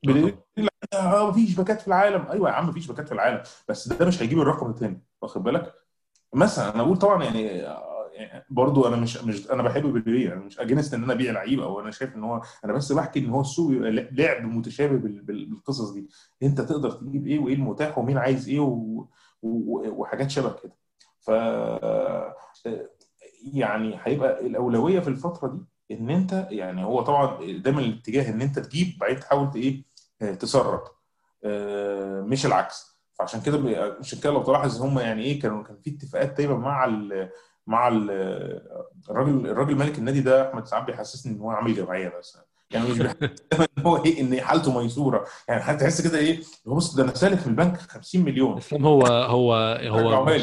[0.05, 2.27] بيلرين لا آه، مفيش باكات في العالم.
[2.31, 3.43] أيوه يا عم مفيش باكات في العالم.
[3.69, 5.75] بس ده مش هيجيب الرقم الثاني واخد بالك؟
[6.35, 10.41] مثلا أنا بقول طبعا يعني آه، يعني برضو أنا مش مش أنا بحب بيلرين أنا
[10.41, 13.31] مش against إن أنا أبيع لعيب أو أنا شايف إن هو أنا بس بحكي إن
[13.31, 16.09] هو السوق لعب متشابه بال- بال- بالقصص دي.
[16.43, 19.05] أنت تقدر تجيب إيه وإيه المتاح ومين عايز إيه و...
[19.97, 20.73] وحاجات شبه كده.
[21.21, 21.31] ف
[23.53, 25.65] يعني هيبقى الأولوية في الفترة دي
[25.97, 29.85] إن أنت يعني هو طبعا دايما الاتجاه إن أنت تجيب بعدين تحاول إيه
[30.23, 30.83] آه، تسرب.
[31.45, 32.97] آه، مش العكس.
[33.19, 33.59] فعشان كده
[34.01, 37.31] عشان كده لو تلاحظ هم يعني إيه كانوا كان في اتفاقات دايما مع ال
[37.67, 38.11] مع ال
[39.11, 42.39] الراجل الراجل مالك النادي ده أحمد سعد بيحسسني إن هو عامل جمعية بس.
[42.71, 43.31] يعني مش ان
[43.87, 47.77] هو إيه إن حالته ميسورة؟ يعني هتحس كده إيه؟ بص ده أنا سالك في البنك
[47.77, 48.57] 50 مليون.
[48.59, 50.43] إسلام هو هو هو مش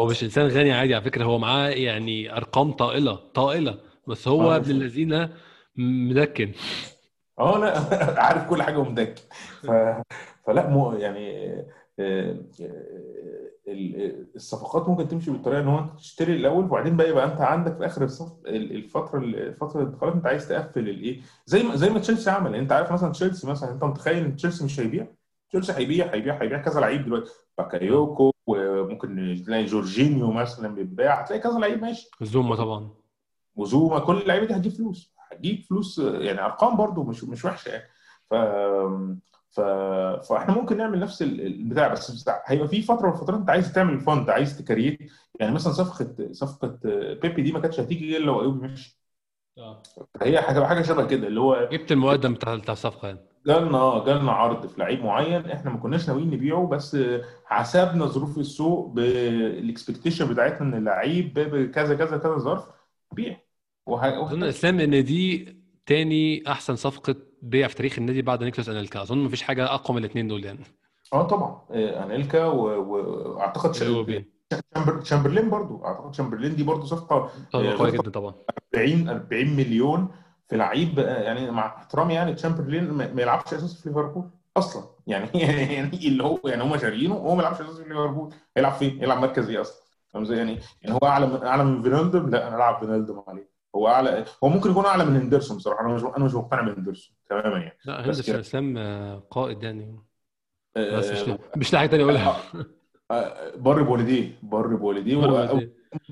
[0.00, 3.78] هو مش إنسان غني عادي على فكرة هو معاه يعني أرقام طائلة طائلة.
[4.06, 4.56] بس هو آه.
[4.56, 5.28] ابن الذين
[5.76, 6.52] مدكن.
[7.38, 7.78] آه لا
[8.24, 9.22] عارف كل حاجة ومذاكر
[9.62, 9.70] ف...
[10.46, 11.66] فلا مو يعني آه، آه،
[14.36, 17.86] الصفقات ممكن تمشي بالطريقة إن هو أنت تشتري الأول وبعدين بقى يبقى أنت عندك في
[17.86, 22.30] آخر الصف ال- الفترة الفترة الانتقالات أنت عايز تقفل الإيه؟ زي ما زي ما تشيلسي
[22.30, 22.50] عمل.
[22.50, 25.06] يعني أنت عارف مثلا تشيلسي مثلا أنت متخيل إن تشيلسي مش هيبيع؟
[25.48, 27.30] تشيلسي هيبيع هيبيع هيبيع كذا لعيب دلوقتي.
[27.58, 31.20] باكايوكو وممكن تلاقي جورجينيو مثلا بيتباع.
[31.22, 32.10] هتلاقي كذا لعيب ماشي.
[32.22, 32.90] زوما طبعا.
[33.56, 35.14] وزوما كل اللعيبة دي هتجيب فلوس.
[35.32, 37.84] هتجيب فلوس يعني أرقام برضو مش مش وحشة يعني.
[38.30, 38.34] ف
[39.56, 39.60] ف
[40.28, 44.00] فاحنا ممكن نعمل نفس ال- البتاع بس هيبقى في فترة من الفترات انت عايز تعمل
[44.00, 44.98] fund عايز ت create.
[45.40, 46.78] يعني مثلا صفقه صفقه
[47.22, 49.00] بيبي دي ما كانتش هتيجي الا لو ايوبي مشي.
[50.22, 53.20] هي هتبقى حاجة شبه كده اللي هو جبت المقدم بتاع بتاع الصفقه يعني.
[53.46, 56.96] جالنا آه جالنا عرض في لعيب معين إحنا ما كناش ناويين نبيعه بس
[57.44, 62.64] حسبنا ظروف السوق بال expectation بتاعتنا إن اللعيب بكذا كذا كذا ظرف
[63.12, 63.40] بيع.
[63.88, 65.55] أظن إسلام إن دي
[65.86, 69.02] تاني أحسن صفقة بيع في تاريخ النادي بعد نيكلاس أنيلكا.
[69.02, 70.60] أظن مفيش حاجة أقوى من الاثنين دول يعني.
[71.12, 71.60] آه طبعا.
[71.70, 73.74] آه، أنيلكا واعتقد
[75.04, 75.84] شامبرلين برضو.
[75.84, 78.34] أعتقد شامبرلين دي برضو صفقة آه، قوي صفقة جدا طبعا.
[78.74, 80.08] 40 40 مليون
[80.48, 84.84] في لعيب آه، يعني مع احترامي يعني تشامبرلين ما يلعبش اساسي في ليفربول أصلا.
[85.06, 85.28] يعني
[85.74, 88.34] يعني اللي هو يعني هم شاريينه وهو ما يلعبش اساسي في ليفربول.
[88.56, 92.48] هيلعب فين؟ يلعب مركز إيه أصلا؟ يعني يعني هو أعلى من أعلى من فينالدوم؟ لا
[92.48, 93.55] أنا ألعب فينالدوم عليه.
[93.76, 95.80] هو أعلى هو ممكن يكون أعلى من هندرسون بصراحة.
[95.86, 97.78] أنا مش أنا مش مقتنع بهندرسون تماما يعني.
[97.84, 99.96] لا هندرسون اسلام آه، قائد يعني.
[100.76, 102.36] بس مش آه، مش لاقي تانية أقولها.
[103.10, 105.16] آه، بر بوليديه بر بوليديه.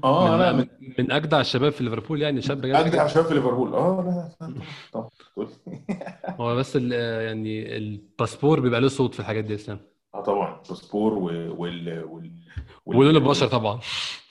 [0.05, 0.67] آه لا من
[0.99, 3.75] من أجدع الشباب في ليفربول يعني شاب أجدع جدا شباب في ليفربول.
[3.75, 4.31] آه
[4.95, 5.49] لا تقول
[6.41, 9.79] هو بس يعني الباسبور بيبقى له صوت في الحاجات دي يا اسلام
[10.15, 10.61] آه طبعا.
[10.69, 12.33] باسبور و- وال وال
[12.87, 13.81] ولون البشره طبعا.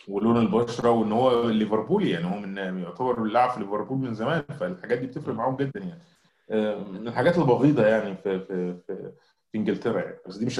[0.07, 4.97] ولون البشرة وإن هو ليفربولي يعني هو من يعتبر لاعب في ليفربول من زمان فالحاجات
[4.97, 6.01] دي بتفرق معاهم جدا يعني.
[6.49, 9.11] آه، من الحاجات البغيضة يعني في في في,
[9.51, 10.59] في إنجلترا يعني بس دي مش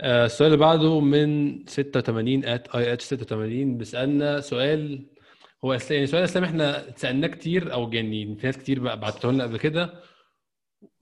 [0.00, 5.06] آه، السؤال اللي بعده من 86 at AH 86 بيسألنا سؤال
[5.64, 9.44] هو يعني سؤال أسلام إحنا اتسألناه كتير أو يعني في ناس كتير بقى بعتوه لنا
[9.44, 9.92] قبل كده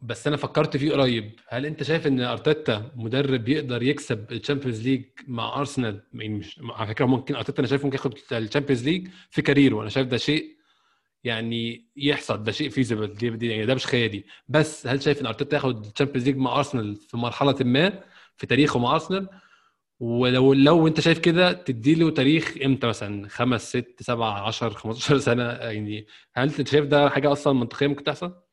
[0.03, 1.33] بس أنا فكرت فيه قريب.
[1.49, 6.61] هل أنت شايف إن أرتيتا مدرب يقدر يكسب ال Champions League مع أرسنال؟ يعني مش
[6.63, 9.81] على فكرة ممكن أرتيتا أنا شايف ممكن ياخد ال Champions League في career ه.
[9.83, 10.57] أنا شايف ده شيء
[11.25, 14.25] يعني يحصل ده شيء feasible دي, يعني ده مش خيالي.
[14.49, 18.03] بس هل شايف إن أرتيتا ياخد ال Champions League مع أرسنال في مرحلة ما
[18.37, 19.29] في تاريخه مع أرسنال؟
[20.01, 25.43] ولو لو أنت شايف كده تديله تاريخ إمتى مثلا؟ خمس ست سبع 10 15 سنة؟
[25.45, 28.48] يعني هل أنت شايف ده حاجة أصلا منطقية ممكن تحصل؟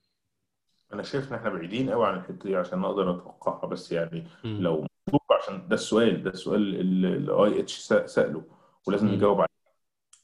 [0.94, 4.58] أنا شايف إن إحنا بعيدين قوي عن الحتة دي عشان نقدر نتوقعها بس يعني مم.
[4.62, 8.44] لو مطلوب عشان ده السؤال ده السؤال اللي ال AH سأله
[8.88, 9.08] ولازم.
[9.08, 9.56] نجاوب عليه.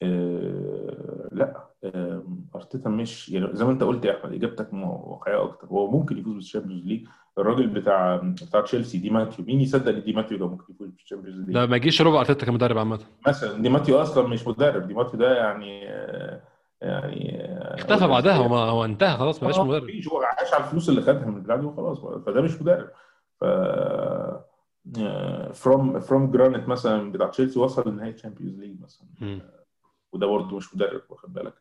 [0.03, 2.24] آه لا آه
[2.55, 5.68] أرتيتا مش يعني زي ما أنت قلت يا أحمد إجابتك م- واقعية أكتر.
[5.68, 7.07] هو ممكن يفوز بال Champions League.
[7.38, 8.16] الراجل بتاع
[8.47, 11.55] بتاع تشيلسي دي ماتيو مين يصدق إن دي ماتيو ده ممكن يفوز بال Champions League؟
[11.55, 12.99] لا ما يجيش ربع أرتيتا كمدرب عامة.
[13.28, 14.88] مثلا دي ماتيو أصلا مش مدرب.
[14.88, 16.41] دي ماتيو ده يعني آه
[16.82, 19.84] يعني آه، اختفى بعدها هو هو انتهى خلاص ما بقاش آه، مدرب.
[19.84, 22.89] مفيش هو عاش على الفلوس اللي خدها من البتاع دي وخلاص فده مش مدرب.
[23.39, 29.07] أفرام أفرام جرانت مثلا بتاع تشيلسي وصل لنهائي Champions League مثلا.
[29.21, 29.41] مم.
[30.13, 31.53] وده برضه مش مدرب واخد بالك.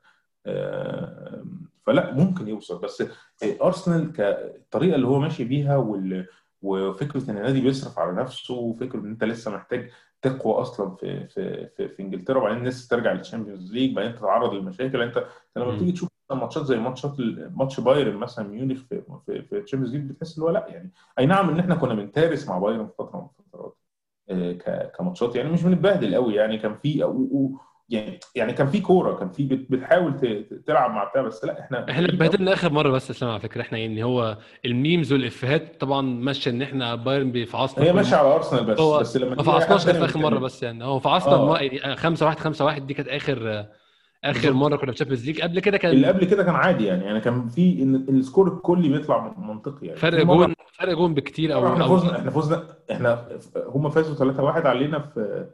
[0.46, 1.44] آه،
[1.86, 2.78] فلا ممكن يوصل.
[2.78, 3.02] بس
[3.62, 6.26] ارسنال كالطريقه اللي هو ماشي بيها وال
[6.62, 9.90] وفكرة إن النادي بيصرف على نفسه وفكرة إن أنت لسه محتاج
[10.22, 14.54] تقوى أصلا في في في, في إنجلترا وبعدين لسه ترجع لل Champions League بعدين تتعرض
[14.54, 15.76] للمشاكل أنت لما.
[15.76, 17.14] بتيجي تشوف ماتشات زي ماتشات
[17.56, 20.92] ماتش بايرن مثلا ميونخ في في في ال Champions League بتحس إن هو لأ يعني
[21.18, 23.76] أي نعم إن إحنا كنا بنتارس مع بايرن في فترة من الفترات
[24.30, 27.02] آه، كماتشات يعني مش بنتبهدل قوي يعني كان في
[27.90, 30.14] يعني يعني كان في كورة كان في بت- بتحاول
[30.66, 33.78] تلعب مع بتاع بس لا إحنا إحنا اتبهدلنا آخر مرة بس إسلام على فكرة إحنا
[33.78, 38.64] يعني هو ال memes والإفيهات طبعا ماشيه إن إحنا بايرن بيفعصنا هي ماشيه على أرسنال
[38.64, 40.38] بس هو بس لما ما فعصناش في أخر مرة.
[40.38, 41.46] بس يعني هو فعصنا آه.
[41.52, 43.66] ما- يعني 5 1 5 1 دي كانت اخر
[44.24, 44.52] آخر.
[44.52, 47.04] مرة كنا في ال Champions League قبل كده اللي كان قبل كده كان عادي يعني
[47.04, 51.54] يعني كان في ان ال score الكلي بيطلع منطقي يعني فرق جون فرق جون بكتير
[51.54, 52.62] أو إحنا فزنا إحنا فزنا
[52.92, 53.24] إحنا
[53.66, 54.32] هم فازوا
[54.62, 55.46] 3-1 علينا في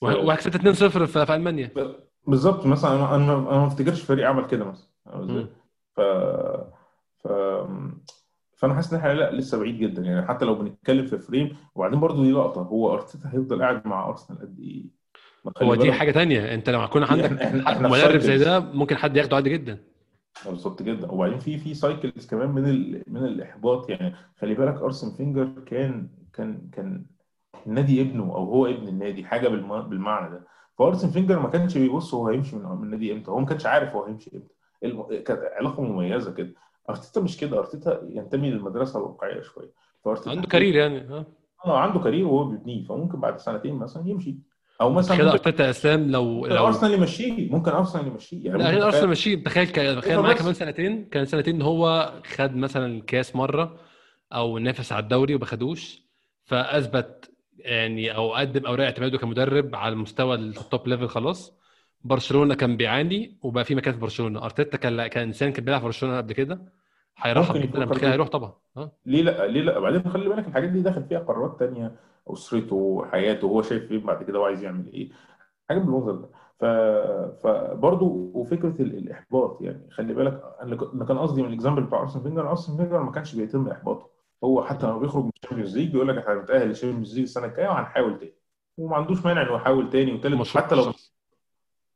[0.00, 1.70] في- وكسبت 2 0 في في ألمانيا.
[2.26, 5.46] بالظبط مثلا أنا أنا ما افتكرش فريق عمل كده مثلا.
[5.96, 6.00] ف
[7.18, 7.28] ف
[8.56, 12.00] فأنا حاسس إن إحنا لا لسه بعيد جدا يعني حتى لو بنتكلم في frame وبعدين
[12.00, 14.84] برضو دي لقطة هو أرتيتا هيفضل قاعد مع أرسنال قد إيه؟
[15.62, 18.38] هو دي حاجة تانية أنت لما يكون عندك إحنا- إحنا- إحنا في مدرب زي.
[18.38, 19.78] ده ممكن حد ياخده عادي جدا.
[20.46, 21.10] بالظبط جدا.
[21.10, 23.02] وبعدين في في cycles كمان من ال...
[23.06, 24.14] من الإحباط يعني.
[24.40, 27.04] خلي بالك أرسن فينجر كان كان كان
[27.66, 29.82] النادي ابنه أو هو ابن النادي حاجة بالم...
[29.82, 30.46] بالمعنى ده.
[30.78, 33.30] فأرسن فينجر ما كانش بيبص هو هيمشي من النادي إمتى.
[33.30, 35.22] هو ما كانش عارف هو هيمشي إمتى.
[35.22, 36.54] كانت علاقة مميزة كده.
[36.90, 37.58] أرتيتا مش كده.
[37.58, 39.72] أرتيتا ينتمي للمدرسة الواقعية شوية.
[40.04, 41.26] فأرتيتا عنده career يعني ها؟
[41.66, 42.84] آه عنده career وهو بيبنيه.
[42.84, 44.36] فممكن بعد سنتين مثلا يمشي.
[44.80, 47.50] أو مثلا كده أرتيتا اسلام لو لو أرسنال يمشيه.
[47.50, 48.46] ممكن أرسنال يمشيه.
[48.46, 49.44] يعني لا أرسنال يمشيه.
[49.44, 51.04] تخيل تخيل معاه كمان سنتين.
[51.04, 53.76] كان سنتين هو خد مثلا كاس مرة
[54.32, 56.10] أو نافس على الدوري وما خدوش.
[56.44, 57.29] فأثبت
[57.64, 61.60] يعني أو قدم أوراق اعتماده كمدرب على المستوى ال top level خلاص.
[62.04, 64.44] برشلونة كان بيعاني وبقى في مكان في برشلونة.
[64.44, 66.60] أرتيتا كان كان إنسان كان بيلعب في برشلونة قبل كده.
[67.18, 68.52] هيرحب جدا لما هيروح طبعا.
[69.06, 71.96] ليه لا؟ ليه لا؟ بعدين خلي بالك الحاجات دي داخل فيها قرارات تانية
[72.28, 75.10] أسرته حياته هو شايف فين بعد كده وعايز يعمل إيه.
[75.68, 76.28] حاجات بالمنظر ده.
[76.58, 76.64] ف...
[77.46, 82.50] فبرضه وفكرة الإحباط يعني خلي بالك أنا كان قصدي من ال example بتاع أرسن فينجر.
[82.50, 84.10] أرسن فينجر ما كانش بيتم احباطه
[84.44, 87.22] هو حتى لما بيخرج من ال Champions League بيقول لك إحنا هنتأهل لل Champions League
[87.22, 88.34] السنة الجاية وهنحاول تاني.
[88.78, 90.92] وما عندوش مانع انه يحاول تاني وتالت حتى لو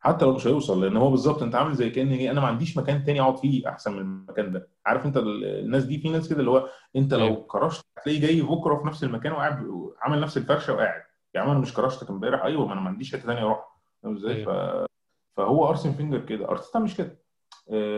[0.01, 3.05] حتى لو مش هيوصل لأن هو بالظبط أنت عامل زي كان أنا ما عنديش مكان
[3.05, 4.69] تاني أقعد فيه أحسن من المكان ده.
[4.87, 8.77] عارف أنت الناس دي في ناس كده اللي هو أنت لو كرشت هتلاقيه جاي بكرة
[8.77, 9.71] في نفس المكان وقاعد
[10.01, 11.03] عامل نفس الفرشة وقاعد.
[11.35, 13.79] يا عم أنا مش كرشتك امبارح أيوه ما أنا ما عنديش حتة ثانية أروح.
[14.03, 14.49] فاهم إزاي؟ ف...
[15.37, 16.49] فهو أرسن فينجر كده.
[16.49, 17.19] أرتيتا مش كده.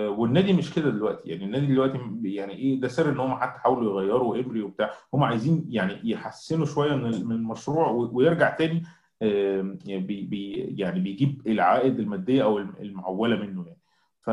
[0.09, 1.29] والنادي مش كده دلوقتي.
[1.29, 4.91] يعني النادي دلوقتي يعني إيه ده سر إن هم حتى حاولوا يغيروا إيمري وبتاع.
[5.15, 8.83] هم عايزين يعني يحسنوا شوية من المشروع ويرجع تاني
[9.21, 13.81] يعني بي بي يعني بيجيب العائد المادية أو المعولة منه يعني.
[14.21, 14.31] ف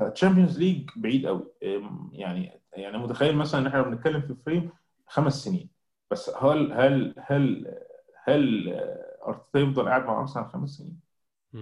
[0.00, 1.46] ف Champions League بعيد قوي
[2.12, 4.70] يعني يعني متخيل مثلا إن إحنا بنتكلم في frame
[5.06, 5.68] خمس سنين.
[6.10, 7.74] بس هل هل هل
[8.24, 8.74] هل
[9.26, 11.03] أرتيتا يفضل قاعد مع أرسنال خمس سنين؟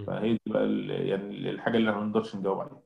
[0.06, 0.66] فهي دي بقى
[1.08, 2.82] يعني الحاجة اللي ما نقدرش نجاوب عليها.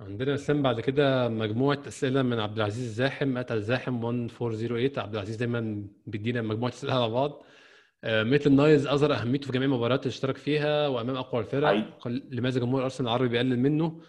[0.00, 5.36] عندنا اسلام بعد كده مجموعة أسئلة من عبد العزيز الزاحم at الزاحم 1408 عبد العزيز
[5.36, 7.42] دايما بيدينا مجموعة أسئلة على بعض.
[8.04, 11.96] ميتلاند نايلز اظهر أهميته في جميع المباريات اللي اشترك فيها وأمام أقوى الفرق.
[12.06, 14.00] لماذا جمهور أرسنال العربي بيقلل منه؟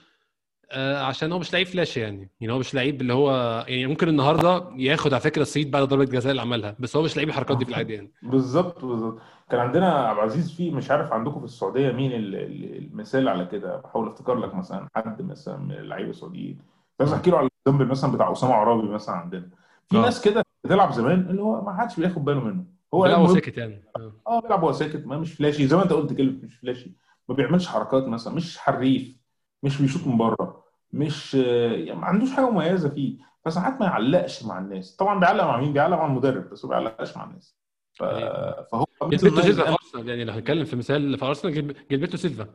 [0.71, 2.31] آه عشان هو مش لعيب فلاش يعني.
[2.41, 3.31] يعني هو مش لعيب اللي هو
[3.67, 7.17] يعني ممكن النهارده ياخد على فكرة الصيد بعد ضربة جزاء اللي عملها بس هو مش
[7.17, 8.13] لعيب الحركات دي في العادي يعني.
[8.21, 9.21] بالظبط بالظبط.
[9.49, 14.07] كان عندنا عبد العزيز في مش عارف عندكم في السعودية مين المثال على كده؟ بحاول
[14.07, 16.59] افتكر لك مثلا حد مثلا من اللعيبة السعوديين.
[16.99, 19.49] بس احكي له على الذنب مثلا بتاع أسامة عرابي مثلا عندنا.
[19.87, 20.01] في آه.
[20.01, 22.63] ناس كده بتلعب زمان اللي هو ما حدش بياخد باله منه.
[22.93, 23.83] هو بيلعب ساكت يعني.
[24.27, 24.39] آه.
[24.41, 25.67] بيلعب وهو ساكت ما مش flashy.
[25.67, 26.97] زي ما أنت قلت كلمة مش flashy.
[27.29, 29.17] ما بيعملش حركات مثلا مش حريف
[29.63, 33.17] مش بيشوط من بره مش يعني ما عندوش حاجة مميزة فيه.
[33.45, 34.95] فساعات ما يعلقش مع الناس.
[34.95, 37.57] طبعا بيعلق مع مين؟ بيعلق مع المدرب بس ما بيعلقش مع الناس.
[37.95, 42.47] فهو جيلبرتو سيلفا ارسنال يعني لو هنتكلم في مثال في ارسنال جيلبرتو سيلفا.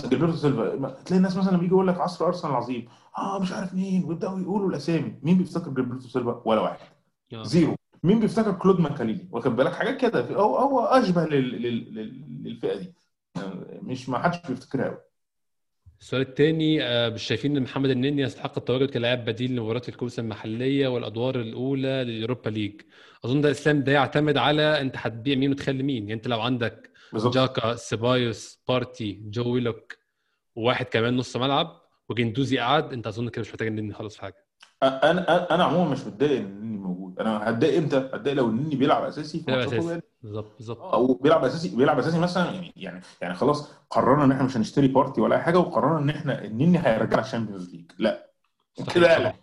[0.00, 3.74] جيلبرتو سيلفا تلاقي الناس مثلا لما يجي يقول لك عصر أرسنال العظيم آه مش عارف
[3.74, 5.18] مين ويبدأوا يقولوا الأسامي.
[5.22, 6.78] مين بيفتكر جيلبرتو سيلفا؟ ولا واحد.
[7.34, 7.76] zero.
[8.02, 10.20] مين بيفتكر كلود ماكاليلي؟ واخد بالك؟ حاجات كده.
[10.20, 11.62] هو هو أشبه لل...
[11.62, 12.44] لل...
[12.44, 12.92] للفئة دي.
[13.36, 14.98] يعني مش ما حدش بيفتكرها قوي
[16.00, 16.78] السؤال الثاني
[17.10, 22.16] مش شايفين إن محمد النني يستحق التواجد كلاعب بديل لمباراة الكؤوس المحلية والأدوار الأولى لل
[22.16, 22.80] Europa League؟
[23.24, 26.02] أظن ده اسلام ده يعتمد على أنت هتبيع مين وتخلي مين.
[26.02, 27.34] يعني أنت لو عندك بالزبط.
[27.34, 29.96] جاكا سيبايوس بارتي جو ويلوك
[30.56, 34.46] وواحد كمان نص ملعب وجندوزي قعد أنت أظن كده مش محتاج النني خالص في حاجة.
[34.82, 37.18] أنا أنا عموما مش متضايق إن النني موجود.
[37.18, 40.00] أنا هتضايق إمتى؟ هتضايق لو النني بيلعب أساسي في أساسي.
[40.22, 40.80] بالظبط بالظبط.
[40.80, 44.88] أو بيلعب أساسي بيلعب أساسي مثلا يعني يعني يعني خلاص قررنا إن إحنا مش هنشتري
[44.88, 48.30] بارتي ولا أي حاجة وقررنا إن إحنا النني هيرجع ال Champions League لا.
[48.94, 49.34] كده لا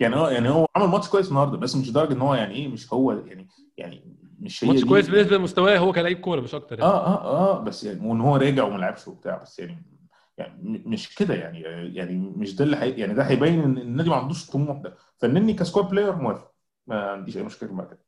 [0.00, 2.68] يعني هو يعني هو عمل ماتش كويس النهارده بس مش لدرجة إن هو يعني إيه
[2.68, 6.78] مش هو يعني يعني مش هي ماتش كويس بالنسبة لمستواه هو كلاعب كورة مش أكتر
[6.78, 6.90] يعني.
[6.92, 9.82] آه آه آه بس يعني وإن هو راجع وما لعبش وبتاع بس يعني
[10.38, 11.60] يعني مش كده يعني
[11.96, 12.90] يعني مش ده اللي حي...
[12.90, 14.96] يعني ده هيبين إن النادي ما عندوش الطموح ده.
[15.18, 16.52] فالنني ك squad player موافق.
[16.86, 18.00] ما عنديش أي مشكلة مع كده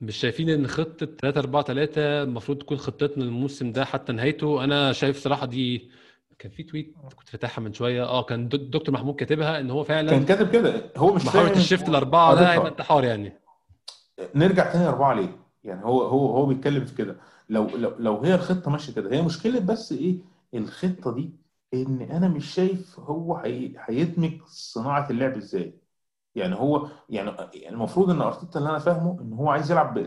[0.00, 4.92] مش شايفين إن خطة 3 4 3 المفروض تكون خطتنا الموسم ده حتى نهايته؟ أنا
[4.92, 5.90] شايف صراحة دي
[6.38, 8.04] كان في تويت كنت فاتحها من شوية.
[8.04, 10.90] آه كان دكتور محمود كاتبها إن هو فعلا كان كاتب كده.
[10.96, 13.32] هو مش محاولة الشيفت الأربعة ده هيبقى انتحار يعني.
[14.34, 17.16] نرجع تاني أربعة ليه؟ يعني هو هو هو بيتكلم في كده.
[17.48, 20.16] لو لو لو هي الخطة ماشية كده هي مشكلة بس إيه؟
[20.54, 21.30] الخطة دي
[21.74, 23.72] إن أنا مش شايف هو هي...
[23.84, 25.74] هيدمج صناعة اللعب إزاي.
[26.34, 27.30] يعني هو يعني
[27.68, 29.98] المفروض إن أرتيتا اللي أنا فاهمه إن هو عايز يلعب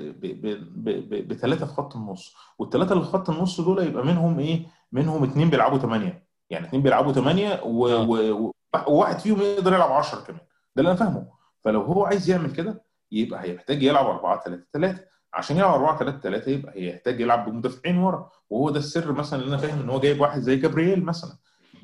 [1.28, 2.36] بثلاثه في خط النص.
[2.60, 6.82] والثلاثه اللي في خط النص دول يبقى منهم إيه؟ منهم اثنين بيلعبوا ثمانيه يعني اثنين
[6.82, 7.88] بيلعبوا ثمانيه و...
[7.88, 8.52] و...
[8.88, 10.40] وواحد فيهم يقدر يلعب 10 كمان.
[10.76, 11.28] ده اللي أنا فاهمه.
[11.64, 15.00] فلو هو عايز يعمل كده يبقى هيحتاج يلعب 4 3 3
[15.34, 18.30] عشان يلعب 4 3 3 يبقى هيحتاج يلعب بمدافعين ورا.
[18.50, 21.32] وهو ده السر مثلا اللي أنا فاهم إن هو جايب واحد زي جابرييل مثلا.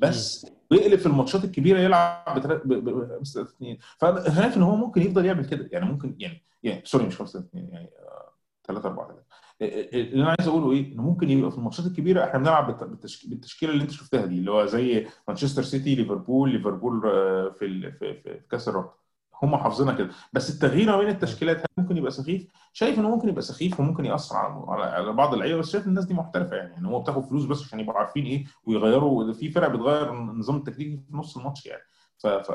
[0.00, 5.02] بس ويقلب في الماتشات الكبيرة يلعب بتلات- ب- 5 2 فأنا شايف إن هو ممكن
[5.02, 5.68] يفضل يعمل كده.
[5.72, 7.90] يعني ممكن يعني يعني sorry مش 5 2 يعني
[8.64, 9.22] 3 4 3
[9.60, 13.28] اللي أنا عايز أقوله إيه؟ إنه ممكن يبقى في الماتشات الكبيرة إحنا بنلعب بالت- بالتشك-
[13.28, 17.92] بالتشكيلة اللي أنت شفتها دي اللي هو زي مانشستر سيتي ليفربول ليفربول آه، في ال-
[17.92, 19.02] في في كأس الرابطة.
[19.42, 20.10] هم حافظينها كده.
[20.32, 24.04] بس التغيير ما بين التشكيلات هل ممكن يبقى سخيف؟ شايف إنه ممكن يبقى سخيف وممكن
[24.04, 27.44] يأثر على على بعض اللعيبة بس شايف الناس دي محترفة يعني إن هو بتاخد فلوس
[27.44, 29.32] بس عشان يبقوا عارفين إيه ويغيروا.
[29.32, 31.82] في فرق بتغير النظام التكتيكي في نص الماتش يعني.
[32.18, 32.52] ف ف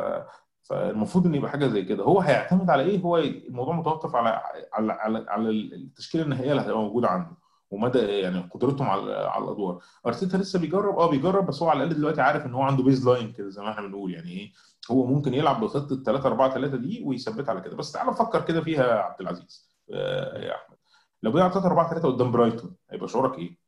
[0.69, 2.03] فالمفروض إن يبقى حاجة زي كده.
[2.03, 4.29] هو هيعتمد على إيه؟ هو الموضوع متوقف على
[4.73, 7.31] على على, على التشكيلة النهائية اللي هتبقى موجودة عنده
[7.71, 9.79] ومدى يعني قدرتهم على على الأدوار.
[10.05, 13.31] أرتيتا لسه بيجرب آه بيجرب بس هو على الأقل دلوقتي عارف إن هو عنده baseline
[13.33, 14.13] كده زي ما إحنا بنقول.
[14.13, 14.51] يعني إيه؟
[14.91, 17.75] هو ممكن يلعب بخطة 3 4 3 دي ويثبت على كده.
[17.75, 20.77] بس تعال نفكر كده فيها يا عبد العزيز آه يا أحمد.
[21.23, 23.66] لو بيلعب 3 4 3 قدام برايتون هيبقى شعورك إيه؟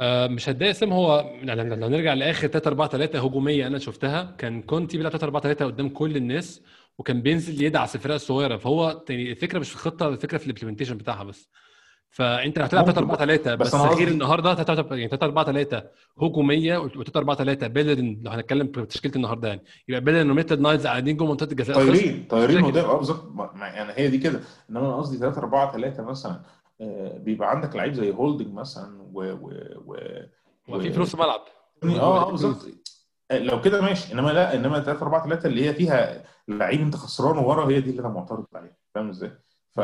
[0.00, 4.34] آه، مش هتضايق سام هو يعني لو نرجع لآخر 3 4 3 هجومية أنا شفتها.
[4.38, 6.62] كان كونتي بيلعب 3 4 3 قدام كل الناس
[6.98, 8.56] وكان بينزل يدعس الفرق الصغيرة.
[8.56, 11.48] فهو يعني الفكرة مش في الخطة الفكرة في ال implementation بتاعها بس.
[12.10, 15.82] فأنت لو هتلعب 3 4 3 بس بس قصدي- النهارده 3 يعني 3 4 3
[16.22, 20.86] هجومية و3 4 3 بيلرين لو هنتكلم في تشكيلة النهارده يعني يبقى بيلرين وميتلاند نايلز
[20.86, 21.76] قاعدين جوه منطقة الجزاء.
[21.76, 22.64] طايرين طايرين.
[22.64, 23.32] قدام آه بالظبط.
[23.60, 24.40] يعني هي دي كده.
[24.70, 26.40] إنما أنا قصدي 3 4 3 مثلا.
[27.18, 29.50] بيبقى عندك لعيب زي هولدنج مثلا و و
[29.86, 29.96] و
[30.68, 31.40] وفي في نص ملعب.
[31.84, 32.66] آه آه بالظبط.
[33.32, 34.12] لو كده ماشي.
[34.12, 37.90] إنما لا إنما 3 4 3 اللي هي فيها لعيب أنت خسران ورا هي دي
[37.90, 38.76] اللي أنا معترض عليها.
[38.94, 39.32] فاهم إزاي؟
[39.70, 39.80] ف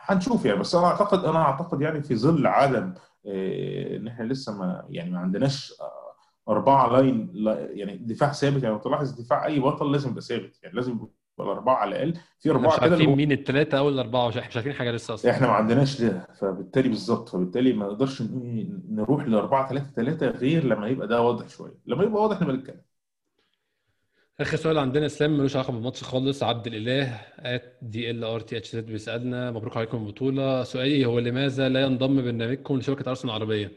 [0.00, 0.60] هنشوف يعني.
[0.60, 2.94] بس أنا أعتقد أنا أعتقد يعني في ظل عدم
[3.26, 6.14] آه، إن إحنا لسه ما يعني ما عندناش آه،
[6.48, 8.62] أربعة line لا- يعني دفاع ثابت.
[8.62, 10.58] يعني لو تلاحظ دفاع أي بطل لازم يبقى ثابت.
[10.62, 10.98] يعني لازم
[11.38, 12.20] يبقى الاربعه على الأقل.
[12.40, 15.14] في أربعة مش كده اللي عارفين مين الثلاثه أو الأربعة مش مش عارفين حاجة لسه
[15.14, 15.30] أصلا.
[15.30, 18.22] إحنا ما عندناش ده فبالتالي بالظبط فبالتالي ما نقدرش
[18.90, 21.74] نروح ل 4 3 3 غير لما يبقى ده واضح شوية.
[21.86, 22.80] لما يبقى واضح نبقى نتكلم.
[24.40, 28.56] آخر سؤال عندنا اسلام ملوش علاقة بالماتش خالص عبد الإله at D L R T
[28.56, 33.72] H Z بيسألنا مبروك عليكم البطوله سؤالي هو لماذا لا ينضم برنامجكم لشبكة ارسنال العربية؟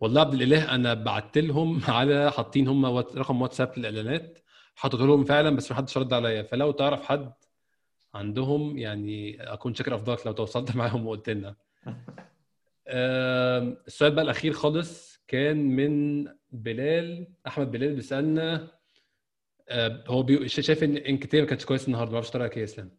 [0.00, 4.38] والله عبد الإله أنا بعت لهم على حاطين هم رقم واتساب للإعلانات.
[4.76, 6.42] حطيت لهم فعلا بس ما حدش رد عليا.
[6.42, 7.32] فلو تعرف حد
[8.14, 11.54] عندهم يعني أكون شاكر أفضلك لو تواصلت معاهم وقلت لنا.
[12.88, 17.26] السؤال بقى الأخير خالص كان من بلال.
[17.46, 18.68] أحمد بلال بيسألنا
[20.08, 20.48] هو بي...
[20.48, 22.90] شا- شايف إن إنكتير ما كانش كويس النهارده ما أعرفش رأيك إيه يا إسلام؟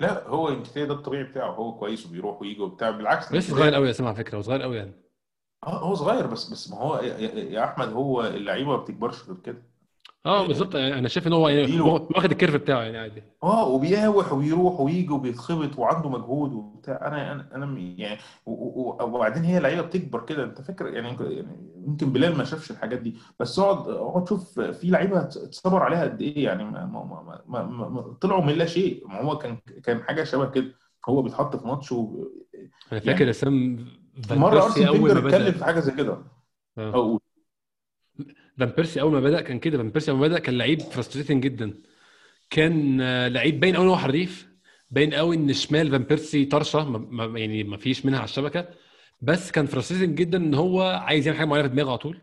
[0.00, 3.86] لا هو إنكتير ده الطبيعي بتاعه هو كويس وبيروح ويجي وبتاع بالعكس لسه صغير قوي
[3.86, 4.92] يا إسلام على فكرة هو صغير قوي يعني.
[5.66, 9.62] آه هو صغير بس بس ما هو يا أحمد هو اللعيبة ما بتكبرش غير كده.
[10.26, 10.74] آه بالظبط.
[10.74, 13.22] يعني أنا شايف إن هو يعني واخد ال curve بتاعه يعني عادي.
[13.42, 17.06] آه وبيقاوح وبيروح ويجي وبيتخبط وعنده مجهود وبتاع.
[17.06, 20.44] أنا أنا أنا يعني وبعدين هي لعيبه بتكبر كده.
[20.44, 23.14] أنت فاكر؟ يعني يعني يمكن بلال ما شافش الحاجات دي.
[23.40, 26.44] بس اقعد اقعد شوف في لعيبة اتصبر عليها قد إيه.
[26.44, 29.08] يعني ما ما ما ما ما ما طلعوا من لا شيء.
[29.08, 30.74] ما هو كان كان حاجة شبه كده.
[31.08, 32.24] هو بيتحط في ماتش و...
[32.92, 33.86] أنا فاكر اسلام
[34.28, 36.18] فان مرة بيرسي أرسن أول ما فينجر اتكلم في حاجة زي كده.
[36.78, 37.18] آه.
[38.58, 39.78] فان بيرسي أول ما بدأ كان كده.
[39.78, 41.74] فان بيرسي أول ما بدأ كان لعيب frustrating جدا.
[42.50, 44.48] كان آه، لعيب باين قوي إن هو حريف
[44.90, 48.68] باين قوي إن شمال فان بيرسي طرشة ما- يعني ما فيش منها على الشبكة.
[49.22, 52.22] بس كان frustrating جدا إن هو عايز يعمل حاجة معينة في دماغه على طول.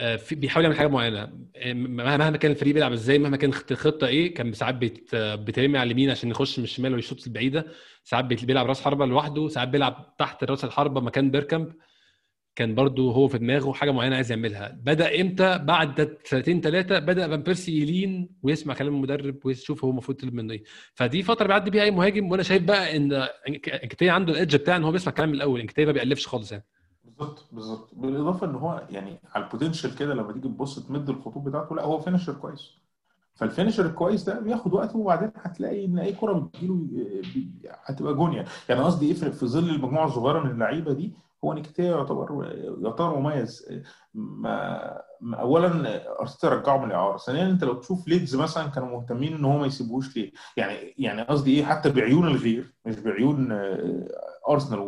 [0.00, 1.22] آه، بيحاول يعمل حاجة معينة.
[1.56, 5.78] آه، مهما كان الفريق بيلعب إزاي مهما كان خط- الخطه إيه كان ساعات بيت- بيترمي
[5.78, 7.66] على اليمين عشان يخش من الشمال ويشوط البعيدة.
[8.04, 11.72] ساعات بيلعب راس حربة لوحده ساعات بيلعب تحت راس الحربة مكان بيركامب.
[12.58, 14.78] كان برضو هو في دماغه حاجة معينة عايز يعملها.
[14.82, 20.18] بدأ إمتى؟ بعد سنتين ثلاثة بدأ فان بيرسي يلين ويسمع كلام المدرب ويشوف هو المفروض
[20.18, 20.62] يطلب منه إيه.
[20.94, 23.12] فدي فترة بيعدي بيها أي مهاجم وأنا شايف بقى إن
[23.82, 25.60] انكتيا عنده ال edge بتاع إن هو بيسمع كلام من الأول.
[25.60, 26.64] انكتيا ما بيألفش خالص يعني.
[27.04, 27.94] بالظبط بالظبط.
[27.94, 31.82] بالإضافة إن هو يعني على ال potential كده لما تيجي تبص تمد الخطوط بتاعته لأ
[31.84, 32.70] هو finisher كويس.
[33.34, 36.74] فال finisher الكويس ده بياخد وقته وبعدين هتلاقي إن أي كرة بتجيله
[37.34, 37.50] بي-
[37.84, 41.12] هتبقى جون يعني يعني قصدي إيه في ظل المجموعة الصغيرة من اللعيبة دي
[41.44, 42.52] هو انكتيا يعتبر
[42.82, 43.82] يعتبر مميز.
[44.14, 49.44] ما اولا أرتيتا رجعه من الاعاره ثانيا أنت لو تشوف ليدز مثلا كانوا مهتمين إن
[49.44, 54.08] هو ما يسيبوهوش ليه؟ يعني يعني قصدي إيه؟ حتى بعيون الغير مش بعيون آه،
[54.48, 54.80] أرسنال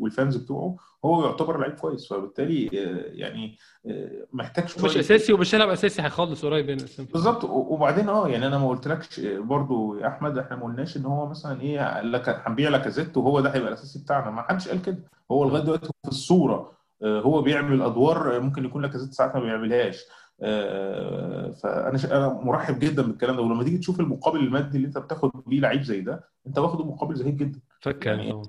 [0.00, 5.32] وال fans بتوعه هو يعتبر لعيب كويس فبالتالي آه، يعني آه، محتاج مش شوية أساسي
[5.32, 6.84] ومش هيلعب أساسي هيخلص قريب يعني.
[6.84, 11.04] اسلام بالظبط وبعدين آه يعني أنا ما قلتلكش برضو يا أحمد إحنا ما قلناش إن
[11.04, 14.30] هو مثلا إيه لك هنبيع لاكازيت وهو ده هيبقى الأساسي بتاعنا.
[14.30, 14.98] ما حدش قال كده.
[15.30, 16.72] هو لغاية دلوقتي في الصورة
[17.02, 20.04] آه، هو بيعمل أدوار ممكن يكون لاكازيت ساعات ما بيعملهاش.
[20.40, 23.42] آه، فأنا أنا مرحب جدا بالكلام ده.
[23.42, 27.14] ولما تيجي تشوف المقابل المادي اللي أنت بتاخد بيه لعيب زي ده أنت واخده مقابل
[27.14, 27.60] زهيد جدا.
[27.80, 28.42] فك يعني يعني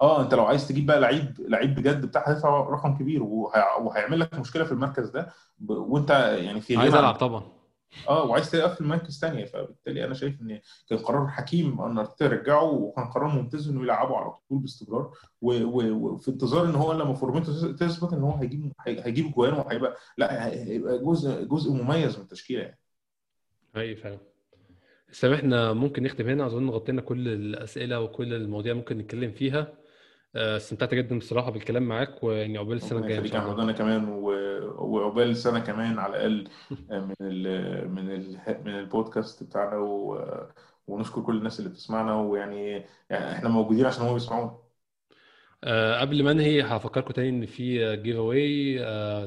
[0.00, 4.20] آه انت لو عايز تجيب بقى لعيب لعيب بجد بتاع هتدفع رقم كبير وهي- وهيعمل
[4.20, 5.70] لك مشكلة في المركز ده ب...
[5.70, 7.42] وانت يعني في عايز ألعب طبعا.
[8.08, 12.62] آه وعايز تقفل مركز ثانية فبالتالي أنا شايف إن كان قرار حكيم أن ارتيتا يرجعه
[12.64, 15.10] وكان قرار ممتاز إنه يلعبه على طول باستمرار
[15.42, 19.96] و- و- وفي انتظار إن هو لما فورمته تثبت إن هو هيجيب هيجيب جوان وهيبقى
[20.18, 22.78] لا هيبقى جزء جزء مميز من التشكيلة يعني.
[23.76, 24.18] اي فعلا.
[25.12, 29.72] سامحنا ممكن نختم هنا أظن غطينا كل الأسئلة وكل المواضيع ممكن نتكلم فيها.
[30.36, 33.62] استمتعت جدا بصراحة بالكلام معاك واني عقبال السنة الجاية إن شاء الله.
[33.62, 34.08] أنا كمان
[34.78, 36.48] وعقبال سنه كمان على الأقل
[36.90, 40.48] من ال من ال من البودكاست بتاعنا و-
[40.86, 42.70] ونشكر كل الناس اللي بتسمعنا ويعني
[43.10, 44.58] يعني إحنا موجودين عشان هم بيسمعونا.
[45.64, 48.78] آه، قبل ما أنهي هفكركم تاني إن في giveaway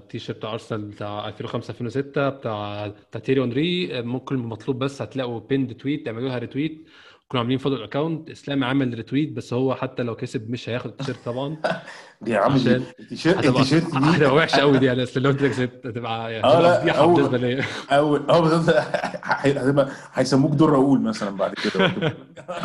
[0.10, 5.40] تي شيرت ارسنال بتاع 2005 2006 بتاع بتاع تيري اونري آه، ممكن مطلوب بس هتلاقوا
[5.40, 6.88] pinned tweet تعملوا لها retweet
[7.30, 10.90] كانوا عاملين follow ال account إسلام عمل retweet بس هو حتى لو كسب مش هياخد
[10.90, 11.58] التيشيرت طبعا.
[12.28, 16.34] يا عم التيشيرت التيشيرت دي هتبقى وحشة قوي دي يعني أصل لو أنت كسبت هتبقى
[16.34, 17.64] يعني آه لا بالنسبة ليا.
[17.92, 18.76] اول آه بالظبط.
[19.24, 21.86] هتبقى هيسموك دور راؤول مثلا بعد كده.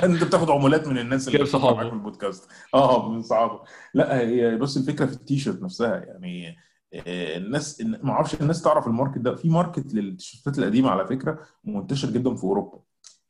[0.04, 1.72] أنت بتاخد عمولات من الناس اللي بتسمع.
[1.72, 2.48] معاك في البودكاست.
[2.74, 3.60] آه من صحابه
[3.94, 6.56] لا هي بص الفكرة في التيشيرت نفسها يعني
[6.94, 9.34] آه، الناس ما أعرفش الناس تعرف ال market ده.
[9.34, 12.78] في market للتيشيرتات القديمة على فكرة منتشر جدا في أوروبا.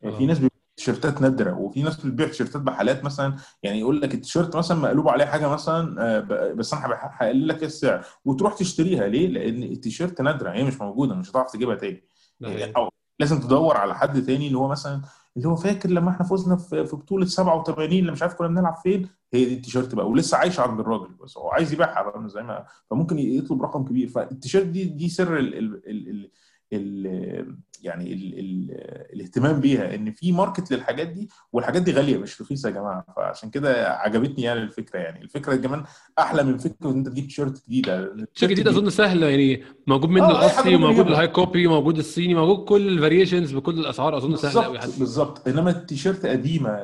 [0.02, 0.26] يعني في آه.
[0.26, 0.38] ناس
[0.84, 5.24] تيشيرتات نادرة وفي ناس بتبيع تيشيرتات بحالات مثلا يعني يقول لك التيشيرت مثلا مقلوب عليه
[5.24, 6.20] حاجة مثلا آه،
[6.52, 11.30] بس أنا هقلل لك السعر وتروح تشتريها ليه؟ لأن التيشيرت نادرة هي مش موجودة مش
[11.30, 12.04] هتعرف تجيبها تاني
[12.44, 12.72] حقيقي.
[12.76, 12.88] أو
[13.18, 15.02] لازم تدور على حد تاني اللي هو مثلا
[15.36, 19.08] اللي هو فاكر لما إحنا فزنا في بطولة 87 اللي مش عارف كنا بنلعب فين
[19.34, 22.66] هي دي التيشيرت بقى ولسه عايشة عند الراجل بس هو عايز يبيعها بقى زي ما
[22.90, 26.30] فممكن يطلب رقم كبير فالتيشيرت دي دي سر ال ال ال ال
[26.72, 28.70] ال يعني ال ال
[29.14, 33.04] الاهتمام بيها إن في market للحاجات دي والحاجات دي غالية مش رخيصة يا جماعة.
[33.16, 35.22] فعشان كده عجبتني يعني الفكرة يعني.
[35.22, 35.84] الفكرة كمان
[36.18, 37.98] أحلى من فكرة إن أنت تجيب تيشيرت جديدة.
[38.34, 41.06] الشيء الجديد أظن سهل يعني موجود منه آه، الأصلي وموجود.
[41.06, 45.48] ال high copy موجود الصيني موجود كل ال variations بكل الأسعار أظن سهل قوي بالظبط
[45.48, 46.80] إنما التيشيرت قديمة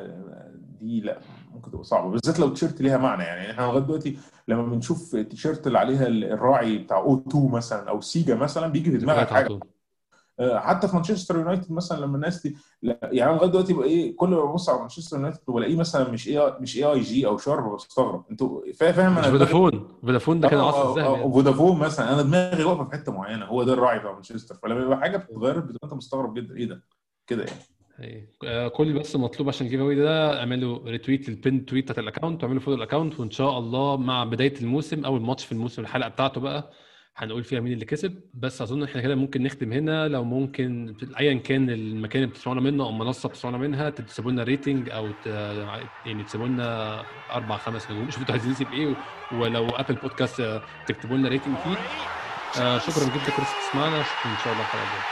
[0.81, 1.19] دي لا
[1.55, 2.10] ممكن تبقى صعبة.
[2.10, 3.51] بالذات لو التيشيرت ليها معنى يعني.
[3.51, 4.16] إحنا لغاية دلوقتي
[4.48, 9.28] لما بنشوف التيشيرت اللي عليها الراعي بتاع O2 مثلا أو سيجا مثلا بيجي في دماغك
[9.31, 9.59] حاجة.
[10.40, 12.56] حتى في مانشستر يونايتد مثلا لما الناس دي
[13.02, 16.77] يعني لغاية دلوقتي إيه كل ما ببص على مانشستر يونايتد بلاقيه مثلا مش اي مش
[16.77, 18.24] AIG أو Sharp بستغرب.
[18.31, 19.89] أنتوا فا- فاهم أنا فودافون.
[20.02, 21.32] فودافون ده كان آه، العصر آه، الذهبي آه، يعني.
[21.32, 22.12] فودافون مثلا.
[22.15, 23.44] أنا دماغي واقفة في حتة معينة.
[23.47, 24.55] هو ده الراعي بتاع مانشستر.
[24.62, 26.56] فلما يبقى حاجة بتتغير بتبقى أنت مستغرب جدا.
[26.56, 26.82] إيه ده؟
[27.27, 27.60] كده يعني.
[28.01, 28.28] أي.
[28.44, 32.04] آه، كل بس مطلوب عشان ال giveaway ده اعملوا retweet لل pinned tweet بتاعت ال
[32.04, 35.82] account واعملوا follow ال account وإن شاء الله مع بداية الموسم اول ماتش في الموسم
[35.82, 36.70] الحلقة بتاعته بقى
[37.19, 40.09] هنقول فيها مين اللي كسب بس أظن إحنا كده ممكن نختم هنا.
[40.09, 44.91] لو ممكن ايا كان المكان اللي بتسمعونا منه أو منصه بتسمعونا منها تسيبوا لنا rating
[44.90, 45.27] أو ت...
[46.07, 48.07] يعني تسيبوا لنا أربع خمس نجوم.
[48.11, 48.97] شوفوا أنتوا عايزين نسيب إيه
[49.32, 51.77] ولو Apple Podcast آه، تكتبوا لنا rating فيه.
[52.62, 55.07] آه شكرا جدا كل تسمعنا إن شاء الله الحلقة الجايه.